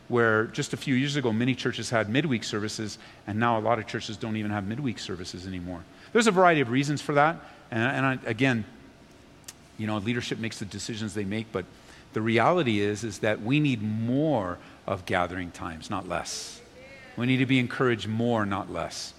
where 0.08 0.44
just 0.46 0.72
a 0.72 0.78
few 0.78 0.94
years 0.94 1.16
ago, 1.16 1.34
many 1.34 1.56
churches 1.56 1.90
had 1.90 2.10
midweek 2.10 2.44
services, 2.44 3.00
and 3.26 3.40
now 3.40 3.58
a 3.58 3.60
lot 3.60 3.80
of 3.80 3.88
churches 3.88 4.18
don't 4.18 4.36
even 4.38 4.52
have 4.52 4.68
midweek 4.68 5.00
services 5.00 5.48
anymore. 5.48 5.84
There's 6.14 6.28
a 6.28 6.32
variety 6.32 6.62
of 6.62 6.70
reasons 6.70 7.02
for 7.02 7.14
that. 7.14 7.38
And, 7.72 7.82
and 7.82 8.06
I, 8.06 8.20
again, 8.30 8.66
you 9.80 9.88
know, 9.88 9.98
leadership 9.98 10.38
makes 10.38 10.60
the 10.60 10.66
decisions 10.66 11.16
they 11.16 11.26
make, 11.26 11.52
but 11.52 11.66
the 12.14 12.22
reality 12.22 12.82
is 12.82 13.04
is 13.04 13.18
that 13.20 13.42
we 13.42 13.60
need 13.60 13.82
more 13.82 14.60
of 14.86 15.08
gathering 15.08 15.50
times, 15.50 15.90
not 15.90 16.08
less. 16.08 16.62
We 17.18 17.26
need 17.26 17.38
to 17.38 17.48
be 17.48 17.58
encouraged 17.58 18.08
more, 18.08 18.46
not 18.46 18.72
less. 18.72 19.15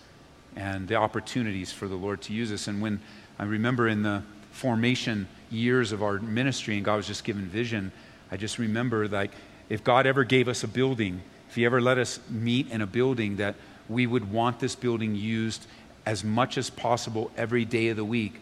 And 0.56 0.88
the 0.88 0.94
opportunities 0.96 1.70
for 1.70 1.86
the 1.86 1.94
Lord 1.94 2.22
to 2.22 2.32
use 2.32 2.50
us. 2.50 2.66
And 2.66 2.80
when 2.80 3.00
I 3.38 3.44
remember 3.44 3.86
in 3.88 4.02
the 4.02 4.22
formation 4.50 5.28
years 5.50 5.92
of 5.92 6.02
our 6.02 6.18
ministry 6.18 6.76
and 6.76 6.84
God 6.84 6.96
was 6.96 7.06
just 7.06 7.24
given 7.24 7.44
vision, 7.46 7.92
I 8.30 8.36
just 8.36 8.59
remember 8.59 9.07
like 9.07 9.32
if 9.68 9.84
God 9.84 10.07
ever 10.07 10.24
gave 10.24 10.48
us 10.48 10.64
a 10.64 10.68
building, 10.68 11.20
if 11.48 11.54
He 11.54 11.66
ever 11.66 11.80
let 11.80 11.98
us 11.98 12.18
meet 12.30 12.70
in 12.70 12.80
a 12.80 12.86
building, 12.86 13.36
that 13.36 13.54
we 13.88 14.07
would 14.07 14.32
want 14.32 14.59
this 14.59 14.74
building 14.74 15.14
used 15.14 15.66
as 16.07 16.24
much 16.24 16.57
as 16.57 16.70
possible 16.70 17.30
every 17.36 17.64
day 17.64 17.88
of 17.88 17.96
the 17.96 18.04
week 18.04 18.40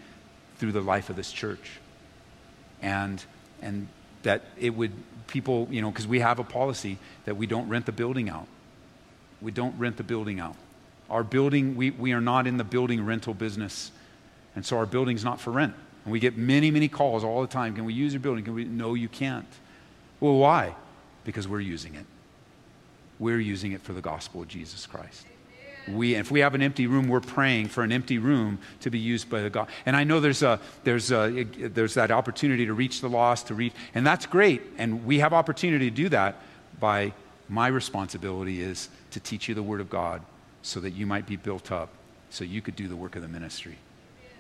through 0.59 0.73
the 0.73 0.81
life 0.81 1.11
of 1.11 1.17
this 1.17 1.33
church 1.33 1.81
and, 2.85 3.25
and 3.63 3.89
that 4.23 4.43
it 4.59 4.71
would, 4.71 4.93
people, 5.27 5.67
you 5.71 5.81
know, 5.81 5.91
because 5.91 6.07
we 6.07 6.21
have 6.21 6.39
a 6.39 6.45
policy 6.45 6.99
that 7.25 7.37
we 7.37 7.47
don't 7.47 7.69
rent 7.69 7.87
the 7.87 7.93
building 7.93 8.29
out. 8.29 8.47
We 9.41 9.51
don't 9.51 9.77
rent 9.79 9.97
the 9.97 10.03
building 10.03 10.39
out. 10.39 10.57
Our 11.11 11.23
building, 11.23 11.77
we, 11.77 11.91
we 11.91 12.13
are 12.13 12.21
not 12.21 12.47
in 12.47 12.57
the 12.57 12.65
building 12.65 13.05
rental 13.05 13.35
business. 13.35 13.93
And 14.57 14.65
so 14.65 14.79
our 14.79 14.87
building's 14.87 15.25
not 15.25 15.41
for 15.41 15.51
rent. 15.51 15.75
And 16.05 16.13
we 16.13 16.21
get 16.21 16.37
many, 16.37 16.71
many 16.71 16.89
calls 16.89 17.25
all 17.25 17.41
the 17.41 17.49
time. 17.49 17.75
Can 17.75 17.85
we 17.85 17.95
use 17.95 18.13
your 18.13 18.21
building? 18.21 18.45
Can 18.45 18.55
we? 18.55 18.65
No, 18.65 18.95
you 18.95 19.09
can't. 19.09 19.47
Well, 20.21 20.37
why? 20.37 20.75
Because 21.25 21.49
we're 21.49 21.61
using 21.61 21.95
it. 21.95 22.07
We're 23.19 23.41
using 23.41 23.73
it 23.73 23.83
for 23.83 23.93
the 23.93 24.01
gospel 24.01 24.43
of 24.43 24.49
Jesus 24.49 24.87
Christ. 24.87 25.27
We, 25.87 26.15
if 26.15 26.31
we 26.31 26.41
have 26.41 26.55
an 26.55 26.63
empty 26.63 26.87
room, 26.87 27.09
we're 27.09 27.21
praying 27.21 27.69
for 27.69 27.83
an 27.83 27.93
empty 27.93 28.19
room 28.19 28.59
to 28.81 28.91
be 28.91 28.99
used 28.99 29.29
by 29.29 29.43
the 29.43 29.51
God. 29.51 29.69
And 29.85 29.95
I 29.95 30.05
know 30.05 30.19
there's, 30.19 30.43
a, 30.43 30.59
there's, 30.83 31.13
a, 31.13 31.45
there's 31.45 31.95
that 31.95 32.11
opportunity 32.11 32.65
to 32.67 32.73
reach 32.73 33.03
the 33.03 33.09
lost, 33.09 33.49
to 33.49 33.55
reach, 33.55 33.75
and 33.95 34.07
that's 34.07 34.25
great. 34.25 34.63
And 34.79 35.05
we 35.05 35.19
have 35.19 35.35
opportunity 35.35 35.91
to 35.91 35.97
do 35.97 36.09
that 36.09 36.37
by 36.81 37.13
My 37.49 37.69
responsibility 37.69 38.63
is 38.63 38.89
to 39.11 39.21
teach 39.21 39.49
you 39.49 39.55
the 39.55 39.63
Word 39.63 39.81
of 39.81 39.91
God 39.91 40.23
so 40.65 40.81
that 40.81 40.93
you 40.93 41.07
might 41.07 41.27
be 41.27 41.37
built 41.37 41.71
up, 41.71 41.91
so 42.31 42.43
you 42.43 42.63
could 42.63 42.75
do 42.75 42.89
the 42.89 42.97
work 42.97 43.17
of 43.17 43.23
the 43.23 43.29
ministry. 43.29 43.77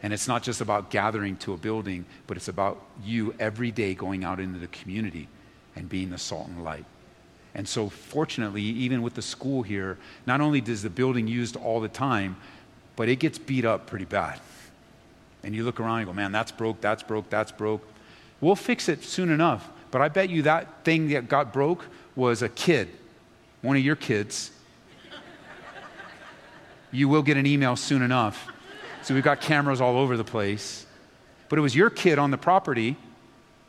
And 0.03 0.11
it's 0.12 0.27
not 0.27 0.43
just 0.43 0.62
about 0.62 0.91
gathering 0.91 1.37
to 1.39 1.53
a 1.53 1.57
building, 1.59 2.07
but 2.27 2.39
it's 2.39 2.49
about 2.49 2.83
you 3.05 3.35
every 3.39 3.70
day 3.70 3.95
going 3.95 4.25
out 4.25 4.41
into 4.41 4.59
the 4.59 4.66
community 4.68 5.29
and 5.77 5.87
being 5.87 6.11
the 6.11 6.18
salt 6.18 6.49
and 6.49 6.64
light. 6.64 6.87
And 7.55 7.68
so, 7.68 7.91
fortunately, 7.91 8.62
even 8.62 9.03
with 9.03 9.14
the 9.14 9.22
school 9.22 9.62
here, 9.62 9.99
not 10.27 10.41
only 10.41 10.62
does 10.62 10.83
the 10.83 10.91
building 10.91 11.29
used 11.29 11.57
all 11.57 11.81
the 11.81 11.89
time, 11.89 12.37
but 12.97 13.09
it 13.09 13.16
gets 13.16 13.39
beat 13.39 13.66
up 13.66 13.87
pretty 13.87 14.07
bad. 14.07 14.41
And 15.43 15.55
you 15.55 15.62
look 15.62 15.79
around 15.79 15.99
and 15.99 16.07
go, 16.07 16.14
man, 16.14 16.33
that's 16.33 16.53
broke, 16.53 16.81
that's 16.81 17.03
broke, 17.03 17.29
that's 17.29 17.53
broke. 17.53 17.87
We'll 18.41 18.57
fix 18.57 18.89
it 18.89 19.05
soon 19.05 19.31
enough. 19.31 19.68
But 19.91 20.01
I 20.01 20.09
bet 20.09 20.31
you 20.31 20.43
that 20.43 20.85
thing 20.85 21.09
that 21.11 21.29
got 21.29 21.53
broke 21.53 21.87
was 22.16 22.41
a 22.41 22.49
kid, 22.49 22.89
one 23.61 23.77
of 23.77 23.85
your 23.85 23.97
kids. 23.97 24.51
You 26.95 27.09
will 27.09 27.23
get 27.23 27.37
an 27.37 27.45
email 27.45 27.75
soon 27.75 28.03
enough. 28.03 28.49
So 29.03 29.15
we've 29.15 29.25
got 29.25 29.41
cameras 29.41 29.81
all 29.81 29.99
over 29.99 30.17
the 30.17 30.25
place. 30.25 30.87
But 31.49 31.59
it 31.59 31.63
was 31.63 31.75
your 31.75 31.91
kid 31.91 32.19
on 32.19 32.31
the 32.31 32.39
property 32.39 32.97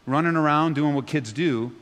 running 0.06 0.36
around 0.36 0.76
doing 0.76 0.94
what 0.94 1.08
kids 1.08 1.34
do 1.34 1.76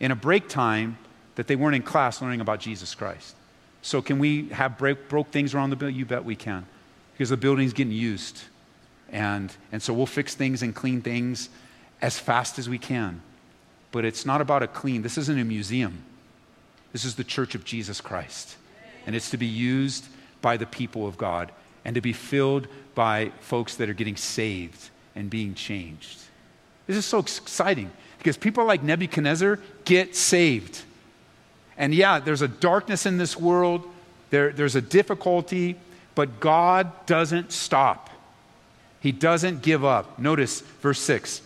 in 0.00 0.10
a 0.10 0.16
break 0.16 0.48
time 0.48 0.96
that 1.34 1.46
they 1.46 1.54
weren't 1.54 1.76
in 1.76 1.82
class 1.82 2.22
learning 2.22 2.40
about 2.40 2.60
Jesus 2.60 2.94
Christ. 2.94 3.36
So, 3.82 4.02
can 4.02 4.18
we 4.18 4.48
have 4.48 4.78
break, 4.78 5.08
broke 5.08 5.30
things 5.30 5.54
around 5.54 5.70
the 5.70 5.76
building? 5.76 5.96
You 5.96 6.04
bet 6.04 6.24
we 6.24 6.36
can, 6.36 6.66
because 7.12 7.30
the 7.30 7.36
building's 7.36 7.72
getting 7.72 7.92
used. 7.92 8.42
And, 9.10 9.54
and 9.72 9.82
so 9.82 9.92
we'll 9.92 10.06
fix 10.06 10.34
things 10.34 10.62
and 10.62 10.74
clean 10.74 11.02
things 11.02 11.48
as 12.00 12.18
fast 12.18 12.58
as 12.58 12.68
we 12.68 12.78
can. 12.78 13.22
But 13.92 14.04
it's 14.04 14.24
not 14.24 14.40
about 14.40 14.62
a 14.62 14.66
clean, 14.66 15.02
this 15.02 15.18
isn't 15.18 15.38
a 15.38 15.44
museum. 15.44 16.04
This 16.92 17.04
is 17.04 17.14
the 17.14 17.24
church 17.24 17.54
of 17.54 17.64
Jesus 17.64 18.00
Christ. 18.00 18.56
And 19.06 19.14
it's 19.16 19.30
to 19.30 19.36
be 19.36 19.46
used 19.46 20.06
by 20.42 20.56
the 20.56 20.66
people 20.66 21.06
of 21.06 21.16
God 21.16 21.52
and 21.84 21.94
to 21.94 22.00
be 22.00 22.12
filled 22.12 22.68
by 22.94 23.32
folks 23.40 23.76
that 23.76 23.88
are 23.88 23.94
getting 23.94 24.16
saved 24.16 24.90
and 25.14 25.30
being 25.30 25.54
changed. 25.54 26.18
This 26.86 26.96
is 26.96 27.06
so 27.06 27.18
exciting 27.18 27.90
because 28.18 28.36
people 28.36 28.64
like 28.64 28.82
Nebuchadnezzar 28.82 29.58
get 29.84 30.16
saved. 30.16 30.82
And 31.76 31.94
yeah, 31.94 32.18
there's 32.18 32.42
a 32.42 32.48
darkness 32.48 33.06
in 33.06 33.16
this 33.16 33.36
world, 33.36 33.88
there, 34.30 34.52
there's 34.52 34.76
a 34.76 34.82
difficulty, 34.82 35.76
but 36.14 36.40
God 36.40 37.06
doesn't 37.06 37.52
stop. 37.52 38.10
He 39.00 39.12
doesn't 39.12 39.62
give 39.62 39.84
up. 39.84 40.18
Notice 40.18 40.60
verse 40.60 41.00
6. 41.00 41.40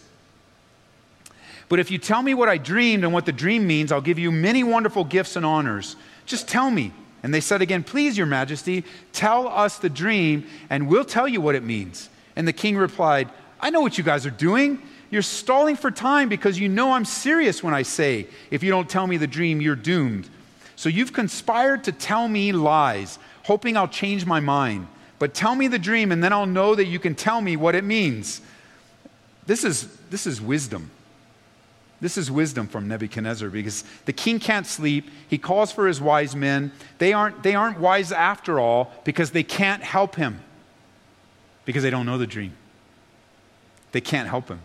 But 1.68 1.78
if 1.78 1.90
you 1.90 1.98
tell 1.98 2.22
me 2.22 2.34
what 2.34 2.48
I 2.48 2.58
dreamed 2.58 3.04
and 3.04 3.12
what 3.12 3.26
the 3.26 3.32
dream 3.32 3.66
means, 3.66 3.92
I'll 3.92 4.00
give 4.00 4.18
you 4.18 4.30
many 4.32 4.64
wonderful 4.64 5.04
gifts 5.04 5.36
and 5.36 5.46
honors. 5.46 5.96
Just 6.26 6.48
tell 6.48 6.70
me. 6.70 6.92
And 7.24 7.32
they 7.32 7.40
said 7.40 7.62
again, 7.62 7.82
Please, 7.82 8.18
your 8.18 8.26
majesty, 8.26 8.84
tell 9.14 9.48
us 9.48 9.78
the 9.78 9.88
dream, 9.88 10.46
and 10.68 10.86
we'll 10.86 11.06
tell 11.06 11.26
you 11.26 11.40
what 11.40 11.54
it 11.54 11.64
means. 11.64 12.10
And 12.36 12.46
the 12.46 12.52
king 12.52 12.76
replied, 12.76 13.30
I 13.58 13.70
know 13.70 13.80
what 13.80 13.96
you 13.96 14.04
guys 14.04 14.26
are 14.26 14.30
doing. 14.30 14.80
You're 15.10 15.22
stalling 15.22 15.76
for 15.76 15.90
time 15.90 16.28
because 16.28 16.58
you 16.58 16.68
know 16.68 16.92
I'm 16.92 17.06
serious 17.06 17.62
when 17.62 17.72
I 17.72 17.80
say, 17.80 18.26
if 18.50 18.62
you 18.62 18.70
don't 18.70 18.90
tell 18.90 19.06
me 19.06 19.16
the 19.16 19.26
dream, 19.26 19.62
you're 19.62 19.74
doomed. 19.74 20.28
So 20.76 20.90
you've 20.90 21.14
conspired 21.14 21.84
to 21.84 21.92
tell 21.92 22.28
me 22.28 22.52
lies, 22.52 23.18
hoping 23.44 23.78
I'll 23.78 23.88
change 23.88 24.26
my 24.26 24.40
mind. 24.40 24.86
But 25.18 25.32
tell 25.32 25.54
me 25.54 25.66
the 25.66 25.78
dream, 25.78 26.12
and 26.12 26.22
then 26.22 26.32
I'll 26.32 26.44
know 26.44 26.74
that 26.74 26.86
you 26.86 26.98
can 26.98 27.14
tell 27.14 27.40
me 27.40 27.56
what 27.56 27.74
it 27.74 27.84
means. 27.84 28.42
This 29.46 29.64
is, 29.64 29.88
this 30.10 30.26
is 30.26 30.42
wisdom. 30.42 30.90
This 32.04 32.18
is 32.18 32.30
wisdom 32.30 32.66
from 32.66 32.86
Nebuchadnezzar 32.86 33.48
because 33.48 33.82
the 34.04 34.12
king 34.12 34.38
can't 34.38 34.66
sleep. 34.66 35.10
He 35.26 35.38
calls 35.38 35.72
for 35.72 35.86
his 35.86 36.02
wise 36.02 36.36
men. 36.36 36.70
They 36.98 37.14
aren't, 37.14 37.42
they 37.42 37.54
aren't 37.54 37.80
wise 37.80 38.12
after 38.12 38.60
all 38.60 38.92
because 39.04 39.30
they 39.30 39.42
can't 39.42 39.82
help 39.82 40.16
him 40.16 40.42
because 41.64 41.82
they 41.82 41.88
don't 41.88 42.04
know 42.04 42.18
the 42.18 42.26
dream. 42.26 42.52
They 43.92 44.02
can't 44.02 44.28
help 44.28 44.48
him. 44.48 44.60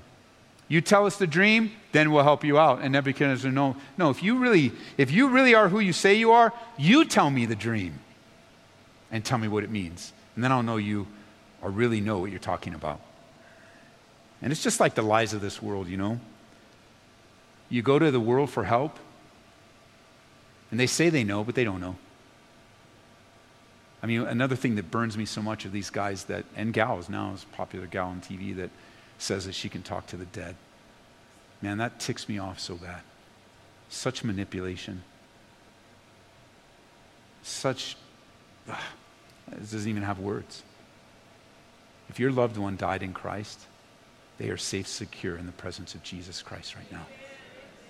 You 0.68 0.82
tell 0.82 1.06
us 1.06 1.16
the 1.16 1.28
dream, 1.28 1.72
then 1.94 2.12
we'll 2.12 2.26
help 2.26 2.44
you 2.44 2.60
out. 2.60 2.82
And 2.82 2.92
Nebuchadnezzar, 2.92 3.54
no, 3.54 3.78
no, 3.98 4.10
if 4.10 4.22
you 4.22 4.40
really, 4.40 4.74
if 4.98 5.10
you 5.10 5.30
really 5.30 5.56
are 5.56 5.70
who 5.70 5.80
you 5.80 5.94
say 5.94 6.16
you 6.16 6.34
are, 6.34 6.52
you 6.78 7.06
tell 7.06 7.30
me 7.30 7.46
the 7.46 7.56
dream 7.56 8.00
and 9.12 9.24
tell 9.24 9.38
me 9.38 9.48
what 9.48 9.64
it 9.64 9.70
means. 9.70 10.12
And 10.36 10.44
then 10.44 10.52
I'll 10.52 10.62
know 10.62 10.76
you 10.76 11.08
or 11.62 11.70
really 11.70 12.02
know 12.02 12.18
what 12.18 12.32
you're 12.32 12.40
talking 12.40 12.74
about. 12.74 13.00
And 14.42 14.52
it's 14.52 14.62
just 14.62 14.82
like 14.82 14.96
the 14.96 15.04
lies 15.04 15.32
of 15.32 15.40
this 15.40 15.62
world, 15.62 15.88
you 15.88 15.96
know. 15.96 16.20
You 17.70 17.82
go 17.82 18.00
to 18.00 18.12
the 18.12 18.20
world 18.20 18.50
for 18.50 18.64
help, 18.64 18.98
and 20.72 20.80
they 20.80 20.88
say 20.88 21.10
they 21.10 21.24
know, 21.24 21.44
but 21.44 21.56
they 21.56 21.64
don't 21.64 21.80
know. 21.80 21.96
I 24.02 24.08
mean, 24.08 24.22
another 24.22 24.56
thing 24.56 24.76
that 24.76 24.90
burns 24.90 25.18
me 25.18 25.26
so 25.26 25.42
much 25.42 25.66
of 25.66 25.72
these 25.72 25.90
guys 25.90 26.26
that, 26.26 26.46
and 26.56 26.74
gals 26.74 27.10
now, 27.10 27.34
is 27.34 27.44
a 27.44 27.56
popular 27.56 27.86
gal 27.86 28.08
on 28.08 28.22
TV 28.22 28.56
that 28.56 28.70
says 29.18 29.46
that 29.46 29.56
she 29.56 29.70
can 29.70 29.84
talk 29.84 30.08
to 30.08 30.18
the 30.18 30.26
dead. 30.26 30.56
Man, 31.62 31.78
that 31.80 32.00
ticks 32.00 32.30
me 32.30 32.40
off 32.40 32.60
so 32.60 32.76
bad. 32.76 33.02
Such 33.90 34.24
manipulation. 34.24 35.04
Such, 37.44 37.98
ugh, 38.70 38.78
it 39.52 39.60
doesn't 39.60 39.90
even 39.90 40.04
have 40.04 40.20
words. 40.20 40.64
If 42.08 42.20
your 42.20 42.32
loved 42.32 42.58
one 42.58 42.78
died 42.78 43.04
in 43.04 43.14
Christ, 43.14 43.60
they 44.38 44.50
are 44.50 44.58
safe, 44.58 44.88
secure 44.88 45.36
in 45.38 45.46
the 45.46 45.52
presence 45.52 45.94
of 45.94 46.04
Jesus 46.04 46.42
Christ 46.42 46.76
right 46.76 46.92
now. 46.92 47.06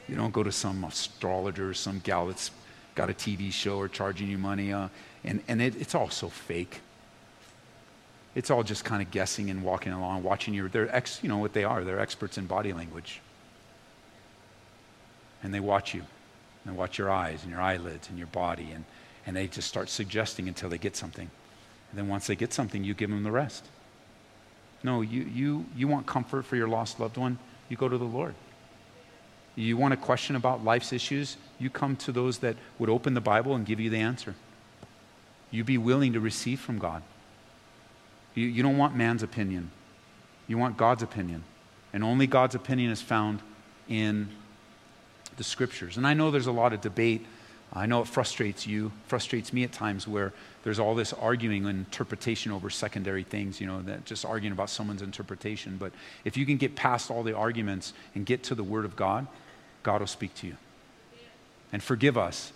You 0.09 0.15
don't 0.15 0.33
go 0.33 0.43
to 0.43 0.51
some 0.51 0.83
astrologer 0.83 1.69
or 1.69 1.73
some 1.73 1.99
gal 1.99 2.27
that's 2.27 2.51
got 2.95 3.09
a 3.09 3.13
TV 3.13 3.51
show 3.51 3.77
or 3.77 3.87
charging 3.87 4.27
you 4.27 4.37
money, 4.37 4.73
uh, 4.73 4.89
and, 5.23 5.41
and 5.47 5.61
it, 5.61 5.75
it's 5.79 5.95
all 5.95 6.09
so 6.09 6.29
fake 6.29 6.81
it's 8.35 8.49
all 8.49 8.63
just 8.63 8.85
kind 8.85 9.01
of 9.01 9.11
guessing 9.11 9.49
and 9.49 9.63
walking 9.63 9.91
along, 9.91 10.23
watching 10.23 10.53
your, 10.53 10.69
they're 10.69 10.93
ex, 10.95 11.21
you 11.23 11.29
know 11.29 11.37
what 11.37 11.53
they 11.53 11.63
are, 11.63 11.83
they're 11.83 11.99
experts 11.99 12.37
in 12.37 12.45
body 12.45 12.73
language. 12.73 13.21
And 15.41 15.53
they 15.53 15.59
watch 15.59 15.93
you, 15.93 16.03
and 16.65 16.77
watch 16.77 16.97
your 16.97 17.09
eyes 17.09 17.43
and 17.43 17.51
your 17.51 17.61
eyelids 17.61 18.09
and 18.09 18.17
your 18.17 18.27
body, 18.27 18.71
and, 18.71 18.85
and 19.25 19.35
they 19.35 19.47
just 19.47 19.67
start 19.67 19.89
suggesting 19.89 20.47
until 20.47 20.69
they 20.69 20.77
get 20.77 20.95
something. 20.95 21.29
And 21.89 21.97
then 21.97 22.07
once 22.07 22.27
they 22.27 22.35
get 22.35 22.53
something, 22.53 22.83
you 22.83 22.93
give 22.93 23.09
them 23.09 23.23
the 23.23 23.31
rest. 23.31 23.65
No, 24.83 25.01
you, 25.01 25.23
you, 25.23 25.65
you 25.75 25.87
want 25.87 26.05
comfort 26.05 26.45
for 26.45 26.55
your 26.55 26.67
lost 26.67 26.99
loved 26.99 27.17
one, 27.17 27.39
you 27.67 27.77
go 27.77 27.89
to 27.89 27.97
the 27.97 28.05
Lord. 28.05 28.35
You 29.59 29.75
want 29.75 29.93
a 29.93 29.97
question 29.97 30.37
about 30.37 30.63
life's 30.63 30.93
issues, 30.93 31.35
you 31.59 31.69
come 31.69 31.97
to 31.97 32.13
those 32.13 32.37
that 32.37 32.55
would 32.77 32.89
open 32.89 33.13
the 33.13 33.21
Bible 33.21 33.55
and 33.55 33.65
give 33.65 33.77
you 33.77 33.89
the 33.89 33.97
answer. 33.97 34.35
You 35.51 35.65
be 35.65 35.77
willing 35.77 36.13
to 36.13 36.21
receive 36.21 36.61
from 36.61 36.79
God. 36.79 37.03
You, 38.35 38.45
you 38.47 38.63
don't 38.63 38.77
want 38.77 38.95
man's 38.95 39.21
opinion, 39.21 39.71
you 40.47 40.57
want 40.57 40.77
God's 40.77 41.03
opinion. 41.03 41.43
And 41.91 42.03
only 42.05 42.25
God's 42.25 42.55
opinion 42.55 42.91
is 42.91 43.01
found 43.01 43.41
in 43.89 44.29
the 45.35 45.43
scriptures. 45.43 45.97
And 45.97 46.07
I 46.07 46.13
know 46.13 46.31
there's 46.31 46.47
a 46.47 46.51
lot 46.51 46.71
of 46.71 46.79
debate. 46.79 47.25
I 47.73 47.85
know 47.85 48.01
it 48.01 48.07
frustrates 48.07 48.65
you, 48.65 48.91
frustrates 49.07 49.51
me 49.51 49.63
at 49.63 49.71
times 49.73 50.07
where 50.07 50.31
there's 50.63 50.79
all 50.79 50.95
this 50.95 51.11
arguing 51.13 51.65
and 51.65 51.79
interpretation 51.79 52.51
over 52.51 52.69
secondary 52.69 53.23
things, 53.23 53.59
you 53.59 53.67
know, 53.67 53.81
that 53.81 54.05
just 54.05 54.23
arguing 54.23 54.53
about 54.53 54.69
someone's 54.69 55.01
interpretation. 55.01 55.77
But 55.77 55.91
if 56.23 56.37
you 56.37 56.45
can 56.45 56.57
get 56.57 56.75
past 56.75 57.11
all 57.11 57.23
the 57.23 57.35
arguments 57.35 57.93
and 58.15 58.25
get 58.25 58.43
to 58.43 58.55
the 58.55 58.63
Word 58.63 58.85
of 58.85 58.95
God, 58.95 59.27
God 59.89 60.01
will 60.01 60.07
speak 60.07 60.35
to 60.35 60.45
you. 60.45 60.55
And 61.73 61.81
forgive 61.81 62.15
us 62.15 62.53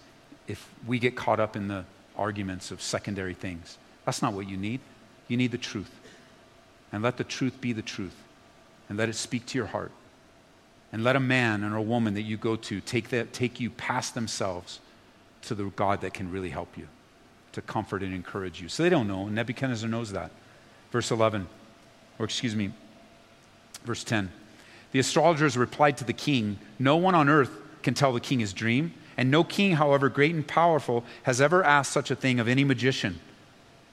if 0.47 0.69
we 0.85 0.99
get 0.99 1.15
caught 1.15 1.39
up 1.39 1.55
in 1.55 1.67
the 1.67 1.83
arguments 2.15 2.69
of 2.69 2.79
secondary 2.79 3.33
things. 3.33 3.79
That's 4.05 4.21
not 4.21 4.33
what 4.33 4.47
you 4.47 4.55
need. 4.55 4.81
You 5.27 5.37
need 5.37 5.51
the 5.51 5.57
truth. 5.57 5.89
And 6.91 7.01
let 7.01 7.17
the 7.17 7.23
truth 7.23 7.59
be 7.59 7.73
the 7.73 7.81
truth. 7.81 8.15
And 8.87 8.99
let 8.99 9.09
it 9.09 9.15
speak 9.15 9.47
to 9.47 9.57
your 9.57 9.65
heart. 9.65 9.91
And 10.91 11.03
let 11.03 11.15
a 11.15 11.19
man 11.19 11.63
or 11.63 11.75
a 11.75 11.81
woman 11.81 12.13
that 12.13 12.21
you 12.21 12.37
go 12.37 12.55
to 12.55 12.79
take, 12.81 13.09
that, 13.09 13.33
take 13.33 13.59
you 13.59 13.71
past 13.71 14.13
themselves 14.13 14.79
to 15.41 15.55
the 15.55 15.63
God 15.75 16.01
that 16.01 16.13
can 16.13 16.29
really 16.31 16.49
help 16.49 16.77
you, 16.77 16.87
to 17.53 17.63
comfort 17.63 18.03
and 18.03 18.13
encourage 18.13 18.61
you. 18.61 18.69
So 18.69 18.83
they 18.83 18.91
don't 18.91 19.07
know. 19.07 19.27
Nebuchadnezzar 19.27 19.89
knows 19.89 20.11
that. 20.11 20.29
Verse 20.91 21.09
11, 21.09 21.47
or 22.19 22.25
excuse 22.25 22.55
me, 22.55 22.73
verse 23.85 24.03
10. 24.03 24.31
The 24.93 24.99
astrologers 24.99 25.57
replied 25.57 25.97
to 25.97 26.05
the 26.05 26.13
king 26.13 26.57
No 26.79 26.95
one 26.95 27.15
on 27.15 27.27
earth 27.27 27.51
can 27.81 27.93
tell 27.93 28.13
the 28.13 28.21
king 28.21 28.39
his 28.39 28.53
dream, 28.53 28.93
and 29.17 29.29
no 29.29 29.43
king, 29.43 29.73
however 29.73 30.07
great 30.07 30.33
and 30.33 30.47
powerful, 30.47 31.03
has 31.23 31.41
ever 31.41 31.63
asked 31.63 31.91
such 31.91 32.09
a 32.09 32.15
thing 32.15 32.39
of 32.39 32.47
any 32.47 32.63
magician 32.63 33.19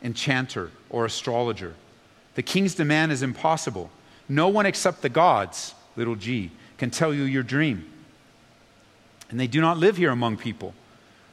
enchanter, 0.02 0.70
or 0.88 1.04
astrologer. 1.04 1.74
The 2.34 2.42
king's 2.42 2.74
demand 2.74 3.12
is 3.12 3.22
impossible. 3.22 3.90
No 4.28 4.48
one 4.48 4.66
except 4.66 5.02
the 5.02 5.08
gods, 5.08 5.74
little 5.96 6.16
g, 6.16 6.50
can 6.78 6.90
tell 6.90 7.12
you 7.12 7.24
your 7.24 7.42
dream. 7.42 7.90
And 9.28 9.38
they 9.38 9.46
do 9.46 9.60
not 9.60 9.78
live 9.78 9.96
here 9.96 10.10
among 10.10 10.38
people. 10.38 10.74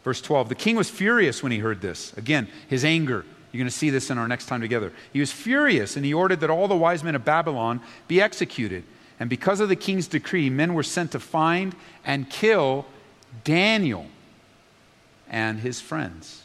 Verse 0.04 0.22
12 0.22 0.50
The 0.50 0.56
king 0.56 0.76
was 0.76 0.90
furious 0.90 1.42
when 1.42 1.52
he 1.52 1.60
heard 1.60 1.82
this. 1.82 2.14
Again, 2.18 2.48
his 2.68 2.84
anger. 2.84 3.26
You're 3.52 3.60
going 3.60 3.70
to 3.70 3.78
see 3.78 3.90
this 3.90 4.10
in 4.10 4.18
our 4.18 4.28
next 4.28 4.48
time 4.48 4.60
together. 4.60 4.92
He 5.14 5.22
was 5.22 5.32
furious 5.32 5.96
and 5.96 6.06
he 6.06 6.14
ordered 6.14 6.42
that 6.42 6.50
all 6.50 6.68
the 6.68 6.76
wise 6.76 7.04
men 7.04 7.16
of 7.16 7.24
Babylon 7.24 7.80
be 8.08 8.22
executed. 8.22 8.84
And 9.20 9.30
because 9.30 9.60
of 9.60 9.70
the 9.70 9.76
king's 9.76 10.08
decree, 10.08 10.50
men 10.50 10.74
were 10.74 10.84
sent 10.84 11.12
to 11.14 11.20
find 11.20 11.76
and 12.06 12.30
kill 12.30 12.86
Daniel 13.44 14.06
and 15.30 15.60
his 15.60 15.82
friends. 15.82 16.44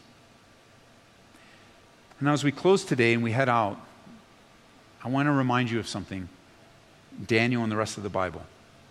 And 2.18 2.26
now, 2.26 2.32
as 2.32 2.44
we 2.44 2.52
close 2.52 2.84
today 2.84 3.12
and 3.12 3.22
we 3.22 3.32
head 3.32 3.48
out, 3.48 3.78
I 5.04 5.08
want 5.08 5.26
to 5.26 5.32
remind 5.32 5.70
you 5.70 5.78
of 5.78 5.88
something 5.88 6.28
Daniel 7.26 7.62
and 7.62 7.70
the 7.70 7.76
rest 7.76 7.96
of 7.96 8.02
the 8.02 8.08
Bible. 8.08 8.42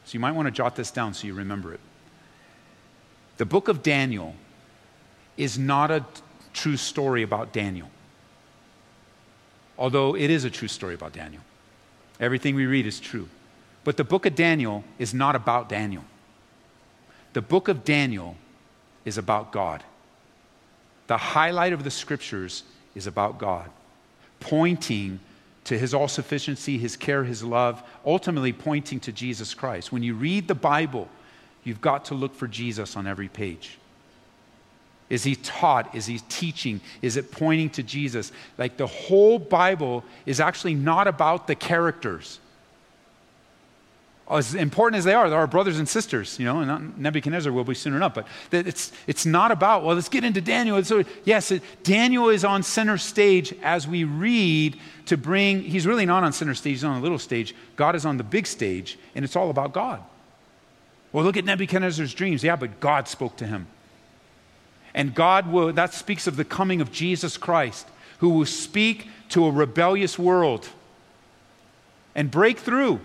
So 0.05 0.13
you 0.13 0.19
might 0.19 0.33
want 0.33 0.47
to 0.47 0.51
jot 0.51 0.75
this 0.75 0.91
down 0.91 1.13
so 1.13 1.27
you 1.27 1.33
remember 1.33 1.73
it. 1.73 1.79
The 3.37 3.45
book 3.45 3.67
of 3.67 3.81
Daniel 3.81 4.35
is 5.37 5.57
not 5.57 5.89
a 5.89 6.05
true 6.53 6.77
story 6.77 7.23
about 7.23 7.53
Daniel, 7.53 7.89
although 9.77 10.15
it 10.15 10.29
is 10.29 10.43
a 10.43 10.49
true 10.49 10.67
story 10.67 10.93
about 10.93 11.13
Daniel. 11.13 11.41
Everything 12.19 12.55
we 12.55 12.65
read 12.65 12.85
is 12.85 12.99
true. 12.99 13.29
But 13.83 13.97
the 13.97 14.03
book 14.03 14.25
of 14.25 14.35
Daniel 14.35 14.83
is 14.99 15.13
not 15.13 15.35
about 15.35 15.69
Daniel. 15.69 16.03
The 17.33 17.41
book 17.41 17.67
of 17.67 17.83
Daniel 17.83 18.35
is 19.05 19.17
about 19.17 19.51
God. 19.51 19.83
The 21.07 21.17
highlight 21.17 21.73
of 21.73 21.83
the 21.83 21.91
scriptures 21.91 22.63
is 22.93 23.07
about 23.07 23.37
God, 23.37 23.69
pointing 24.39 25.19
to 25.63 25.77
his 25.77 25.93
all 25.93 26.07
sufficiency, 26.07 26.77
his 26.77 26.95
care, 26.95 27.23
his 27.23 27.43
love, 27.43 27.81
ultimately 28.05 28.53
pointing 28.53 28.99
to 29.01 29.11
Jesus 29.11 29.53
Christ. 29.53 29.91
When 29.91 30.03
you 30.03 30.15
read 30.15 30.47
the 30.47 30.55
Bible, 30.55 31.07
you've 31.63 31.81
got 31.81 32.05
to 32.05 32.15
look 32.15 32.35
for 32.35 32.47
Jesus 32.47 32.95
on 32.95 33.07
every 33.07 33.27
page. 33.27 33.77
Is 35.09 35.23
he 35.23 35.35
taught? 35.35 35.93
Is 35.93 36.05
he 36.05 36.19
teaching? 36.29 36.79
Is 37.01 37.17
it 37.17 37.31
pointing 37.31 37.69
to 37.71 37.83
Jesus? 37.83 38.31
Like 38.57 38.77
the 38.77 38.87
whole 38.87 39.39
Bible 39.39 40.05
is 40.25 40.39
actually 40.39 40.73
not 40.73 41.07
about 41.07 41.47
the 41.47 41.55
characters 41.55 42.39
Oh, 44.31 44.37
as 44.37 44.55
important 44.55 44.97
as 44.97 45.03
they 45.03 45.13
are, 45.13 45.29
they're 45.29 45.37
our 45.37 45.45
brothers 45.45 45.77
and 45.77 45.89
sisters, 45.89 46.39
you 46.39 46.45
know, 46.45 46.61
and 46.61 46.97
Nebuchadnezzar 46.97 47.51
will 47.51 47.65
be 47.65 47.73
soon 47.73 47.93
enough. 47.93 48.13
But 48.13 48.25
it's, 48.53 48.93
it's 49.05 49.25
not 49.25 49.51
about, 49.51 49.83
well, 49.83 49.93
let's 49.93 50.07
get 50.07 50.23
into 50.23 50.39
Daniel. 50.39 50.81
So, 50.85 51.03
yes, 51.25 51.51
it, 51.51 51.61
Daniel 51.83 52.29
is 52.29 52.45
on 52.45 52.63
center 52.63 52.97
stage 52.97 53.53
as 53.61 53.89
we 53.89 54.05
read 54.05 54.79
to 55.07 55.17
bring, 55.17 55.61
he's 55.61 55.85
really 55.85 56.05
not 56.05 56.23
on 56.23 56.31
center 56.31 56.55
stage, 56.55 56.75
he's 56.75 56.83
on 56.85 56.97
a 56.97 57.01
little 57.01 57.19
stage. 57.19 57.53
God 57.75 57.93
is 57.93 58.05
on 58.05 58.15
the 58.15 58.23
big 58.23 58.47
stage, 58.47 58.97
and 59.15 59.25
it's 59.25 59.35
all 59.35 59.49
about 59.49 59.73
God. 59.73 60.01
Well, 61.11 61.25
look 61.25 61.35
at 61.35 61.43
Nebuchadnezzar's 61.43 62.13
dreams. 62.13 62.41
Yeah, 62.41 62.55
but 62.55 62.79
God 62.79 63.09
spoke 63.09 63.35
to 63.35 63.45
him. 63.45 63.67
And 64.93 65.13
God 65.13 65.51
will, 65.51 65.73
that 65.73 65.93
speaks 65.93 66.25
of 66.25 66.37
the 66.37 66.45
coming 66.45 66.79
of 66.79 66.89
Jesus 66.89 67.35
Christ, 67.35 67.85
who 68.19 68.29
will 68.29 68.45
speak 68.45 69.09
to 69.27 69.45
a 69.45 69.51
rebellious 69.51 70.17
world 70.17 70.69
and 72.15 72.31
break 72.31 72.59
through 72.59 73.01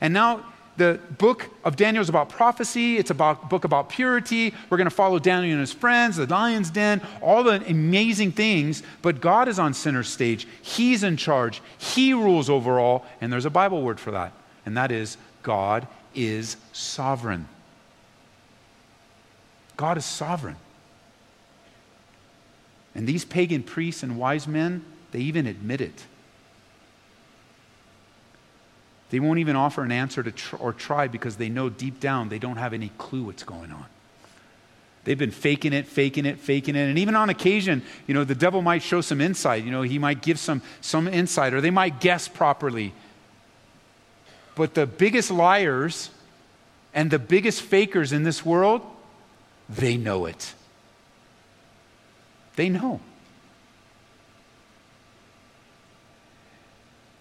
and 0.00 0.12
now 0.12 0.44
the 0.76 1.00
book 1.16 1.48
of 1.64 1.76
Daniel 1.76 2.02
is 2.02 2.08
about 2.08 2.28
prophecy. 2.28 2.98
It's 2.98 3.10
a 3.10 3.14
book 3.14 3.64
about 3.64 3.88
purity. 3.88 4.52
We're 4.68 4.76
going 4.76 4.88
to 4.88 4.94
follow 4.94 5.18
Daniel 5.18 5.52
and 5.52 5.60
his 5.60 5.72
friends, 5.72 6.16
the 6.16 6.26
lion's 6.26 6.70
den, 6.70 7.00
all 7.22 7.42
the 7.42 7.66
amazing 7.66 8.32
things. 8.32 8.82
But 9.00 9.22
God 9.22 9.48
is 9.48 9.58
on 9.58 9.72
center 9.72 10.02
stage. 10.02 10.46
He's 10.60 11.02
in 11.02 11.16
charge. 11.16 11.62
He 11.78 12.12
rules 12.12 12.50
over 12.50 12.78
all. 12.78 13.06
And 13.22 13.32
there's 13.32 13.46
a 13.46 13.50
Bible 13.50 13.80
word 13.80 13.98
for 13.98 14.10
that. 14.10 14.32
And 14.66 14.76
that 14.76 14.92
is 14.92 15.16
God 15.42 15.88
is 16.14 16.58
sovereign. 16.72 17.48
God 19.78 19.96
is 19.96 20.04
sovereign. 20.04 20.56
And 22.94 23.06
these 23.06 23.24
pagan 23.24 23.62
priests 23.62 24.02
and 24.02 24.18
wise 24.18 24.46
men, 24.46 24.84
they 25.12 25.20
even 25.20 25.46
admit 25.46 25.80
it. 25.80 26.04
They 29.10 29.20
won't 29.20 29.38
even 29.38 29.56
offer 29.56 29.82
an 29.82 29.92
answer 29.92 30.22
to 30.22 30.32
tr- 30.32 30.56
or 30.56 30.72
try 30.72 31.08
because 31.08 31.36
they 31.36 31.48
know 31.48 31.68
deep 31.68 32.00
down 32.00 32.28
they 32.28 32.38
don't 32.38 32.56
have 32.56 32.72
any 32.72 32.90
clue 32.98 33.24
what's 33.24 33.44
going 33.44 33.70
on. 33.70 33.86
They've 35.04 35.16
been 35.16 35.30
faking 35.30 35.72
it, 35.72 35.86
faking 35.86 36.26
it, 36.26 36.40
faking 36.40 36.74
it. 36.74 36.88
And 36.88 36.98
even 36.98 37.14
on 37.14 37.30
occasion, 37.30 37.82
you 38.08 38.14
know, 38.14 38.24
the 38.24 38.34
devil 38.34 38.60
might 38.60 38.82
show 38.82 39.00
some 39.00 39.20
insight. 39.20 39.62
You 39.62 39.70
know, 39.70 39.82
he 39.82 40.00
might 40.00 40.20
give 40.20 40.36
some, 40.36 40.62
some 40.80 41.06
insight 41.06 41.54
or 41.54 41.60
they 41.60 41.70
might 41.70 42.00
guess 42.00 42.26
properly. 42.26 42.92
But 44.56 44.74
the 44.74 44.84
biggest 44.84 45.30
liars 45.30 46.10
and 46.92 47.08
the 47.08 47.20
biggest 47.20 47.62
fakers 47.62 48.12
in 48.12 48.24
this 48.24 48.44
world, 48.44 48.82
they 49.68 49.96
know 49.96 50.26
it. 50.26 50.54
They 52.56 52.68
know. 52.68 52.98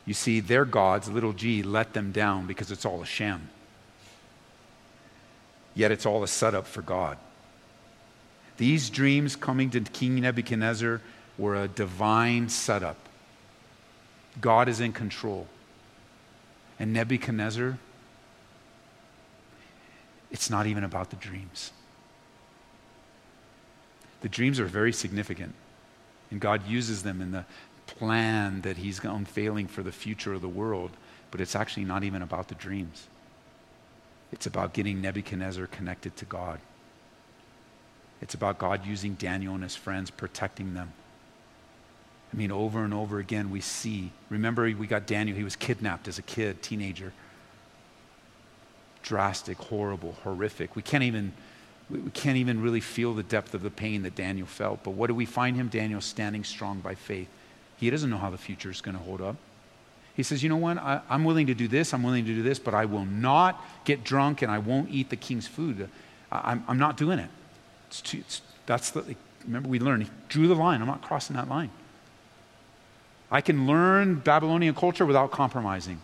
You 0.06 0.14
see, 0.14 0.40
their 0.40 0.66
gods, 0.66 1.10
little 1.10 1.34
g, 1.34 1.64
let 1.64 1.94
them 1.94 2.12
down 2.12 2.46
because 2.46 2.72
it's 2.72 2.86
all 2.86 3.02
a 3.02 3.06
sham. 3.06 3.50
Yet 5.74 5.92
it's 5.92 6.06
all 6.06 6.24
a 6.24 6.28
setup 6.28 6.68
for 6.68 6.82
God. 6.82 7.18
These 8.58 8.90
dreams 8.90 9.36
coming 9.36 9.70
to 9.72 9.82
King 9.82 10.22
Nebuchadnezzar 10.22 11.02
were 11.38 11.56
a 11.56 11.68
divine 11.68 12.50
setup. 12.50 12.98
God 14.40 14.70
is 14.70 14.80
in 14.80 14.94
control. 14.94 15.48
And 16.80 16.94
Nebuchadnezzar, 16.94 17.78
it's 20.32 20.50
not 20.50 20.68
even 20.68 20.84
about 20.84 21.10
the 21.10 21.16
dreams. 21.16 21.72
The 24.22 24.30
dreams 24.30 24.60
are 24.60 24.66
very 24.66 24.94
significant, 24.94 25.54
and 26.32 26.40
God 26.40 26.68
uses 26.68 27.04
them 27.04 27.22
in 27.22 27.32
the 27.32 27.46
plan 27.98 28.62
that 28.62 28.78
he's 28.78 29.04
unveiling 29.04 29.68
for 29.68 29.84
the 29.84 29.92
future 29.92 30.34
of 30.34 30.42
the 30.42 30.50
world, 30.50 30.92
but 31.32 31.42
it's 31.42 31.56
actually 31.56 31.86
not 31.86 32.04
even 32.04 32.22
about 32.22 32.48
the 32.48 32.56
dreams. 32.56 33.08
It's 34.32 34.46
about 34.46 34.74
getting 34.74 35.02
Nebuchadnezzar 35.02 35.68
connected 35.68 36.16
to 36.18 36.26
God. 36.26 36.60
It's 38.22 38.34
about 38.34 38.58
God 38.58 38.86
using 38.86 39.14
Daniel 39.14 39.54
and 39.54 39.64
his 39.64 39.76
friends, 39.76 40.10
protecting 40.10 40.74
them. 40.74 40.94
I 42.34 42.38
mean, 42.38 42.52
over 42.52 42.84
and 42.84 42.94
over 42.94 43.20
again, 43.20 43.50
we 43.50 43.62
see. 43.62 44.12
Remember, 44.30 44.64
we 44.64 44.88
got 44.88 45.06
Daniel, 45.06 45.38
he 45.38 45.44
was 45.44 45.56
kidnapped 45.56 46.08
as 46.08 46.18
a 46.18 46.22
kid, 46.22 46.62
teenager. 46.62 47.14
Drastic, 49.04 49.58
horrible, 49.58 50.18
horrific. 50.24 50.76
We 50.76 50.82
can't 50.82 51.04
even. 51.04 51.34
We 51.88 52.10
can't 52.16 52.38
even 52.38 52.64
really 52.64 52.80
feel 52.80 53.14
the 53.14 53.22
depth 53.22 53.54
of 53.54 53.62
the 53.62 53.70
pain 53.70 54.02
that 54.04 54.16
Daniel 54.16 54.48
felt. 54.48 54.84
But 54.84 54.92
what 54.92 55.06
do 55.06 55.14
we 55.14 55.28
find 55.28 55.56
him? 55.56 55.68
Daniel 55.68 56.02
standing 56.02 56.44
strong 56.44 56.80
by 56.80 56.96
faith. 56.96 57.28
He 57.78 57.90
doesn't 57.90 58.10
know 58.10 58.18
how 58.18 58.30
the 58.30 58.38
future 58.38 58.70
is 58.70 58.82
going 58.82 58.98
to 58.98 59.04
hold 59.04 59.22
up. 59.22 59.36
He 60.16 60.24
says, 60.24 60.42
You 60.42 60.50
know 60.50 60.58
what? 60.58 60.78
I, 60.78 61.02
am 61.10 61.24
willing 61.24 61.48
to 61.48 61.54
do 61.54 61.68
this, 61.68 61.94
I'm 61.94 62.04
willing 62.04 62.26
to 62.26 62.34
do 62.34 62.42
this, 62.42 62.60
but 62.60 62.74
I 62.74 62.86
will 62.86 63.06
not 63.06 63.64
get 63.84 64.04
drunk 64.04 64.42
and 64.42 64.52
I 64.52 64.60
won't 64.60 64.90
eat 64.90 65.10
the 65.10 65.16
king's 65.16 65.48
food. 65.48 65.90
I, 66.32 66.54
am 66.54 66.64
I'm 66.68 66.80
not 66.80 66.98
doing 66.98 67.20
it. 67.20 67.30
It's 67.88 68.02
too, 68.02 68.20
it's, 68.20 68.42
that's 68.66 68.92
the, 68.92 69.16
remember, 69.44 69.70
we 69.70 69.80
learned, 69.80 70.04
he 70.04 70.10
drew 70.30 70.48
the 70.48 70.56
line. 70.56 70.82
I'm 70.82 70.88
not 70.88 71.02
crossing 71.02 71.36
that 71.36 71.50
line. 71.50 71.70
I 73.30 73.42
can 73.42 73.68
learn 73.68 74.16
Babylonian 74.16 74.76
culture 74.76 75.06
without 75.06 75.32
compromising. 75.32 76.00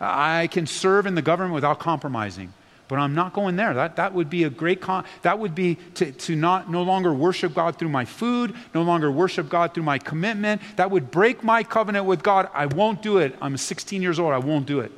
I 0.00 0.48
can 0.48 0.66
serve 0.66 1.06
in 1.06 1.14
the 1.14 1.22
government 1.22 1.54
without 1.54 1.78
compromising. 1.78 2.52
But 2.86 2.98
I'm 2.98 3.14
not 3.14 3.32
going 3.32 3.56
there. 3.56 3.72
That, 3.72 3.96
that 3.96 4.12
would 4.12 4.28
be 4.28 4.44
a 4.44 4.50
great, 4.50 4.80
con- 4.80 5.04
that 5.22 5.38
would 5.38 5.54
be 5.54 5.76
to, 5.94 6.12
to 6.12 6.36
not, 6.36 6.70
no 6.70 6.82
longer 6.82 7.14
worship 7.14 7.54
God 7.54 7.78
through 7.78 7.88
my 7.88 8.04
food, 8.04 8.54
no 8.74 8.82
longer 8.82 9.10
worship 9.10 9.48
God 9.48 9.72
through 9.72 9.84
my 9.84 9.98
commitment. 9.98 10.60
That 10.76 10.90
would 10.90 11.10
break 11.10 11.42
my 11.42 11.62
covenant 11.62 12.04
with 12.04 12.22
God. 12.22 12.50
I 12.52 12.66
won't 12.66 13.00
do 13.00 13.18
it. 13.18 13.34
I'm 13.40 13.56
16 13.56 14.02
years 14.02 14.18
old. 14.18 14.34
I 14.34 14.38
won't 14.38 14.66
do 14.66 14.80
it. 14.80 14.92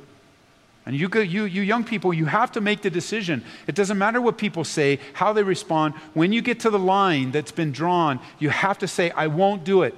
And 0.85 0.95
you, 0.95 1.09
you, 1.21 1.43
you 1.43 1.61
young 1.61 1.83
people, 1.83 2.13
you 2.13 2.25
have 2.25 2.51
to 2.53 2.61
make 2.61 2.81
the 2.81 2.89
decision. 2.89 3.43
It 3.67 3.75
doesn't 3.75 3.97
matter 3.97 4.21
what 4.21 4.37
people 4.37 4.63
say, 4.63 4.99
how 5.13 5.33
they 5.33 5.43
respond. 5.43 5.93
When 6.13 6.31
you 6.31 6.41
get 6.41 6.61
to 6.61 6.69
the 6.69 6.79
line 6.79 7.31
that's 7.31 7.51
been 7.51 7.73
drawn, 7.73 8.19
you 8.39 8.49
have 8.49 8.77
to 8.79 8.87
say, 8.87 9.11
I 9.11 9.27
won't 9.27 9.65
do 9.65 9.83
it. 9.83 9.95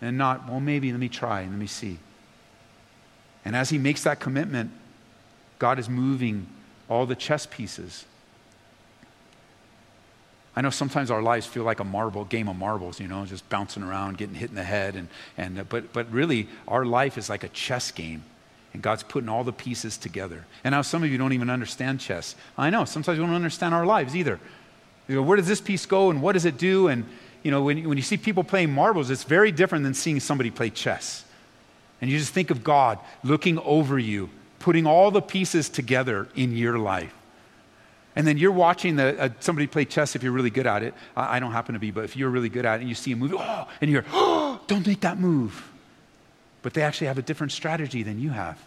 And 0.00 0.16
not, 0.16 0.48
well, 0.48 0.60
maybe, 0.60 0.90
let 0.90 1.00
me 1.00 1.10
try, 1.10 1.42
and 1.42 1.50
let 1.50 1.58
me 1.58 1.66
see. 1.66 1.98
And 3.44 3.54
as 3.54 3.68
he 3.68 3.76
makes 3.76 4.02
that 4.04 4.20
commitment, 4.20 4.70
God 5.58 5.78
is 5.78 5.88
moving 5.88 6.46
all 6.88 7.06
the 7.06 7.14
chess 7.14 7.46
pieces. 7.46 8.04
I 10.56 10.60
know 10.60 10.70
sometimes 10.70 11.10
our 11.10 11.22
lives 11.22 11.46
feel 11.46 11.64
like 11.64 11.80
a 11.80 11.84
marble 11.84 12.24
game 12.24 12.48
of 12.48 12.56
marbles, 12.56 13.00
you 13.00 13.08
know, 13.08 13.24
just 13.26 13.48
bouncing 13.48 13.82
around, 13.82 14.18
getting 14.18 14.36
hit 14.36 14.50
in 14.50 14.56
the 14.56 14.62
head, 14.62 14.94
and, 14.94 15.08
and 15.36 15.58
uh, 15.58 15.64
but 15.64 15.92
but 15.92 16.10
really 16.12 16.48
our 16.68 16.84
life 16.84 17.18
is 17.18 17.28
like 17.28 17.42
a 17.42 17.48
chess 17.48 17.90
game, 17.90 18.22
and 18.72 18.80
God's 18.80 19.02
putting 19.02 19.28
all 19.28 19.42
the 19.42 19.52
pieces 19.52 19.96
together. 19.96 20.44
And 20.62 20.72
now 20.72 20.82
some 20.82 21.02
of 21.02 21.10
you 21.10 21.18
don't 21.18 21.32
even 21.32 21.50
understand 21.50 21.98
chess. 21.98 22.36
I 22.56 22.70
know 22.70 22.84
sometimes 22.84 23.18
we 23.18 23.24
don't 23.24 23.34
understand 23.34 23.74
our 23.74 23.84
lives 23.84 24.14
either. 24.14 24.38
You 25.08 25.16
know, 25.16 25.22
where 25.22 25.36
does 25.36 25.48
this 25.48 25.60
piece 25.60 25.86
go, 25.86 26.10
and 26.10 26.22
what 26.22 26.32
does 26.32 26.44
it 26.44 26.56
do? 26.56 26.86
And 26.86 27.04
you 27.42 27.50
know, 27.50 27.62
when 27.62 27.88
when 27.88 27.98
you 27.98 28.04
see 28.04 28.16
people 28.16 28.44
playing 28.44 28.70
marbles, 28.70 29.10
it's 29.10 29.24
very 29.24 29.50
different 29.50 29.82
than 29.82 29.94
seeing 29.94 30.20
somebody 30.20 30.52
play 30.52 30.70
chess. 30.70 31.24
And 32.00 32.10
you 32.10 32.18
just 32.18 32.32
think 32.32 32.50
of 32.50 32.62
God 32.62 33.00
looking 33.24 33.58
over 33.60 33.98
you 33.98 34.30
putting 34.64 34.86
all 34.86 35.10
the 35.10 35.20
pieces 35.20 35.68
together 35.68 36.26
in 36.34 36.56
your 36.56 36.78
life. 36.78 37.12
And 38.16 38.26
then 38.26 38.38
you're 38.38 38.50
watching 38.50 38.96
the, 38.96 39.20
uh, 39.20 39.28
somebody 39.38 39.66
play 39.66 39.84
chess 39.84 40.16
if 40.16 40.22
you're 40.22 40.32
really 40.32 40.48
good 40.48 40.66
at 40.66 40.82
it. 40.82 40.94
I, 41.14 41.36
I, 41.36 41.38
don't 41.38 41.52
happen 41.52 41.74
to 41.74 41.78
be, 41.78 41.90
but 41.90 42.04
if 42.04 42.16
you're 42.16 42.30
really 42.30 42.48
good 42.48 42.64
at 42.64 42.76
it 42.76 42.80
and 42.80 42.88
you 42.88 42.94
see 42.94 43.12
a 43.12 43.16
move, 43.16 43.34
oh, 43.36 43.68
and 43.82 43.90
you're, 43.90 44.06
oh, 44.10 44.58
don't 44.66 44.86
make 44.86 45.02
that 45.02 45.18
move. 45.18 45.70
But 46.62 46.72
they 46.72 46.80
actually 46.80 47.08
have 47.08 47.18
a 47.18 47.22
different 47.22 47.52
strategy 47.52 48.02
than 48.02 48.18
you 48.18 48.30
have. 48.30 48.58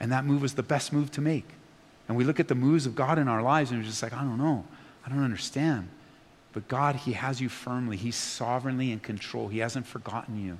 And 0.00 0.12
that 0.12 0.26
move 0.26 0.42
was 0.42 0.52
the 0.52 0.62
best 0.62 0.92
move 0.92 1.10
to 1.12 1.22
make. 1.22 1.48
And 2.06 2.14
we 2.14 2.22
look 2.22 2.38
at 2.38 2.48
the 2.48 2.54
moves 2.54 2.84
of 2.84 2.94
God 2.94 3.18
in 3.18 3.26
our 3.26 3.40
lives 3.40 3.70
and 3.70 3.80
we're 3.80 3.86
just 3.86 4.02
like, 4.02 4.12
I 4.12 4.20
don't 4.20 4.36
know. 4.36 4.66
I 5.06 5.08
don't 5.08 5.24
understand. 5.24 5.88
But 6.52 6.68
God, 6.68 6.94
He 6.94 7.12
has 7.14 7.40
you 7.40 7.48
firmly. 7.48 7.96
He's 7.96 8.16
sovereignly 8.16 8.92
in 8.92 9.00
control. 9.00 9.48
He 9.48 9.60
hasn't 9.60 9.86
forgotten 9.86 10.44
you, 10.44 10.58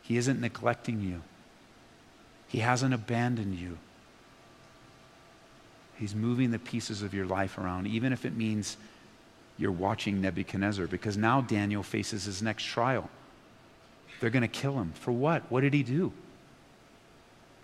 He 0.00 0.16
isn't 0.16 0.40
neglecting 0.40 1.02
you, 1.02 1.20
He 2.48 2.58
hasn't 2.58 2.94
abandoned 2.94 3.54
you. 3.54 3.78
He's 5.98 6.14
moving 6.14 6.50
the 6.50 6.58
pieces 6.58 7.02
of 7.02 7.12
your 7.12 7.26
life 7.26 7.58
around, 7.58 7.86
even 7.86 8.12
if 8.12 8.24
it 8.24 8.36
means 8.36 8.76
you're 9.58 9.72
watching 9.72 10.20
Nebuchadnezzar, 10.20 10.86
because 10.86 11.16
now 11.16 11.40
Daniel 11.40 11.82
faces 11.82 12.24
his 12.24 12.42
next 12.42 12.64
trial. 12.64 13.10
They're 14.20 14.30
going 14.30 14.42
to 14.42 14.48
kill 14.48 14.78
him. 14.78 14.92
For 14.94 15.12
what? 15.12 15.42
What 15.50 15.60
did 15.60 15.74
he 15.74 15.82
do? 15.82 16.12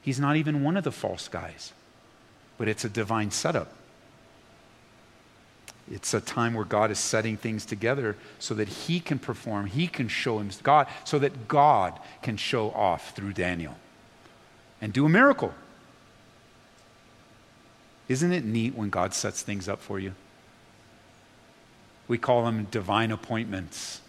He's 0.03 0.21
not 0.21 0.37
even 0.37 0.63
one 0.63 0.77
of 0.77 0.85
the 0.85 0.93
false 0.93 1.29
guys, 1.29 1.73
but 2.59 2.69
it's 2.69 2.85
a 2.85 2.91
divine 2.91 3.31
setup. 3.31 3.73
It's 5.91 6.13
a 6.13 6.21
time 6.21 6.55
where 6.55 6.65
God 6.65 6.91
is 6.91 6.99
setting 6.99 7.37
things 7.37 7.65
together 7.65 8.17
so 8.39 8.55
that 8.55 8.69
He 8.69 9.01
can 9.01 9.19
perform, 9.19 9.67
He 9.67 9.87
can 9.87 10.09
show 10.09 10.39
Him 10.39 10.51
God, 10.63 10.89
so 11.05 11.19
that 11.19 11.47
God 11.47 11.99
can 12.23 12.37
show 12.37 12.71
off 12.71 13.15
through 13.15 13.35
Daniel 13.35 13.77
and 14.85 14.93
do 14.93 15.07
a 15.07 15.09
miracle. 15.09 15.55
Isn't 18.07 18.35
it 18.35 18.45
neat 18.45 18.75
when 18.75 18.91
God 18.91 19.15
sets 19.15 19.41
things 19.41 19.67
up 19.67 19.81
for 19.81 19.99
you? 19.99 20.13
We 22.07 22.19
call 22.19 22.45
them 22.45 22.69
divine 22.71 23.11
appointments. 23.11 24.03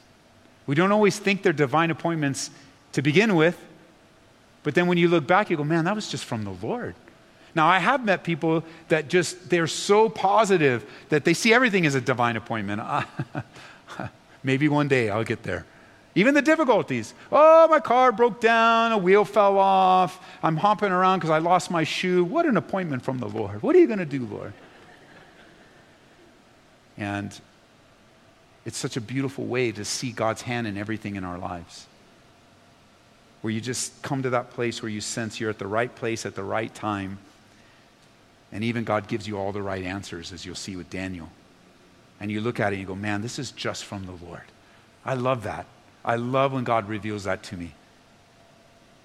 We 0.68 0.76
don't 0.76 0.92
always 0.92 1.18
think 1.18 1.44
they're 1.44 1.54
divine 1.54 1.92
appointments 1.92 2.50
to 2.92 3.02
begin 3.02 3.36
with, 3.36 3.58
but 4.64 4.76
then 4.76 4.88
when 4.88 4.98
you 4.98 5.08
look 5.08 5.26
back, 5.26 5.50
you 5.50 5.56
go, 5.56 5.64
man, 5.64 5.86
that 5.86 5.96
was 5.96 6.10
just 6.10 6.26
from 6.26 6.44
the 6.44 6.58
Lord. 6.62 6.94
Now, 7.56 7.68
I 7.68 7.80
have 7.80 8.04
met 8.04 8.26
people 8.26 8.66
that 8.90 9.08
just, 9.08 9.50
they're 9.50 9.68
so 9.68 10.10
positive 10.10 10.86
that 11.08 11.24
they 11.24 11.34
see 11.34 11.54
everything 11.54 11.86
as 11.86 11.96
a 11.96 12.02
divine 12.02 12.36
appointment. 12.36 12.82
Maybe 14.44 14.68
one 14.68 14.90
day 14.90 15.10
I'll 15.10 15.24
get 15.24 15.44
there. 15.44 15.66
Even 16.16 16.34
the 16.34 16.41
difficulties. 16.41 17.13
Oh, 17.32 17.68
my 17.68 17.80
car 17.80 18.11
broke 18.11 18.39
down, 18.39 18.93
a 18.93 18.97
wheel 18.97 19.26
fell 19.26 19.57
off, 19.57 20.26
I'm 20.41 20.55
hopping 20.55 20.91
around 20.91 21.20
because 21.20 21.30
I 21.30 21.39
lost 21.39 21.70
my 21.70 21.84
shoe. 21.84 22.24
What 22.24 22.45
an 22.45 22.57
appointment 22.57 23.03
from 23.03 23.20
the 23.20 23.28
Lord. 23.28 23.61
What 23.61 23.76
are 23.76 23.80
you 23.80 23.88
going 23.88 23.99
to 23.99 24.05
do, 24.05 24.26
Lord? 24.26 24.53
And 26.97 27.38
it's 28.66 28.78
such 28.78 28.95
a 28.95 29.01
beautiful 29.01 29.45
way 29.45 29.74
to 29.74 29.84
see 29.84 30.11
God's 30.11 30.41
hand 30.41 30.66
in 30.68 30.78
everything 30.78 31.18
in 31.18 31.26
our 31.26 31.38
lives. 31.38 31.86
Where 33.41 33.51
you 33.51 33.59
just 33.59 34.01
come 34.01 34.24
to 34.24 34.30
that 34.32 34.51
place 34.51 34.82
where 34.82 34.89
you 34.89 35.01
sense 35.01 35.39
you're 35.39 35.49
at 35.49 35.59
the 35.59 35.68
right 35.68 35.93
place 35.93 36.26
at 36.26 36.36
the 36.36 36.43
right 36.43 36.74
time 36.74 37.20
and 38.55 38.63
even 38.63 38.86
God 38.86 39.09
gives 39.09 39.28
you 39.28 39.38
all 39.38 39.51
the 39.51 39.61
right 39.61 39.84
answers, 39.84 40.32
as 40.32 40.45
you'll 40.45 40.55
see 40.55 40.78
with 40.78 40.89
Daniel. 40.89 41.30
And 42.22 42.32
you 42.32 42.39
look 42.39 42.59
at 42.61 42.72
it 42.72 42.78
and 42.78 42.82
you 42.82 42.88
go, 42.88 42.95
man, 42.95 43.22
this 43.22 43.38
is 43.38 43.51
just 43.51 43.84
from 43.84 44.05
the 44.05 44.26
Lord. 44.26 44.43
I 45.03 45.16
love 45.16 45.43
that. 45.43 45.66
I 46.06 46.18
love 46.18 46.53
when 46.53 46.64
God 46.64 46.88
reveals 46.88 47.24
that 47.24 47.41
to 47.43 47.58
me. 47.58 47.74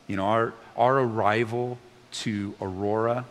You 0.07 0.17
know, 0.17 0.27
our, 0.27 0.55
our 0.77 0.99
arrival 0.99 1.79
to 2.13 2.55
Aurora, 2.61 3.25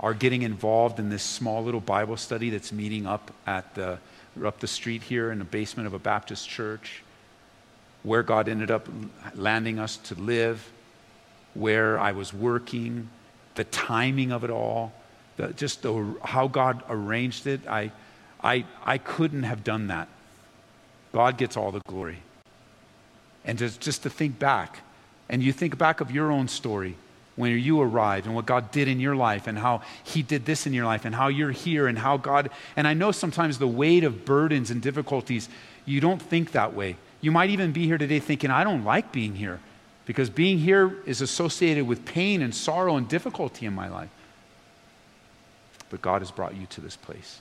our 0.00 0.12
getting 0.12 0.42
involved 0.42 0.98
in 0.98 1.08
this 1.08 1.22
small 1.22 1.62
little 1.62 1.80
Bible 1.80 2.16
study 2.16 2.50
that's 2.50 2.72
meeting 2.72 3.06
up 3.06 3.30
at 3.46 3.74
the 3.74 3.98
up 4.44 4.58
the 4.58 4.66
street 4.66 5.04
here 5.04 5.30
in 5.30 5.38
the 5.38 5.44
basement 5.44 5.86
of 5.86 5.94
a 5.94 5.98
Baptist 5.98 6.48
church, 6.48 7.04
where 8.02 8.24
God 8.24 8.48
ended 8.48 8.70
up 8.70 8.88
landing 9.34 9.78
us 9.78 9.96
to 9.98 10.16
live, 10.16 10.68
where 11.54 12.00
I 12.00 12.10
was 12.10 12.34
working, 12.34 13.08
the 13.54 13.62
timing 13.64 14.32
of 14.32 14.42
it 14.42 14.50
all, 14.50 14.92
the, 15.36 15.52
just 15.52 15.82
the, 15.82 16.16
how 16.24 16.48
God 16.48 16.82
arranged 16.88 17.46
it, 17.46 17.60
I, 17.68 17.92
I, 18.42 18.64
I 18.84 18.98
couldn't 18.98 19.44
have 19.44 19.62
done 19.62 19.86
that. 19.86 20.08
God 21.12 21.38
gets 21.38 21.56
all 21.56 21.70
the 21.70 21.80
glory. 21.86 22.18
And 23.44 23.58
just, 23.58 23.80
just 23.80 24.02
to 24.04 24.10
think 24.10 24.38
back, 24.38 24.80
and 25.28 25.42
you 25.42 25.52
think 25.52 25.76
back 25.76 26.00
of 26.00 26.10
your 26.10 26.30
own 26.30 26.48
story 26.48 26.96
when 27.36 27.58
you 27.58 27.80
arrived 27.80 28.26
and 28.26 28.34
what 28.34 28.46
God 28.46 28.70
did 28.70 28.86
in 28.86 29.00
your 29.00 29.16
life 29.16 29.46
and 29.46 29.58
how 29.58 29.82
He 30.04 30.22
did 30.22 30.46
this 30.46 30.66
in 30.66 30.72
your 30.72 30.84
life 30.84 31.04
and 31.04 31.14
how 31.14 31.28
you're 31.28 31.50
here 31.50 31.86
and 31.86 31.98
how 31.98 32.16
God, 32.16 32.50
and 32.76 32.86
I 32.86 32.94
know 32.94 33.12
sometimes 33.12 33.58
the 33.58 33.66
weight 33.66 34.04
of 34.04 34.24
burdens 34.24 34.70
and 34.70 34.80
difficulties, 34.80 35.48
you 35.84 36.00
don't 36.00 36.22
think 36.22 36.52
that 36.52 36.74
way. 36.74 36.96
You 37.20 37.32
might 37.32 37.50
even 37.50 37.72
be 37.72 37.86
here 37.86 37.98
today 37.98 38.20
thinking, 38.20 38.50
I 38.50 38.64
don't 38.64 38.84
like 38.84 39.12
being 39.12 39.34
here 39.34 39.60
because 40.06 40.30
being 40.30 40.58
here 40.58 40.96
is 41.06 41.20
associated 41.20 41.86
with 41.86 42.04
pain 42.04 42.42
and 42.42 42.54
sorrow 42.54 42.96
and 42.96 43.08
difficulty 43.08 43.66
in 43.66 43.74
my 43.74 43.88
life 43.88 44.10
but 45.94 46.02
God 46.02 46.22
has 46.22 46.32
brought 46.32 46.56
you 46.56 46.66
to 46.70 46.80
this 46.80 46.96
place. 46.96 47.38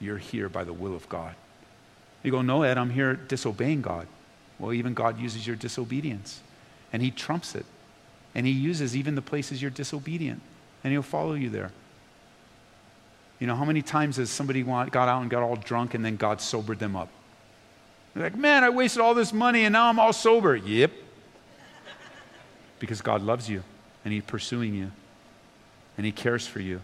You're 0.00 0.16
here 0.16 0.48
by 0.48 0.64
the 0.64 0.72
will 0.72 0.96
of 0.96 1.06
God. 1.10 1.34
You 2.22 2.30
go, 2.30 2.40
No, 2.40 2.62
Ed, 2.62 2.78
I'm 2.78 2.88
here 2.88 3.16
disobeying 3.16 3.82
God. 3.82 4.06
Well, 4.62 4.72
even 4.72 4.94
God 4.94 5.18
uses 5.18 5.44
your 5.44 5.56
disobedience, 5.56 6.40
and 6.92 7.02
He 7.02 7.10
trumps 7.10 7.56
it. 7.56 7.66
And 8.32 8.46
He 8.46 8.52
uses 8.52 8.96
even 8.96 9.16
the 9.16 9.22
places 9.22 9.60
you're 9.60 9.72
disobedient, 9.72 10.40
and 10.84 10.92
He'll 10.92 11.02
follow 11.02 11.34
you 11.34 11.50
there. 11.50 11.72
You 13.40 13.48
know, 13.48 13.56
how 13.56 13.64
many 13.64 13.82
times 13.82 14.18
has 14.18 14.30
somebody 14.30 14.62
got 14.62 14.94
out 14.96 15.20
and 15.20 15.28
got 15.28 15.42
all 15.42 15.56
drunk 15.56 15.94
and 15.94 16.04
then 16.04 16.14
God 16.14 16.40
sobered 16.40 16.78
them 16.78 16.94
up? 16.94 17.08
They're 18.14 18.22
like, 18.22 18.36
man, 18.36 18.62
I 18.62 18.70
wasted 18.70 19.02
all 19.02 19.14
this 19.14 19.32
money 19.32 19.64
and 19.64 19.72
now 19.72 19.88
I'm 19.88 19.98
all 19.98 20.12
sober. 20.12 20.54
Yep. 20.54 20.92
because 22.78 23.02
God 23.02 23.20
loves 23.20 23.50
you 23.50 23.64
and 24.04 24.14
He's 24.14 24.22
pursuing 24.22 24.74
you 24.74 24.92
and 25.96 26.06
He 26.06 26.12
cares 26.12 26.46
for 26.46 26.60
you. 26.60 26.80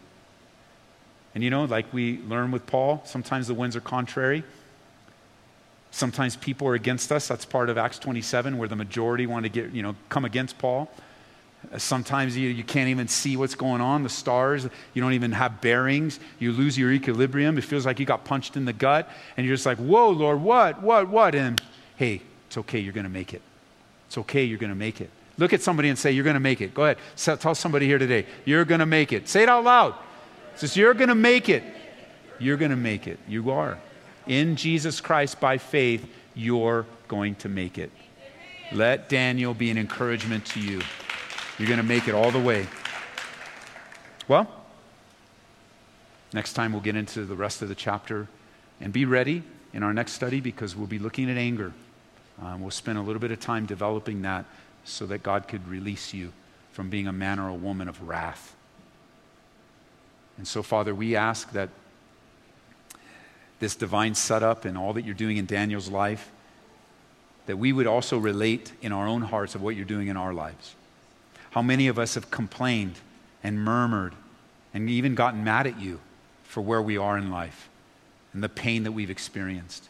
And 1.32 1.44
you 1.44 1.50
know, 1.50 1.64
like 1.64 1.92
we 1.92 2.18
learn 2.26 2.50
with 2.50 2.66
Paul, 2.66 3.02
sometimes 3.04 3.46
the 3.46 3.54
winds 3.54 3.76
are 3.76 3.80
contrary. 3.80 4.42
Sometimes 5.90 6.36
people 6.36 6.68
are 6.68 6.74
against 6.74 7.10
us. 7.10 7.28
That's 7.28 7.44
part 7.44 7.70
of 7.70 7.78
Acts 7.78 7.98
27, 7.98 8.58
where 8.58 8.68
the 8.68 8.76
majority 8.76 9.26
want 9.26 9.44
to 9.44 9.48
get, 9.48 9.72
you 9.72 9.82
know, 9.82 9.96
come 10.08 10.24
against 10.24 10.58
Paul. 10.58 10.90
Sometimes 11.76 12.36
you, 12.36 12.48
you 12.50 12.62
can't 12.62 12.88
even 12.88 13.08
see 13.08 13.36
what's 13.36 13.54
going 13.54 13.80
on, 13.80 14.02
the 14.02 14.08
stars. 14.08 14.68
You 14.94 15.02
don't 15.02 15.14
even 15.14 15.32
have 15.32 15.60
bearings. 15.60 16.20
You 16.38 16.52
lose 16.52 16.78
your 16.78 16.92
equilibrium. 16.92 17.58
It 17.58 17.64
feels 17.64 17.84
like 17.84 17.98
you 17.98 18.06
got 18.06 18.24
punched 18.24 18.56
in 18.56 18.64
the 18.64 18.72
gut. 18.72 19.08
And 19.36 19.46
you're 19.46 19.56
just 19.56 19.66
like, 19.66 19.78
whoa, 19.78 20.10
Lord, 20.10 20.40
what, 20.40 20.82
what, 20.82 21.08
what? 21.08 21.34
And 21.34 21.60
hey, 21.96 22.22
it's 22.46 22.58
okay. 22.58 22.78
You're 22.78 22.92
going 22.92 23.04
to 23.04 23.10
make 23.10 23.34
it. 23.34 23.42
It's 24.06 24.18
okay. 24.18 24.44
You're 24.44 24.58
going 24.58 24.72
to 24.72 24.78
make 24.78 25.00
it. 25.00 25.10
Look 25.36 25.52
at 25.52 25.62
somebody 25.62 25.88
and 25.88 25.98
say, 25.98 26.10
You're 26.10 26.24
going 26.24 26.34
to 26.34 26.40
make 26.40 26.60
it. 26.60 26.74
Go 26.74 26.84
ahead. 26.84 26.98
So, 27.14 27.36
tell 27.36 27.54
somebody 27.54 27.86
here 27.86 27.98
today, 27.98 28.26
You're 28.44 28.64
going 28.64 28.80
to 28.80 28.86
make 28.86 29.12
it. 29.12 29.28
Say 29.28 29.44
it 29.44 29.48
out 29.48 29.62
loud 29.62 29.94
says, 30.58 30.76
You're 30.76 30.94
going 30.94 31.08
to 31.08 31.14
make 31.14 31.48
it. 31.48 31.62
You're 32.38 32.56
going 32.56 32.70
to 32.70 32.76
make 32.76 33.06
it. 33.06 33.18
You 33.28 33.50
are. 33.50 33.78
In 34.28 34.56
Jesus 34.56 35.00
Christ 35.00 35.40
by 35.40 35.56
faith, 35.58 36.06
you're 36.34 36.86
going 37.08 37.34
to 37.36 37.48
make 37.48 37.78
it. 37.78 37.90
Let 38.70 39.08
Daniel 39.08 39.54
be 39.54 39.70
an 39.70 39.78
encouragement 39.78 40.44
to 40.46 40.60
you. 40.60 40.82
You're 41.58 41.68
going 41.68 41.78
to 41.78 41.86
make 41.86 42.06
it 42.06 42.14
all 42.14 42.30
the 42.30 42.38
way. 42.38 42.66
Well, 44.28 44.46
next 46.34 46.52
time 46.52 46.72
we'll 46.72 46.82
get 46.82 46.94
into 46.94 47.24
the 47.24 47.34
rest 47.34 47.62
of 47.62 47.70
the 47.70 47.74
chapter 47.74 48.28
and 48.80 48.92
be 48.92 49.06
ready 49.06 49.42
in 49.72 49.82
our 49.82 49.94
next 49.94 50.12
study 50.12 50.40
because 50.40 50.76
we'll 50.76 50.86
be 50.86 50.98
looking 50.98 51.30
at 51.30 51.38
anger. 51.38 51.72
Um, 52.40 52.60
we'll 52.60 52.70
spend 52.70 52.98
a 52.98 53.02
little 53.02 53.20
bit 53.20 53.32
of 53.32 53.40
time 53.40 53.64
developing 53.64 54.22
that 54.22 54.44
so 54.84 55.06
that 55.06 55.22
God 55.22 55.48
could 55.48 55.66
release 55.66 56.12
you 56.12 56.32
from 56.72 56.90
being 56.90 57.06
a 57.06 57.12
man 57.12 57.38
or 57.38 57.48
a 57.48 57.54
woman 57.54 57.88
of 57.88 58.06
wrath. 58.06 58.54
And 60.36 60.46
so, 60.46 60.62
Father, 60.62 60.94
we 60.94 61.16
ask 61.16 61.50
that 61.52 61.70
this 63.60 63.76
divine 63.76 64.14
setup 64.14 64.64
and 64.64 64.78
all 64.78 64.92
that 64.92 65.04
you're 65.04 65.14
doing 65.14 65.36
in 65.36 65.46
Daniel's 65.46 65.88
life, 65.88 66.30
that 67.46 67.56
we 67.56 67.72
would 67.72 67.86
also 67.86 68.18
relate 68.18 68.72
in 68.82 68.92
our 68.92 69.06
own 69.06 69.22
hearts 69.22 69.54
of 69.54 69.62
what 69.62 69.74
you're 69.74 69.84
doing 69.84 70.08
in 70.08 70.16
our 70.16 70.34
lives. 70.34 70.74
How 71.50 71.62
many 71.62 71.88
of 71.88 71.98
us 71.98 72.14
have 72.14 72.30
complained 72.30 72.96
and 73.42 73.58
murmured 73.58 74.14
and 74.74 74.88
even 74.88 75.14
gotten 75.14 75.42
mad 75.42 75.66
at 75.66 75.80
you 75.80 76.00
for 76.44 76.60
where 76.60 76.82
we 76.82 76.96
are 76.96 77.16
in 77.16 77.30
life 77.30 77.68
and 78.32 78.42
the 78.42 78.48
pain 78.48 78.84
that 78.84 78.92
we've 78.92 79.10
experienced 79.10 79.88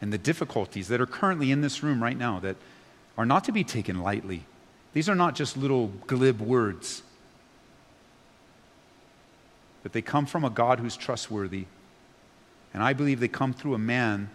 and 0.00 0.12
the 0.12 0.18
difficulties 0.18 0.88
that 0.88 1.00
are 1.00 1.06
currently 1.06 1.50
in 1.50 1.60
this 1.60 1.82
room 1.82 2.02
right 2.02 2.16
now 2.16 2.38
that 2.40 2.56
are 3.18 3.26
not 3.26 3.44
to 3.44 3.52
be 3.52 3.64
taken 3.64 4.00
lightly. 4.00 4.44
These 4.92 5.08
are 5.08 5.14
not 5.14 5.34
just 5.34 5.56
little 5.56 5.88
glib 6.06 6.40
words 6.40 7.02
but 9.82 9.92
they 9.92 10.02
come 10.02 10.26
from 10.26 10.44
a 10.44 10.50
God 10.50 10.78
who's 10.80 10.96
trustworthy. 10.96 11.66
And 12.72 12.82
I 12.82 12.92
believe 12.92 13.20
they 13.20 13.28
come 13.28 13.52
through 13.52 13.74
a 13.74 13.78
man 13.78 14.30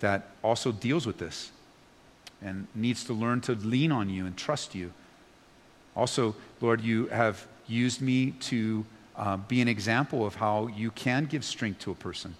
that 0.00 0.28
also 0.42 0.72
deals 0.72 1.06
with 1.06 1.18
this 1.18 1.50
and 2.40 2.66
needs 2.74 3.04
to 3.04 3.12
learn 3.12 3.40
to 3.42 3.52
lean 3.54 3.92
on 3.92 4.08
you 4.08 4.26
and 4.26 4.36
trust 4.36 4.74
you. 4.74 4.92
Also, 5.94 6.34
Lord, 6.60 6.80
you 6.80 7.06
have 7.08 7.46
used 7.66 8.00
me 8.00 8.32
to 8.32 8.84
uh, 9.16 9.36
be 9.36 9.60
an 9.60 9.68
example 9.68 10.26
of 10.26 10.36
how 10.36 10.66
you 10.68 10.90
can 10.90 11.26
give 11.26 11.44
strength 11.44 11.80
to 11.80 11.90
a 11.90 11.94
person. 11.94 12.34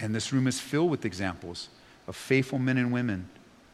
And 0.00 0.14
this 0.14 0.32
room 0.32 0.46
is 0.46 0.60
filled 0.60 0.90
with 0.90 1.04
examples 1.04 1.68
of 2.06 2.16
faithful 2.16 2.58
men 2.58 2.78
and 2.78 2.92
women 2.92 3.28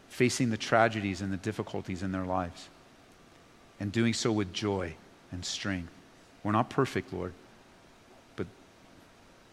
facing 0.09 0.51
the 0.51 0.57
tragedies 0.57 1.21
and 1.21 1.33
the 1.33 1.37
difficulties 1.37 2.03
in 2.03 2.13
their 2.13 2.25
lives 2.25 2.69
and 3.79 3.93
doing 3.93 4.13
so 4.13 4.33
with 4.33 4.53
joy 4.53 4.95
and 5.31 5.45
strength. 5.45 5.91
We're 6.43 6.53
not 6.53 6.71
perfect, 6.71 7.13
Lord, 7.13 7.33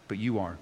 but 0.08 0.18
you 0.18 0.38
are. 0.38 0.56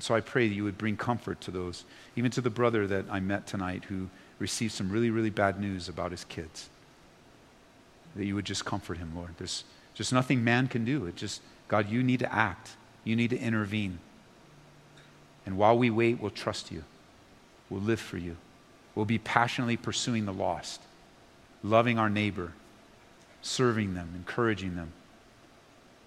So 0.00 0.14
I 0.14 0.20
pray 0.20 0.48
that 0.48 0.54
you 0.54 0.64
would 0.64 0.78
bring 0.78 0.96
comfort 0.96 1.40
to 1.42 1.50
those, 1.50 1.84
even 2.14 2.30
to 2.32 2.40
the 2.40 2.50
brother 2.50 2.86
that 2.86 3.06
I 3.10 3.20
met 3.20 3.46
tonight 3.46 3.84
who 3.84 4.08
received 4.38 4.72
some 4.72 4.90
really, 4.90 5.10
really 5.10 5.30
bad 5.30 5.60
news 5.60 5.88
about 5.88 6.12
his 6.12 6.24
kids. 6.24 6.68
That 8.14 8.24
you 8.24 8.34
would 8.34 8.44
just 8.44 8.64
comfort 8.64 8.98
him, 8.98 9.12
Lord. 9.16 9.30
There's 9.38 9.64
just 9.94 10.12
nothing 10.12 10.44
man 10.44 10.68
can 10.68 10.84
do. 10.84 11.06
It 11.06 11.16
just, 11.16 11.42
God, 11.66 11.90
you 11.90 12.02
need 12.02 12.20
to 12.20 12.32
act. 12.32 12.76
You 13.02 13.16
need 13.16 13.30
to 13.30 13.38
intervene. 13.38 13.98
And 15.44 15.56
while 15.56 15.76
we 15.76 15.90
wait, 15.90 16.20
we'll 16.20 16.30
trust 16.30 16.70
you. 16.70 16.84
We'll 17.70 17.80
live 17.80 18.00
for 18.00 18.18
you. 18.18 18.36
We'll 18.94 19.04
be 19.04 19.18
passionately 19.18 19.76
pursuing 19.76 20.26
the 20.26 20.32
lost, 20.32 20.80
loving 21.62 21.98
our 21.98 22.10
neighbor, 22.10 22.52
serving 23.42 23.94
them, 23.94 24.12
encouraging 24.14 24.76
them. 24.76 24.92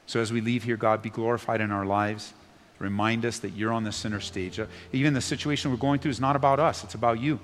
So 0.06 0.20
as 0.20 0.32
we 0.32 0.42
leave 0.42 0.64
here, 0.64 0.78
God, 0.78 1.02
be 1.02 1.10
glorified 1.10 1.62
in 1.62 1.72
our 1.72 1.86
lives. 1.86 2.34
Remind 2.82 3.28
us 3.28 3.38
that 3.40 3.52
you're 3.52 3.72
on 3.72 3.84
the 3.84 3.92
center 3.92 4.20
stage. 4.20 4.60
Uh, 4.60 4.66
even 4.92 5.14
the 5.14 5.22
situation 5.22 5.70
we're 5.70 5.78
going 5.78 6.00
through 6.00 6.10
is 6.10 6.20
not 6.20 6.36
about 6.36 6.60
us, 6.60 6.84
it's 6.84 6.96
about 6.96 7.20
you. 7.20 7.40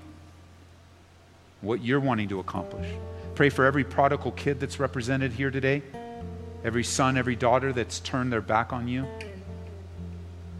What 1.60 1.80
you're 1.80 2.00
wanting 2.00 2.28
to 2.30 2.40
accomplish. 2.40 2.88
Pray 3.36 3.48
for 3.48 3.64
every 3.64 3.84
prodigal 3.84 4.32
kid 4.32 4.58
that's 4.58 4.80
represented 4.80 5.30
here 5.32 5.52
today, 5.52 5.82
every 6.64 6.82
son, 6.82 7.16
every 7.16 7.36
daughter 7.36 7.72
that's 7.72 8.00
turned 8.00 8.32
their 8.32 8.40
back 8.40 8.72
on 8.72 8.88
you. 8.88 9.06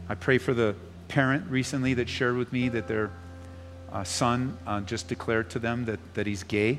I 0.08 0.14
pray 0.14 0.38
for 0.38 0.54
the 0.54 0.76
parent 1.08 1.50
recently 1.50 1.94
that 1.94 2.08
shared 2.08 2.36
with 2.36 2.52
me 2.52 2.68
that 2.68 2.86
their 2.86 3.10
uh, 3.90 4.04
son 4.04 4.56
uh, 4.64 4.80
just 4.82 5.08
declared 5.08 5.50
to 5.50 5.58
them 5.58 5.86
that, 5.86 5.98
that 6.14 6.28
he's 6.28 6.44
gay. 6.44 6.78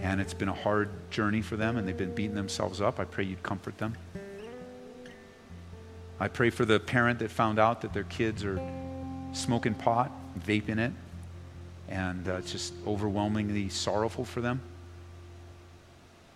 And 0.00 0.20
it's 0.20 0.34
been 0.34 0.48
a 0.48 0.54
hard 0.54 0.88
journey 1.10 1.42
for 1.42 1.56
them, 1.56 1.76
and 1.76 1.86
they've 1.86 1.96
been 1.96 2.14
beating 2.14 2.34
themselves 2.34 2.80
up. 2.80 2.98
I 2.98 3.04
pray 3.04 3.24
you'd 3.24 3.44
comfort 3.44 3.78
them. 3.78 3.94
I 6.20 6.28
pray 6.28 6.50
for 6.50 6.66
the 6.66 6.78
parent 6.78 7.20
that 7.20 7.30
found 7.30 7.58
out 7.58 7.80
that 7.80 7.94
their 7.94 8.04
kids 8.04 8.44
are 8.44 8.60
smoking 9.32 9.72
pot, 9.72 10.12
vaping 10.38 10.78
it, 10.78 10.92
and 11.88 12.28
uh, 12.28 12.34
it's 12.34 12.52
just 12.52 12.74
overwhelmingly 12.86 13.70
sorrowful 13.70 14.26
for 14.26 14.42
them. 14.42 14.60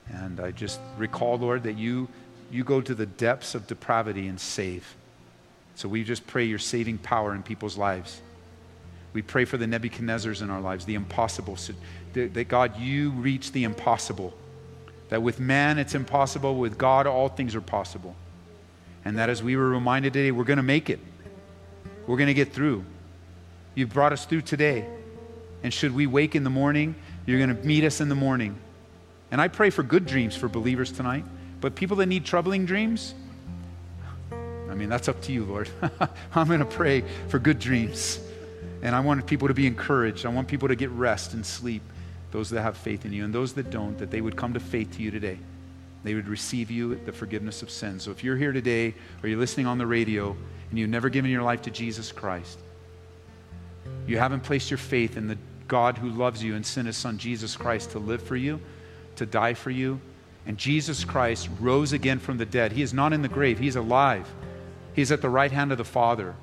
And 0.09 0.41
I 0.41 0.53
just 0.53 0.81
recall, 0.97 1.37
Lord, 1.37 1.65
that 1.65 1.77
you, 1.77 2.09
you 2.51 2.65
go 2.65 2.81
to 2.81 2.95
the 2.95 3.05
depths 3.05 3.55
of 3.55 3.67
depravity 3.67 4.27
and 4.27 4.41
save. 4.41 4.97
So 5.75 5.89
we 5.89 6.03
just 6.03 6.27
pray 6.27 6.45
your 6.45 6.59
saving 6.59 6.99
power 6.99 7.35
in 7.35 7.43
people's 7.43 7.77
lives. 7.77 8.23
We 9.13 9.21
pray 9.21 9.45
for 9.45 9.59
the 9.59 9.67
Nebuchadnezzars 9.67 10.41
in 10.41 10.51
our 10.51 10.61
lives, 10.61 10.87
the 10.87 10.95
impossible. 10.95 11.57
So 11.57 11.75
that, 12.15 12.33
that 12.35 12.49
God, 12.49 12.79
you 12.79 13.11
reach 13.11 13.53
the 13.53 13.65
impossible. 13.65 14.33
That 15.11 15.23
with 15.23 15.41
man 15.41 15.79
it's 15.79 15.95
impossible, 15.95 16.57
with 16.57 16.79
God 16.79 17.07
all 17.07 17.29
things 17.29 17.55
are 17.55 17.61
possible. 17.61 18.17
And 19.05 19.19
that 19.19 19.29
as 19.29 19.43
we 19.43 19.57
were 19.57 19.69
reminded 19.69 20.15
today, 20.15 20.31
we're 20.31 20.45
going 20.45 20.57
to 20.57 20.63
make 20.63 20.89
it. 20.89 20.99
We're 22.07 22.17
going 22.17 22.29
to 22.29 22.35
get 22.35 22.53
through. 22.53 22.85
You've 23.75 23.93
brought 23.93 24.13
us 24.13 24.25
through 24.25 24.43
today. 24.43 24.87
And 25.63 25.73
should 25.73 25.95
we 25.95 26.07
wake 26.07 26.35
in 26.35 26.45
the 26.45 26.51
morning, 26.51 26.95
you're 27.27 27.39
going 27.39 27.55
to 27.55 27.67
meet 27.67 27.85
us 27.85 28.01
in 28.01 28.09
the 28.09 28.15
morning. 28.15 28.57
And 29.31 29.41
I 29.41 29.49
pray 29.49 29.71
for 29.71 29.83
good 29.83 30.07
dreams 30.07 30.37
for 30.37 30.49
believers 30.49 30.93
tonight. 30.93 31.25
But 31.61 31.75
people 31.75 31.97
that 31.99 32.07
need 32.07 32.25
troubling 32.25 32.67
dreams, 32.67 33.15
I 34.31 34.75
mean, 34.75 34.89
that's 34.89 35.09
up 35.09 35.21
to 35.23 35.33
you, 35.33 35.45
Lord. 35.45 35.69
I'm 36.35 36.47
going 36.47 36.61
to 36.61 36.67
pray 36.67 37.05
for 37.29 37.39
good 37.39 37.59
dreams. 37.59 38.21
And 38.83 38.95
I 38.95 39.01
want 39.01 39.27
people 39.27 39.49
to 39.49 39.55
be 39.55 39.67
encouraged. 39.67 40.27
I 40.27 40.29
want 40.29 40.49
people 40.49 40.69
to 40.69 40.77
get 40.77 40.91
rest 40.91 41.33
and 41.33 41.45
sleep, 41.45 41.83
those 42.33 42.51
that 42.51 42.63
have 42.63 42.77
faith 42.77 43.07
in 43.07 43.13
you. 43.13 43.25
And 43.25 43.35
those 43.35 43.55
that 43.55 43.71
don't, 43.71 43.97
that 43.99 44.11
they 44.11 44.21
would 44.21 44.37
come 44.37 44.53
to 44.55 44.61
faith 44.61 44.97
to 44.97 45.03
you 45.03 45.11
today 45.11 45.39
they 46.05 46.15
would 46.15 46.29
receive 46.29 46.71
you 46.71 46.95
the 47.07 47.13
forgiveness 47.13 47.63
of 47.63 47.71
sins. 47.71 48.05
So 48.05 48.11
if 48.11 48.23
you're 48.23 48.37
here 48.37 48.53
today 48.53 48.95
or 49.23 49.29
you're 49.29 49.39
listening 49.39 49.67
on 49.67 49.79
the 49.79 49.87
radio 49.87 50.37
and 50.71 50.79
you've 50.79 50.91
never 50.91 51.09
given 51.09 51.31
your 51.31 51.43
life 51.43 51.63
to 51.63 51.71
Jesus 51.71 52.13
Christ, 52.13 52.59
you 54.07 54.19
haven't 54.19 54.41
placed 54.41 54.71
your 54.71 54.79
faith 54.79 55.17
in 55.17 55.27
the 55.27 55.39
God 55.67 55.97
who 55.97 56.11
loves 56.11 56.45
you 56.45 56.55
and 56.55 56.65
sent 56.65 56.87
his 56.87 56.97
son 56.97 57.17
Jesus 57.17 57.57
Christ 57.57 57.91
to 57.93 57.99
live 57.99 58.23
for 58.23 58.37
you, 58.37 58.61
to 59.17 59.25
die 59.25 59.55
for 59.55 59.71
you, 59.71 59.99
and 60.47 60.59
Jesus 60.59 61.05
Christ 61.05 61.49
rose 61.59 61.95
again 61.95 62.19
from 62.19 62.37
the 62.37 62.45
dead. 62.45 62.73
He 62.73 62.83
is 62.83 62.93
not 62.93 63.15
in 63.15 63.23
the 63.23 63.29
grave, 63.29 63.59
He 63.59 63.69
is 63.69 63.77
alive. 63.77 64.31
He 64.93 65.03
is 65.03 65.11
at 65.11 65.23
the 65.23 65.29
right 65.29 65.51
hand 65.51 65.73
of 65.73 65.79
the 65.79 65.85
Father. 65.85 66.35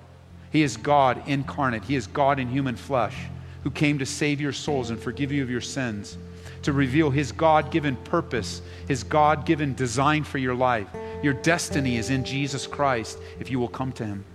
He 0.51 0.63
is 0.63 0.75
God 0.75 1.21
incarnate, 1.27 1.83
He 1.83 1.95
is 1.95 2.07
God 2.07 2.39
in 2.39 2.49
human 2.49 2.75
flesh 2.75 3.15
who 3.63 3.69
came 3.69 3.99
to 3.99 4.05
save 4.07 4.41
your 4.41 4.53
souls 4.53 4.89
and 4.89 4.99
forgive 4.99 5.31
you 5.31 5.43
of 5.43 5.49
your 5.49 5.61
sins 5.61 6.17
to 6.63 6.73
reveal 6.73 7.09
His 7.09 7.31
God 7.31 7.71
given 7.71 7.95
purpose, 7.95 8.61
His 8.87 9.03
God 9.03 9.45
given 9.45 9.73
design 9.73 10.23
for 10.23 10.37
your 10.37 10.55
life. 10.55 10.87
Your 11.23 11.33
destiny 11.33 11.97
is 11.97 12.09
in 12.09 12.23
Jesus 12.23 12.67
Christ 12.67 13.17
if 13.39 13.49
you 13.51 13.59
will 13.59 13.67
come 13.67 13.91
to 13.93 14.05
Him 14.05 14.25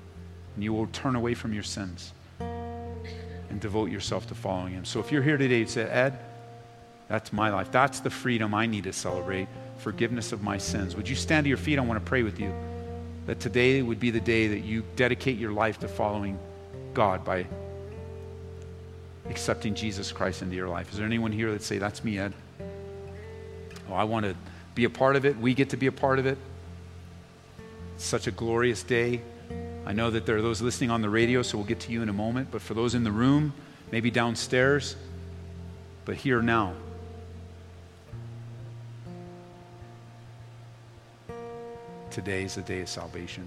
and 0.54 0.64
you 0.64 0.72
will 0.72 0.86
turn 0.88 1.16
away 1.16 1.34
from 1.34 1.52
your 1.52 1.62
sins 1.62 2.12
and 2.38 3.60
devote 3.60 3.90
yourself 3.90 4.26
to 4.28 4.34
following 4.34 4.72
Him. 4.72 4.84
So 4.84 5.00
if 5.00 5.12
you're 5.12 5.22
here 5.22 5.36
today 5.36 5.60
and 5.60 5.70
say, 5.70 5.82
Ed, 5.82 6.18
that's 7.08 7.32
my 7.32 7.50
life. 7.50 7.70
That's 7.70 8.00
the 8.00 8.10
freedom 8.10 8.54
I 8.54 8.66
need 8.66 8.84
to 8.84 8.92
celebrate 8.92 9.48
forgiveness 9.78 10.32
of 10.32 10.42
my 10.42 10.58
sins. 10.58 10.96
Would 10.96 11.08
you 11.08 11.14
stand 11.14 11.44
to 11.44 11.48
your 11.48 11.58
feet? 11.58 11.78
I 11.78 11.82
want 11.82 12.02
to 12.02 12.08
pray 12.08 12.22
with 12.22 12.40
you 12.40 12.52
that 13.26 13.40
today 13.40 13.82
would 13.82 14.00
be 14.00 14.10
the 14.10 14.20
day 14.20 14.48
that 14.48 14.60
you 14.60 14.84
dedicate 14.96 15.38
your 15.38 15.52
life 15.52 15.78
to 15.80 15.88
following 15.88 16.38
God 16.94 17.24
by 17.24 17.46
accepting 19.30 19.74
Jesus 19.74 20.12
Christ 20.12 20.42
into 20.42 20.54
your 20.54 20.68
life. 20.68 20.90
Is 20.90 20.98
there 20.98 21.06
anyone 21.06 21.32
here 21.32 21.52
that 21.52 21.62
say, 21.62 21.78
That's 21.78 22.04
me, 22.04 22.18
Ed? 22.18 22.32
Oh, 23.88 23.94
I 23.94 24.04
want 24.04 24.26
to 24.26 24.34
be 24.74 24.84
a 24.84 24.90
part 24.90 25.16
of 25.16 25.24
it. 25.24 25.36
We 25.36 25.54
get 25.54 25.70
to 25.70 25.76
be 25.76 25.86
a 25.86 25.92
part 25.92 26.18
of 26.18 26.26
it. 26.26 26.38
It's 27.94 28.04
such 28.04 28.26
a 28.26 28.30
glorious 28.30 28.82
day. 28.82 29.22
I 29.86 29.92
know 29.92 30.10
that 30.10 30.26
there 30.26 30.36
are 30.36 30.42
those 30.42 30.60
listening 30.60 30.90
on 30.90 31.00
the 31.00 31.08
radio, 31.08 31.42
so 31.42 31.58
we'll 31.58 31.66
get 31.66 31.80
to 31.80 31.92
you 31.92 32.02
in 32.02 32.08
a 32.08 32.12
moment. 32.12 32.50
But 32.50 32.60
for 32.60 32.74
those 32.74 32.94
in 32.94 33.04
the 33.04 33.12
room, 33.12 33.52
maybe 33.92 34.10
downstairs, 34.10 34.96
but 36.04 36.16
here 36.16 36.42
now. 36.42 36.74
Today 42.10 42.44
is 42.44 42.56
the 42.56 42.62
day 42.62 42.80
of 42.80 42.88
salvation. 42.88 43.46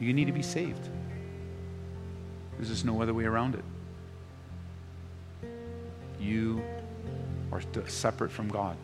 You 0.00 0.12
need 0.12 0.26
to 0.26 0.32
be 0.32 0.42
saved. 0.42 0.88
There's 2.56 2.68
just 2.68 2.84
no 2.84 3.02
other 3.02 3.12
way 3.12 3.24
around 3.24 3.54
it 3.54 3.64
you 6.24 6.62
are 7.52 7.62
separate 7.86 8.30
from 8.32 8.48
God. 8.48 8.76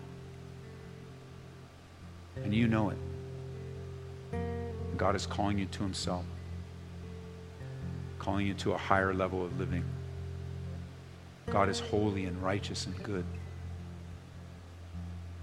And 2.36 2.54
you 2.54 2.68
know 2.68 2.90
it. 2.90 2.98
God 4.96 5.16
is 5.16 5.26
calling 5.26 5.58
you 5.58 5.66
to 5.66 5.82
Himself, 5.82 6.24
calling 8.18 8.46
you 8.46 8.54
to 8.54 8.72
a 8.72 8.78
higher 8.78 9.12
level 9.14 9.44
of 9.44 9.58
living. 9.58 9.84
God 11.46 11.68
is 11.68 11.80
holy 11.80 12.26
and 12.26 12.40
righteous 12.42 12.86
and 12.86 13.02
good. 13.02 13.24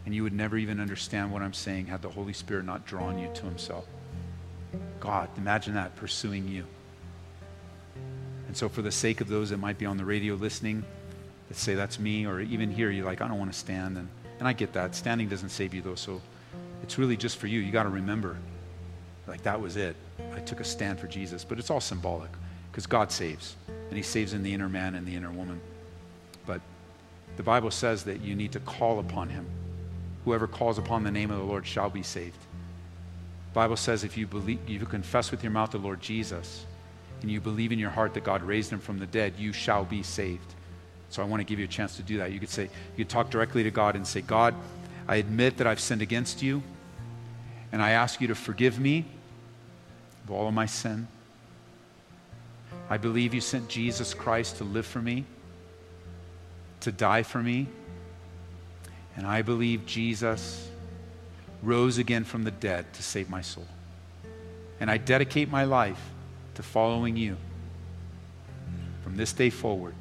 And 0.05 0.15
you 0.15 0.23
would 0.23 0.33
never 0.33 0.57
even 0.57 0.79
understand 0.79 1.33
what 1.33 1.41
I'm 1.41 1.53
saying 1.53 1.87
had 1.87 2.01
the 2.01 2.09
Holy 2.09 2.31
Spirit 2.31 2.65
not 2.65 2.85
drawn 2.85 3.19
you 3.19 3.29
to 3.33 3.43
Himself. 3.43 3.85
God, 4.99 5.29
imagine 5.37 5.73
that 5.73 5.95
pursuing 5.95 6.47
you. 6.47 6.65
And 8.47 8.55
so, 8.55 8.69
for 8.69 8.81
the 8.81 8.91
sake 8.91 9.19
of 9.19 9.27
those 9.27 9.49
that 9.49 9.57
might 9.57 9.77
be 9.77 9.85
on 9.85 9.97
the 9.97 10.05
radio 10.05 10.35
listening, 10.35 10.85
that 11.47 11.57
say 11.57 11.75
that's 11.75 11.99
me, 11.99 12.25
or 12.25 12.39
even 12.41 12.71
here, 12.71 12.89
you're 12.89 13.05
like, 13.05 13.21
I 13.21 13.27
don't 13.27 13.39
want 13.39 13.51
to 13.51 13.57
stand. 13.57 13.97
And, 13.97 14.07
and 14.39 14.47
I 14.47 14.53
get 14.53 14.73
that. 14.73 14.95
Standing 14.95 15.29
doesn't 15.29 15.49
save 15.49 15.73
you, 15.73 15.81
though. 15.81 15.95
So 15.95 16.21
it's 16.83 16.97
really 16.97 17.17
just 17.17 17.37
for 17.37 17.47
you. 17.47 17.59
You 17.59 17.71
got 17.71 17.83
to 17.83 17.89
remember, 17.89 18.37
like, 19.27 19.43
that 19.43 19.59
was 19.59 19.77
it. 19.77 19.95
I 20.35 20.39
took 20.39 20.59
a 20.59 20.63
stand 20.63 20.99
for 20.99 21.07
Jesus. 21.07 21.43
But 21.43 21.59
it's 21.59 21.69
all 21.69 21.79
symbolic 21.79 22.31
because 22.71 22.85
God 22.85 23.11
saves, 23.11 23.55
and 23.67 23.95
He 23.95 24.03
saves 24.03 24.33
in 24.33 24.43
the 24.43 24.53
inner 24.53 24.69
man 24.69 24.95
and 24.95 25.07
the 25.07 25.15
inner 25.15 25.31
woman. 25.31 25.59
But 26.45 26.61
the 27.37 27.43
Bible 27.43 27.71
says 27.71 28.03
that 28.03 28.21
you 28.21 28.35
need 28.35 28.51
to 28.51 28.59
call 28.61 28.99
upon 28.99 29.29
Him. 29.29 29.45
Whoever 30.25 30.47
calls 30.47 30.77
upon 30.77 31.03
the 31.03 31.11
name 31.11 31.31
of 31.31 31.37
the 31.37 31.43
Lord 31.43 31.65
shall 31.65 31.89
be 31.89 32.03
saved. 32.03 32.39
The 33.51 33.53
Bible 33.53 33.77
says 33.77 34.03
if 34.03 34.17
you 34.17 34.27
believe, 34.27 34.59
you 34.67 34.79
confess 34.85 35.31
with 35.31 35.41
your 35.41 35.51
mouth 35.51 35.71
the 35.71 35.77
Lord 35.77 36.01
Jesus, 36.01 36.65
and 37.21 37.31
you 37.31 37.41
believe 37.41 37.71
in 37.71 37.79
your 37.79 37.89
heart 37.89 38.13
that 38.13 38.23
God 38.23 38.43
raised 38.43 38.71
him 38.71 38.79
from 38.79 38.99
the 38.99 39.07
dead, 39.07 39.33
you 39.37 39.53
shall 39.53 39.85
be 39.85 40.03
saved. 40.03 40.53
So 41.09 41.21
I 41.21 41.25
want 41.25 41.39
to 41.39 41.45
give 41.45 41.59
you 41.59 41.65
a 41.65 41.69
chance 41.69 41.95
to 41.97 42.03
do 42.03 42.17
that. 42.17 42.31
You 42.31 42.39
could 42.39 42.49
say, 42.49 42.63
you 42.63 43.05
could 43.05 43.09
talk 43.09 43.29
directly 43.29 43.63
to 43.63 43.71
God 43.71 43.95
and 43.95 44.05
say, 44.05 44.21
God, 44.21 44.53
I 45.07 45.17
admit 45.17 45.57
that 45.57 45.67
I've 45.67 45.79
sinned 45.79 46.01
against 46.01 46.43
you, 46.43 46.61
and 47.71 47.81
I 47.81 47.91
ask 47.91 48.19
you 48.19 48.27
to 48.27 48.35
forgive 48.35 48.79
me 48.79 49.05
of 50.25 50.31
all 50.31 50.47
of 50.47 50.53
my 50.53 50.65
sin. 50.65 51.07
I 52.89 52.97
believe 52.97 53.33
you 53.33 53.41
sent 53.41 53.69
Jesus 53.69 54.13
Christ 54.13 54.57
to 54.57 54.63
live 54.63 54.85
for 54.85 55.01
me, 55.01 55.25
to 56.81 56.91
die 56.91 57.23
for 57.23 57.41
me, 57.41 57.67
and 59.15 59.25
I 59.25 59.41
believe 59.41 59.85
Jesus 59.85 60.69
rose 61.63 61.97
again 61.97 62.23
from 62.23 62.43
the 62.43 62.51
dead 62.51 62.91
to 62.93 63.03
save 63.03 63.29
my 63.29 63.41
soul. 63.41 63.67
And 64.79 64.91
I 64.91 64.97
dedicate 64.97 65.49
my 65.49 65.63
life 65.63 66.01
to 66.55 66.63
following 66.63 67.17
you 67.17 67.37
from 69.03 69.17
this 69.17 69.33
day 69.33 69.49
forward 69.49 69.95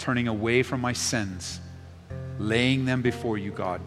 turning 0.00 0.26
away 0.26 0.62
from 0.62 0.80
my 0.80 0.94
sins, 0.94 1.60
laying 2.38 2.86
them 2.86 3.02
before 3.02 3.36
you, 3.36 3.52
God, 3.52 3.82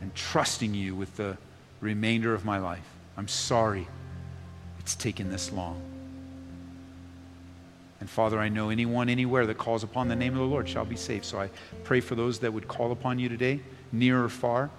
and 0.00 0.14
trusting 0.14 0.74
you 0.74 0.94
with 0.94 1.16
the 1.16 1.38
remainder 1.80 2.34
of 2.34 2.44
my 2.44 2.58
life. 2.58 2.84
I'm 3.16 3.28
sorry 3.28 3.86
it's 4.80 4.96
taken 4.96 5.30
this 5.30 5.52
long. 5.52 5.80
And 8.00 8.10
Father, 8.10 8.38
I 8.38 8.48
know 8.48 8.68
anyone 8.68 9.08
anywhere 9.08 9.46
that 9.46 9.58
calls 9.58 9.82
upon 9.82 10.08
the 10.08 10.16
name 10.16 10.32
of 10.32 10.40
the 10.40 10.44
Lord 10.44 10.68
shall 10.68 10.84
be 10.84 10.96
saved. 10.96 11.24
So 11.24 11.40
I 11.40 11.48
pray 11.84 12.00
for 12.00 12.14
those 12.14 12.40
that 12.40 12.52
would 12.52 12.68
call 12.68 12.92
upon 12.92 13.18
you 13.18 13.28
today, 13.28 13.60
near 13.92 14.22
or 14.22 14.28
far, 14.28 14.70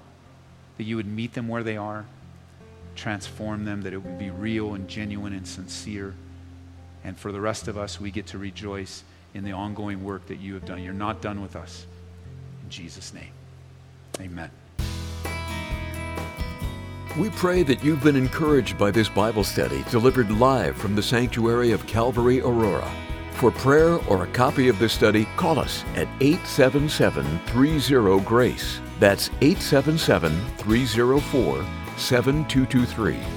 that 0.78 0.84
you 0.84 0.98
would 0.98 1.08
meet 1.08 1.34
them 1.34 1.48
where 1.48 1.64
they 1.64 1.78
are, 1.78 2.06
transform 2.96 3.66
them, 3.66 3.82
that 3.84 3.94
it 3.94 3.98
would 3.98 4.20
be 4.20 4.30
real 4.30 4.76
and 4.76 4.88
genuine 4.88 5.34
and 5.34 5.48
sincere. 5.48 6.14
And 7.08 7.18
for 7.18 7.32
the 7.32 7.40
rest 7.40 7.70
of 7.70 7.78
us, 7.78 8.02
we 8.02 8.12
get 8.12 8.28
to 8.28 8.38
rejoice 8.38 9.06
in 9.34 9.46
the 9.46 9.54
ongoing 9.54 10.04
work 10.04 10.28
that 10.28 10.42
you 10.42 10.54
have 10.56 10.66
done. 10.66 10.84
You're 10.84 10.94
not 10.94 11.22
done 11.22 11.42
with 11.42 11.56
us. 11.56 11.86
In 12.66 12.70
Jesus' 12.70 13.14
name, 13.14 13.32
amen. 14.20 14.52
We 17.18 17.30
pray 17.30 17.64
that 17.64 17.82
you've 17.82 18.04
been 18.04 18.18
encouraged 18.18 18.78
by 18.78 18.92
this 18.92 19.08
Bible 19.08 19.46
study 19.46 19.86
delivered 19.90 20.30
live 20.32 20.76
from 20.76 20.96
the 20.96 21.02
sanctuary 21.02 21.72
of 21.72 21.88
Calvary 21.88 22.42
Aurora. 22.42 22.92
For 23.36 23.52
prayer 23.52 24.00
or 24.10 24.26
a 24.26 24.28
copy 24.28 24.68
of 24.68 24.78
this 24.78 24.92
study, 24.92 25.30
call 25.38 25.60
us 25.60 25.86
at 25.96 26.10
877 26.20 27.40
30 27.48 28.20
GRACE. 28.26 28.82
That's 29.00 29.30
877 29.40 30.38
304 30.58 31.66
7223. 31.96 33.37